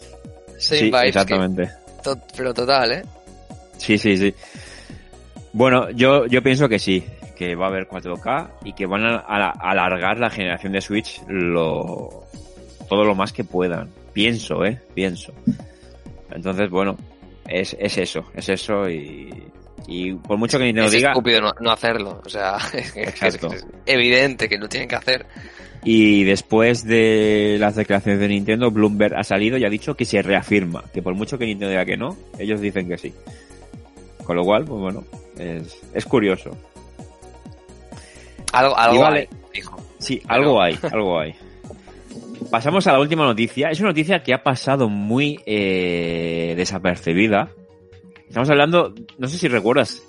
same 0.58 0.80
sí, 0.80 0.84
vibes, 0.86 1.00
que- 1.02 1.08
exactamente. 1.08 1.70
to- 2.02 2.18
pero 2.36 2.52
total, 2.54 2.92
¿eh? 2.92 3.02
Sí, 3.78 3.96
sí, 3.96 4.16
sí. 4.16 4.34
Bueno, 5.52 5.90
yo, 5.90 6.26
yo 6.26 6.42
pienso 6.42 6.68
que 6.68 6.78
sí, 6.78 7.04
que 7.36 7.54
va 7.54 7.66
a 7.66 7.68
haber 7.68 7.88
4K 7.88 8.50
y 8.64 8.72
que 8.74 8.86
van 8.86 9.04
a, 9.04 9.16
a- 9.16 9.50
a 9.50 9.70
alargar 9.70 10.18
la 10.18 10.28
generación 10.30 10.72
de 10.72 10.80
Switch 10.80 11.22
lo 11.28 12.24
todo 12.88 13.04
lo 13.04 13.14
más 13.14 13.32
que 13.32 13.44
puedan. 13.44 13.88
Pienso, 14.12 14.64
eh, 14.64 14.80
pienso. 14.94 15.32
Entonces, 16.32 16.68
bueno, 16.70 16.96
es, 17.48 17.76
es 17.80 17.96
eso, 17.98 18.24
es 18.34 18.48
eso 18.48 18.88
y, 18.90 19.32
y 19.86 20.12
por 20.14 20.36
mucho 20.38 20.58
que 20.58 20.64
Nintendo 20.64 20.86
es 20.88 20.92
diga, 20.92 21.10
estúpido 21.10 21.40
no, 21.40 21.52
no 21.60 21.70
hacerlo. 21.70 22.20
O 22.24 22.28
sea, 22.28 22.56
es, 22.74 22.94
es 22.96 23.22
es 23.22 23.66
evidente 23.86 24.48
que 24.48 24.58
lo 24.58 24.68
tienen 24.68 24.88
que 24.88 24.96
hacer. 24.96 25.26
Y 25.82 26.24
después 26.24 26.84
de 26.84 27.56
las 27.58 27.74
declaraciones 27.74 28.20
de 28.20 28.28
Nintendo, 28.28 28.70
Bloomberg 28.70 29.14
ha 29.16 29.24
salido 29.24 29.56
y 29.56 29.64
ha 29.64 29.70
dicho 29.70 29.94
que 29.96 30.04
se 30.04 30.20
reafirma, 30.20 30.84
que 30.92 31.00
por 31.00 31.14
mucho 31.14 31.38
que 31.38 31.46
Nintendo 31.46 31.70
diga 31.70 31.86
que 31.86 31.96
no, 31.96 32.16
ellos 32.38 32.60
dicen 32.60 32.86
que 32.86 32.98
sí. 32.98 33.14
Con 34.24 34.36
lo 34.36 34.44
cual, 34.44 34.64
pues 34.64 34.78
bueno, 34.80 35.04
es, 35.38 35.80
es 35.94 36.04
curioso. 36.04 36.50
Algo, 38.52 38.76
algo 38.76 39.00
vale. 39.00 39.20
hay, 39.20 39.58
hijo. 39.58 39.76
Sí, 39.98 40.20
Pero- 40.22 40.34
algo 40.34 40.62
hay, 40.62 40.78
algo 40.92 41.18
hay. 41.18 41.34
Pasamos 42.50 42.86
a 42.86 42.92
la 42.92 43.00
última 43.00 43.24
noticia. 43.24 43.70
Es 43.70 43.80
una 43.80 43.90
noticia 43.90 44.22
que 44.22 44.34
ha 44.34 44.42
pasado 44.42 44.88
muy 44.88 45.40
eh, 45.46 46.54
desapercibida. 46.56 47.48
Estamos 48.30 48.48
hablando, 48.48 48.94
no 49.18 49.26
sé 49.26 49.38
si 49.38 49.48
recuerdas 49.48 50.04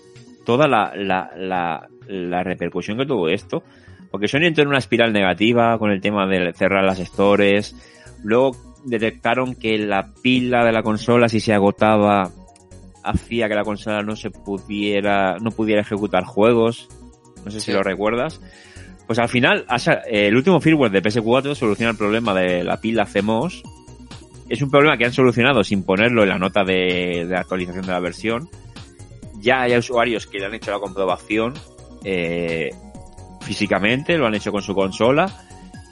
toda 0.46 0.68
la, 0.68 0.94
la, 0.96 1.32
la, 1.36 1.90
la 2.08 2.44
repercusión 2.44 3.00
que 3.00 3.08
tuvo 3.08 3.28
esto. 3.30 3.64
Porque 4.12 4.28
Sony 4.28 4.44
entró 4.44 4.62
en 4.62 4.68
una 4.68 4.78
espiral 4.78 5.12
negativa 5.12 5.80
con 5.80 5.90
el 5.90 6.02
tema 6.02 6.28
de 6.28 6.54
cerrar 6.54 6.84
las 6.84 7.00
stores. 7.00 7.76
Luego 8.24 8.56
detectaron 8.86 9.56
que 9.56 9.80
la 9.80 10.14
pila 10.22 10.64
de 10.64 10.72
la 10.72 10.84
consola, 10.84 11.30
si 11.30 11.40
se 11.40 11.52
agotaba, 11.52 12.30
hacía 13.04 13.50
que 13.50 13.56
la 13.56 13.64
consola 13.64 14.04
no 14.04 14.16
se 14.16 14.30
pudiera, 14.30 15.38
no 15.40 15.50
pudiera 15.50 15.82
ejecutar 15.82 16.24
juegos. 16.24 16.90
No 17.44 17.50
sé 17.50 17.60
si 17.60 17.74
lo 17.74 17.82
recuerdas. 17.82 18.40
Pues 19.08 19.18
al 19.18 19.30
final, 19.30 19.66
el 20.06 20.36
último 20.36 20.62
firmware 20.62 20.92
de 20.92 21.02
PS4 21.02 21.56
soluciona 21.56 21.90
el 21.90 21.98
problema 21.98 22.36
de 22.36 22.64
la 22.64 22.80
pila 22.80 23.08
CMOS. 23.12 23.64
Es 24.52 24.62
un 24.62 24.70
problema 24.70 24.98
que 24.98 25.06
han 25.06 25.14
solucionado 25.14 25.64
sin 25.64 25.84
ponerlo 25.84 26.24
en 26.24 26.30
la 26.30 26.38
nota 26.38 26.66
de, 26.66 27.26
de 27.26 27.38
actualización 27.38 27.86
de 27.86 27.94
la 27.94 28.02
versión. 28.02 28.50
Ya 29.40 29.62
hay 29.62 29.78
usuarios 29.78 30.28
que 30.28 30.40
le 30.40 30.46
han 30.46 30.54
hecho 30.54 30.72
la 30.72 30.80
comprobación 30.80 31.54
eh, 32.04 32.70
físicamente, 33.40 34.18
lo 34.18 34.28
han 34.28 34.36
hecho 34.36 34.52
con 34.52 34.62
su 34.62 34.76
consola. 34.76 35.32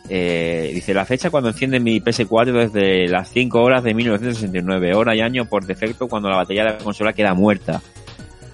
Eh, 0.10 0.72
dice 0.74 0.94
la 0.94 1.06
fecha 1.06 1.30
cuando 1.30 1.52
enciende 1.52 1.80
mi 1.80 2.02
PS4 2.02 2.70
desde 2.70 3.08
las 3.08 3.30
5 3.30 3.62
horas 3.62 3.82
de 3.82 3.94
1969, 3.94 4.94
hora 4.94 5.16
y 5.16 5.22
año 5.22 5.46
por 5.46 5.66
defecto 5.66 6.10
cuando 6.10 6.28
la 6.28 6.36
batería 6.36 6.66
de 6.66 6.72
la 6.72 6.78
consola 6.80 7.14
queda 7.14 7.34
muerta. 7.34 7.82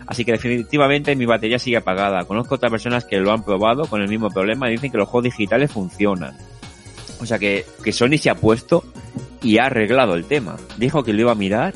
Así 0.06 0.23
que 0.23 0.34
definitivamente 0.34 1.15
mi 1.15 1.26
batería 1.26 1.57
sigue 1.57 1.77
apagada. 1.77 2.26
Conozco 2.26 2.53
otras 2.53 2.69
personas 2.69 3.06
que 3.06 3.18
lo 3.18 3.32
han 3.32 3.44
probado 3.44 3.86
con 3.88 4.03
el 4.03 4.07
mismo 4.07 4.30
problema 4.30 4.69
y 4.69 4.73
dicen 4.73 4.91
que 4.91 4.99
los 4.99 5.10
juegos 5.10 5.36
digitales 5.36 5.72
funcionan. 5.72 6.38
O 7.19 7.26
sea 7.26 7.40
que 7.40 7.65
Sony 7.91 8.19
se 8.19 8.30
ha 8.30 8.36
puesto 8.36 8.84
y 9.45 9.59
ha 9.59 9.65
arreglado 9.65 10.15
el 10.15 10.26
tema. 10.26 10.57
Dijo 10.77 11.03
que 11.03 11.13
lo 11.13 11.22
iba 11.22 11.31
a 11.31 11.35
mirar 11.35 11.73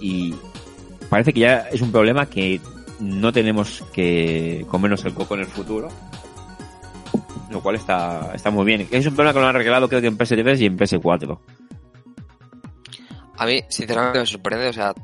y 0.00 0.34
parece 1.10 1.32
que 1.32 1.40
ya 1.40 1.68
es 1.72 1.82
un 1.82 1.90
problema 1.90 2.26
que 2.26 2.60
no 3.00 3.32
tenemos 3.32 3.84
que 3.92 4.64
comernos 4.68 5.04
el 5.04 5.12
coco 5.12 5.34
en 5.34 5.40
el 5.40 5.46
futuro. 5.46 5.88
Lo 7.50 7.60
cual 7.60 7.74
está, 7.74 8.30
está 8.34 8.50
muy 8.50 8.64
bien. 8.64 8.86
Es 8.90 9.04
un 9.04 9.14
problema 9.16 9.32
que 9.32 9.40
lo 9.40 9.46
han 9.46 9.56
arreglado 9.56 9.88
creo 9.88 10.00
que 10.00 10.06
en 10.06 10.16
PS3 10.16 10.60
y 10.60 10.66
en 10.66 10.78
PS4. 10.78 11.38
A 13.38 13.46
mí, 13.46 13.64
sinceramente, 13.68 14.20
me 14.20 14.26
sorprende, 14.26 14.68
o 14.68 14.72
sea, 14.72 14.94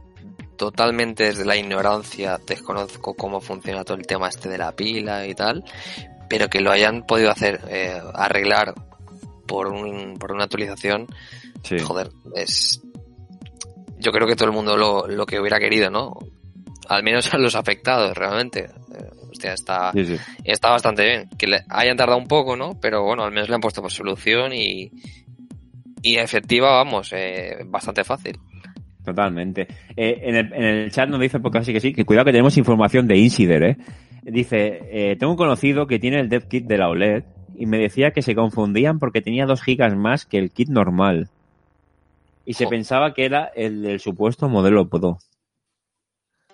totalmente 0.56 1.24
desde 1.24 1.44
la 1.44 1.56
ignorancia 1.56 2.38
desconozco 2.46 3.14
cómo 3.14 3.40
funciona 3.40 3.84
todo 3.84 3.96
el 3.96 4.06
tema 4.06 4.28
este 4.28 4.48
de 4.48 4.58
la 4.58 4.72
pila 4.72 5.26
y 5.26 5.34
tal, 5.34 5.64
pero 6.28 6.48
que 6.48 6.60
lo 6.60 6.70
hayan 6.70 7.04
podido 7.04 7.30
hacer, 7.30 7.60
eh, 7.68 8.00
arreglar 8.14 8.74
por, 9.46 9.66
un, 9.66 10.16
por 10.18 10.32
una 10.32 10.44
actualización, 10.44 11.08
Sí. 11.62 11.78
joder, 11.78 12.08
es... 12.34 12.82
Yo 13.98 14.10
creo 14.10 14.26
que 14.26 14.34
todo 14.34 14.48
el 14.48 14.54
mundo 14.54 14.76
lo, 14.76 15.06
lo 15.06 15.26
que 15.26 15.38
hubiera 15.40 15.58
querido, 15.60 15.88
¿no? 15.90 16.18
Al 16.88 17.02
menos 17.04 17.32
a 17.32 17.38
los 17.38 17.54
afectados, 17.54 18.16
realmente. 18.16 18.64
Eh, 18.64 19.10
hostia, 19.30 19.52
está, 19.52 19.92
Sí, 19.92 20.04
sí. 20.04 20.16
está 20.44 20.70
bastante 20.70 21.04
bien. 21.04 21.28
Que 21.38 21.46
le 21.46 21.60
hayan 21.68 21.96
tardado 21.96 22.18
un 22.18 22.26
poco, 22.26 22.56
¿no? 22.56 22.80
Pero 22.80 23.04
bueno, 23.04 23.22
al 23.22 23.30
menos 23.30 23.48
le 23.48 23.54
han 23.54 23.60
puesto 23.60 23.80
por 23.80 23.92
solución 23.92 24.52
y, 24.52 24.90
y 26.02 26.16
efectiva, 26.16 26.70
vamos, 26.72 27.12
eh, 27.12 27.58
bastante 27.66 28.02
fácil. 28.02 28.36
Totalmente. 29.04 29.68
Eh, 29.96 30.20
en, 30.22 30.34
el, 30.36 30.52
en 30.52 30.64
el 30.64 30.90
chat 30.92 31.08
nos 31.08 31.20
dice 31.20 31.38
porque 31.40 31.58
casi 31.58 31.72
que 31.72 31.80
sí, 31.80 31.92
que 31.92 32.04
cuidado 32.04 32.24
que 32.26 32.32
tenemos 32.32 32.56
información 32.56 33.06
de 33.06 33.18
Insider, 33.18 33.62
¿eh? 33.62 33.76
Dice, 34.22 34.80
eh, 34.92 35.16
tengo 35.16 35.32
un 35.32 35.38
conocido 35.38 35.86
que 35.86 35.98
tiene 35.98 36.20
el 36.20 36.28
dev 36.28 36.46
kit 36.48 36.66
de 36.66 36.78
la 36.78 36.88
OLED 36.88 37.24
y 37.56 37.66
me 37.66 37.78
decía 37.78 38.12
que 38.12 38.22
se 38.22 38.34
confundían 38.36 38.98
porque 39.00 39.20
tenía 39.22 39.46
2 39.46 39.62
gigas 39.62 39.96
más 39.96 40.24
que 40.26 40.38
el 40.38 40.50
kit 40.50 40.68
normal. 40.68 41.28
Y 42.44 42.54
se 42.54 42.66
pensaba 42.66 43.14
que 43.14 43.24
era 43.24 43.52
el 43.54 43.82
del 43.82 44.00
supuesto 44.00 44.48
modelo 44.48 44.88
Pro. 44.88 45.18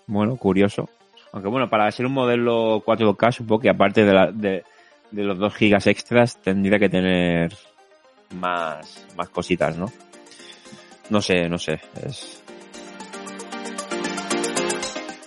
Bueno, 0.07 0.37
curioso. 0.37 0.89
Aunque 1.33 1.49
bueno, 1.49 1.69
para 1.69 1.91
ser 1.91 2.07
un 2.07 2.13
modelo 2.13 2.83
4K 2.85 3.33
supongo 3.33 3.61
que 3.61 3.71
aparte 3.71 4.05
de, 4.05 4.13
la, 4.13 4.33
de, 4.33 4.65
de 5.11 5.23
los 5.23 5.39
2 5.39 5.55
gigas 5.55 5.87
extras 5.87 6.41
tendría 6.41 6.79
que 6.79 6.89
tener 6.89 7.55
más, 8.35 9.07
más 9.17 9.29
cositas, 9.29 9.77
¿no? 9.77 9.87
No 11.11 11.21
sé, 11.21 11.49
no 11.49 11.59
sé. 11.59 11.81
Es... 12.05 12.43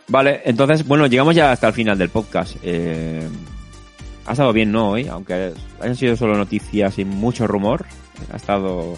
Vale, 0.08 0.42
entonces, 0.46 0.86
bueno, 0.88 1.08
llegamos 1.08 1.36
ya 1.36 1.52
hasta 1.52 1.68
el 1.68 1.74
final 1.74 1.98
del 1.98 2.10
podcast. 2.10 2.58
Eh, 2.64 3.28
ha 4.26 4.32
estado 4.34 4.54
bien, 4.54 4.72
¿no? 4.72 4.92
Hoy, 4.92 5.08
aunque 5.08 5.54
hayan 5.80 5.96
sido 5.96 6.16
solo 6.16 6.36
noticias 6.36 7.00
y 7.00 7.06
mucho 7.06 7.48
rumor, 7.48 7.86
ha 8.32 8.36
estado 8.36 8.96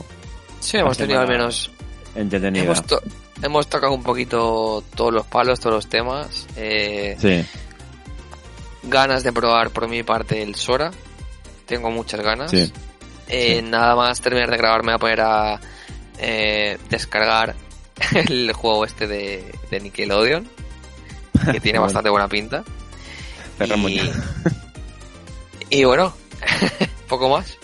Sí, 0.64 0.78
hemos 0.78 0.98
tenido 0.98 1.20
al 1.20 1.28
menos 1.28 1.70
entretenida. 2.16 2.64
Hemos, 2.64 2.86
to- 2.86 3.02
hemos 3.42 3.68
tocado 3.68 3.94
un 3.94 4.04
poquito 4.04 4.84
todos 4.96 5.14
los 5.14 5.26
palos, 5.28 5.60
todos 5.60 5.76
los 5.76 5.88
temas. 5.88 6.48
Eh, 6.56 7.16
Sí, 7.20 7.46
ganas 8.84 9.24
de 9.24 9.32
probar 9.34 9.70
por 9.72 9.88
mi 9.88 10.04
parte 10.04 10.42
el 10.42 10.56
Sora. 10.56 10.92
Tengo 11.66 11.92
muchas 11.92 12.22
ganas. 12.22 12.52
sí. 12.52 12.72
Eh, 13.30 13.62
sí. 13.64 13.70
Nada 13.70 13.96
más 13.96 14.20
terminar 14.20 14.52
de 14.52 14.58
grabar 14.58 14.84
me 14.84 14.92
voy 14.92 14.96
a 14.96 15.00
poner 15.00 15.22
a 15.22 15.60
eh, 16.20 16.78
descargar 16.90 17.56
el 18.30 18.52
juego 18.54 18.84
este 18.86 19.08
de, 19.08 19.54
de 19.72 19.80
Nickelodeon. 19.80 20.48
Que 21.52 21.60
tiene 21.60 21.80
Bueno. 21.80 21.82
bastante 21.84 22.10
buena 22.10 22.28
pinta. 22.28 22.64
Cerramos 23.58 23.92
y, 23.92 24.02
y 25.70 25.84
bueno, 25.86 26.14
poco 27.08 27.30
más. 27.30 27.58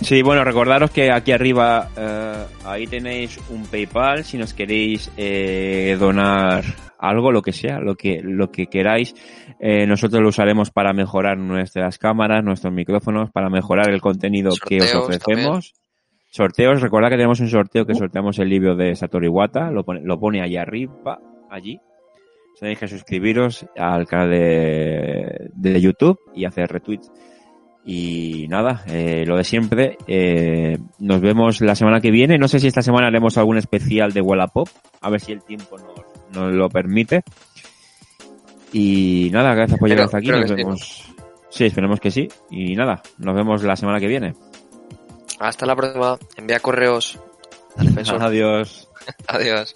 Sí, 0.00 0.22
bueno, 0.22 0.44
recordaros 0.44 0.90
que 0.92 1.10
aquí 1.10 1.32
arriba, 1.32 1.88
eh, 1.96 2.44
ahí 2.64 2.86
tenéis 2.86 3.38
un 3.50 3.66
PayPal 3.66 4.24
si 4.24 4.38
nos 4.38 4.54
queréis 4.54 5.10
eh, 5.16 5.96
donar 5.98 6.64
algo, 6.98 7.32
lo 7.32 7.42
que 7.42 7.52
sea, 7.52 7.80
lo 7.80 7.96
que, 7.96 8.20
lo 8.22 8.50
que 8.50 8.66
queráis. 8.66 9.14
Eh, 9.58 9.86
nosotros 9.86 10.22
lo 10.22 10.28
usaremos 10.28 10.70
para 10.70 10.92
mejorar 10.92 11.36
nuestras 11.36 11.98
cámaras, 11.98 12.44
nuestros 12.44 12.72
micrófonos, 12.72 13.30
para 13.32 13.50
mejorar 13.50 13.90
el 13.90 14.00
contenido 14.00 14.52
que 14.66 14.80
os 14.80 14.94
ofrecemos. 14.94 15.74
Sorteos, 16.30 16.80
recordad 16.80 17.08
que 17.08 17.16
tenemos 17.16 17.40
un 17.40 17.48
sorteo 17.48 17.84
que 17.84 17.94
sorteamos 17.94 18.38
el 18.38 18.48
libro 18.48 18.76
de 18.76 18.94
Satoru 18.94 19.26
Iwata, 19.26 19.70
lo 19.70 19.84
pone, 19.84 20.00
lo 20.02 20.20
pone 20.20 20.42
allí 20.42 20.56
arriba, 20.56 21.18
allí. 21.50 21.80
Tenéis 22.58 22.78
que 22.78 22.88
suscribiros 22.88 23.66
al 23.76 24.06
canal 24.06 24.30
de, 24.30 25.50
de 25.54 25.80
YouTube 25.80 26.18
y 26.34 26.44
hacer 26.44 26.70
retweets. 26.70 27.10
Y 27.90 28.46
nada, 28.48 28.84
eh, 28.86 29.24
lo 29.26 29.38
de 29.38 29.44
siempre. 29.44 29.96
eh, 30.06 30.76
nos 30.98 31.22
vemos 31.22 31.62
la 31.62 31.74
semana 31.74 32.02
que 32.02 32.10
viene. 32.10 32.36
No 32.36 32.46
sé 32.46 32.60
si 32.60 32.66
esta 32.66 32.82
semana 32.82 33.06
haremos 33.06 33.38
algún 33.38 33.56
especial 33.56 34.12
de 34.12 34.20
Wallapop. 34.20 34.68
A 35.00 35.08
ver 35.08 35.22
si 35.22 35.32
el 35.32 35.42
tiempo 35.42 35.78
nos, 35.78 36.36
nos 36.36 36.52
lo 36.54 36.68
permite. 36.68 37.22
Y 38.74 39.30
nada, 39.32 39.54
gracias 39.54 39.78
por 39.78 39.88
llegar 39.88 40.04
hasta 40.04 40.18
aquí. 40.18 40.28
Nos 40.28 40.54
vemos. 40.54 41.14
Sí, 41.48 41.64
esperemos 41.64 41.98
que 41.98 42.10
sí. 42.10 42.28
Y 42.50 42.74
nada, 42.76 43.02
nos 43.16 43.34
vemos 43.34 43.62
la 43.62 43.74
semana 43.74 43.98
que 43.98 44.06
viene. 44.06 44.34
Hasta 45.40 45.64
la 45.64 45.74
próxima. 45.74 46.18
Envía 46.36 46.60
correos 46.60 47.18
al. 47.78 47.88
Adiós. 48.20 48.90
Adiós. 49.28 49.74